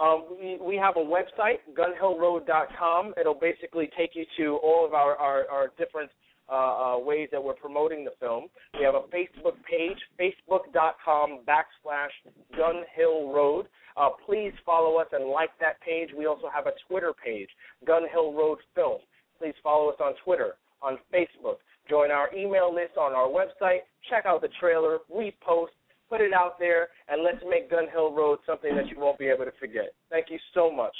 Um, 0.00 0.26
we, 0.40 0.58
we 0.60 0.76
have 0.76 0.96
a 0.96 1.00
website, 1.00 1.58
gunhillroad.com. 1.76 3.14
It'll 3.20 3.34
basically 3.34 3.90
take 3.96 4.10
you 4.14 4.24
to 4.36 4.56
all 4.62 4.86
of 4.86 4.94
our, 4.94 5.16
our, 5.16 5.48
our 5.50 5.68
different 5.76 6.10
uh, 6.48 6.54
uh, 6.94 6.98
ways 6.98 7.28
that 7.32 7.42
we're 7.42 7.54
promoting 7.54 8.04
the 8.04 8.12
film. 8.20 8.46
We 8.78 8.84
have 8.84 8.94
a 8.94 9.02
Facebook 9.14 9.56
page, 9.68 9.98
facebook.com 10.18 11.40
backslash 11.46 12.14
Gun 12.56 12.82
Hill 12.94 13.32
Road. 13.32 13.66
Uh, 13.96 14.10
please 14.24 14.52
follow 14.64 14.96
us 14.96 15.08
and 15.12 15.28
like 15.28 15.50
that 15.60 15.80
page. 15.80 16.10
We 16.16 16.26
also 16.26 16.48
have 16.54 16.66
a 16.66 16.72
Twitter 16.88 17.12
page, 17.12 17.48
Gun 17.86 18.04
Hill 18.10 18.32
Road 18.32 18.58
Film. 18.74 19.00
Please 19.38 19.54
follow 19.62 19.90
us 19.90 19.96
on 20.00 20.14
Twitter, 20.24 20.54
on 20.80 20.98
Facebook. 21.12 21.56
Join 21.88 22.10
our 22.10 22.34
email 22.34 22.72
list 22.72 22.96
on 22.96 23.12
our 23.12 23.28
website. 23.28 23.80
Check 24.08 24.24
out 24.26 24.40
the 24.40 24.48
trailer, 24.60 24.98
repost, 25.14 25.74
put 26.08 26.20
it 26.20 26.32
out 26.32 26.58
there, 26.58 26.88
and 27.08 27.22
let's 27.22 27.42
make 27.48 27.70
Gun 27.70 27.86
Hill 27.92 28.12
Road 28.12 28.38
something 28.46 28.74
that 28.76 28.88
you 28.88 28.98
won't 28.98 29.18
be 29.18 29.26
able 29.26 29.44
to 29.44 29.52
forget. 29.58 29.94
Thank 30.10 30.26
you 30.30 30.38
so 30.54 30.70
much. 30.70 30.94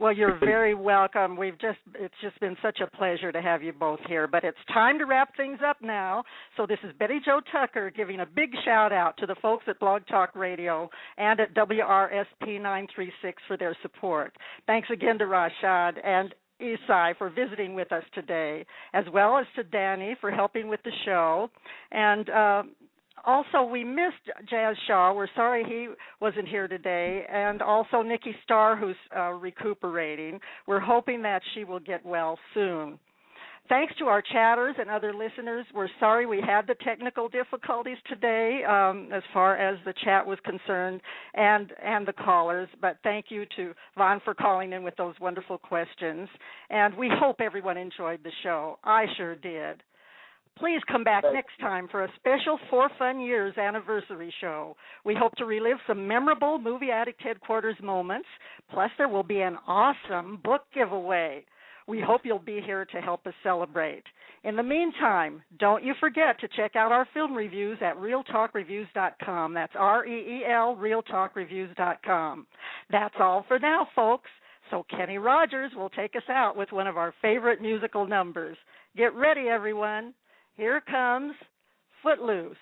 Well, 0.00 0.14
you're 0.14 0.38
very 0.38 0.74
welcome. 0.74 1.36
We've 1.36 1.60
just 1.60 1.78
it's 1.94 2.14
just 2.22 2.40
been 2.40 2.56
such 2.62 2.80
a 2.80 2.96
pleasure 2.96 3.32
to 3.32 3.42
have 3.42 3.62
you 3.62 3.74
both 3.74 4.00
here. 4.08 4.26
But 4.26 4.44
it's 4.44 4.56
time 4.72 4.98
to 4.98 5.04
wrap 5.04 5.36
things 5.36 5.58
up 5.66 5.76
now. 5.82 6.24
So 6.56 6.66
this 6.66 6.78
is 6.82 6.92
Betty 6.98 7.20
Jo 7.22 7.40
Tucker 7.52 7.92
giving 7.94 8.20
a 8.20 8.26
big 8.26 8.48
shout 8.64 8.92
out 8.94 9.18
to 9.18 9.26
the 9.26 9.36
folks 9.42 9.64
at 9.68 9.78
Blog 9.78 10.06
Talk 10.06 10.34
Radio 10.34 10.88
and 11.18 11.38
at 11.38 11.54
WRSP 11.54 12.62
936 12.62 13.42
for 13.46 13.58
their 13.58 13.76
support. 13.82 14.34
Thanks 14.66 14.88
again 14.90 15.18
to 15.18 15.24
Rashaad 15.24 15.98
and 16.02 16.34
Esai 16.62 17.16
for 17.18 17.28
visiting 17.28 17.74
with 17.74 17.92
us 17.92 18.04
today, 18.14 18.64
as 18.94 19.04
well 19.12 19.36
as 19.36 19.46
to 19.56 19.64
Danny 19.64 20.16
for 20.20 20.30
helping 20.30 20.68
with 20.68 20.80
the 20.82 20.92
show. 21.04 21.50
And 21.90 22.30
uh, 22.30 22.62
also, 23.24 23.62
we 23.62 23.84
missed 23.84 24.48
Jazz 24.48 24.76
Shaw. 24.86 25.12
We're 25.12 25.28
sorry 25.34 25.64
he 25.64 25.88
wasn't 26.20 26.48
here 26.48 26.68
today, 26.68 27.24
and 27.30 27.62
also 27.62 28.02
Nikki 28.02 28.34
Starr, 28.44 28.76
who's 28.76 28.96
uh, 29.16 29.30
recuperating. 29.32 30.40
We're 30.66 30.80
hoping 30.80 31.22
that 31.22 31.42
she 31.54 31.64
will 31.64 31.80
get 31.80 32.04
well 32.04 32.38
soon. 32.54 32.98
Thanks 33.68 33.94
to 34.00 34.06
our 34.06 34.20
chatters 34.20 34.74
and 34.80 34.90
other 34.90 35.14
listeners. 35.14 35.64
We're 35.72 35.88
sorry 36.00 36.26
we 36.26 36.40
had 36.44 36.66
the 36.66 36.74
technical 36.84 37.28
difficulties 37.28 37.98
today, 38.08 38.62
um, 38.68 39.10
as 39.12 39.22
far 39.32 39.56
as 39.56 39.78
the 39.84 39.94
chat 40.04 40.26
was 40.26 40.38
concerned, 40.44 41.00
and 41.34 41.72
and 41.80 42.04
the 42.04 42.12
callers. 42.12 42.68
But 42.80 42.96
thank 43.04 43.26
you 43.28 43.44
to 43.54 43.72
Vaughn 43.96 44.20
for 44.24 44.34
calling 44.34 44.72
in 44.72 44.82
with 44.82 44.96
those 44.96 45.14
wonderful 45.20 45.56
questions. 45.56 46.28
And 46.68 46.96
we 46.96 47.08
hope 47.12 47.40
everyone 47.40 47.76
enjoyed 47.76 48.24
the 48.24 48.32
show. 48.42 48.80
I 48.82 49.06
sure 49.16 49.36
did. 49.36 49.84
Please 50.60 50.80
come 50.92 51.04
back 51.04 51.24
next 51.32 51.58
time 51.58 51.88
for 51.90 52.04
a 52.04 52.12
special 52.16 52.58
Four 52.68 52.90
Fun 52.98 53.18
Years 53.18 53.56
anniversary 53.56 54.32
show. 54.42 54.76
We 55.06 55.14
hope 55.18 55.32
to 55.36 55.46
relive 55.46 55.78
some 55.86 56.06
memorable 56.06 56.58
Movie 56.58 56.90
Addict 56.90 57.22
headquarters 57.22 57.76
moments. 57.82 58.28
Plus, 58.70 58.90
there 58.98 59.08
will 59.08 59.22
be 59.22 59.40
an 59.40 59.56
awesome 59.66 60.38
book 60.44 60.64
giveaway. 60.74 61.46
We 61.88 62.02
hope 62.06 62.20
you'll 62.24 62.38
be 62.38 62.60
here 62.64 62.84
to 62.84 63.00
help 63.00 63.26
us 63.26 63.32
celebrate. 63.42 64.02
In 64.44 64.54
the 64.54 64.62
meantime, 64.62 65.42
don't 65.58 65.82
you 65.82 65.94
forget 65.98 66.38
to 66.40 66.48
check 66.56 66.76
out 66.76 66.92
our 66.92 67.08
film 67.14 67.34
reviews 67.34 67.78
at 67.80 67.96
reeltalkreviews.com. 67.96 69.54
That's 69.54 69.72
R 69.78 70.06
E 70.06 70.40
E 70.40 70.44
L, 70.46 70.76
reeltalkreviews.com. 70.76 72.46
That's 72.90 73.14
all 73.18 73.46
for 73.48 73.58
now, 73.58 73.88
folks. 73.96 74.28
So 74.70 74.84
Kenny 74.90 75.16
Rogers 75.16 75.72
will 75.74 75.90
take 75.90 76.14
us 76.16 76.28
out 76.28 76.54
with 76.54 76.70
one 76.70 76.86
of 76.86 76.98
our 76.98 77.14
favorite 77.22 77.62
musical 77.62 78.06
numbers. 78.06 78.58
Get 78.94 79.14
ready, 79.14 79.48
everyone. 79.48 80.12
Here 80.56 80.80
comes 80.80 81.34
Footloose. 82.02 82.56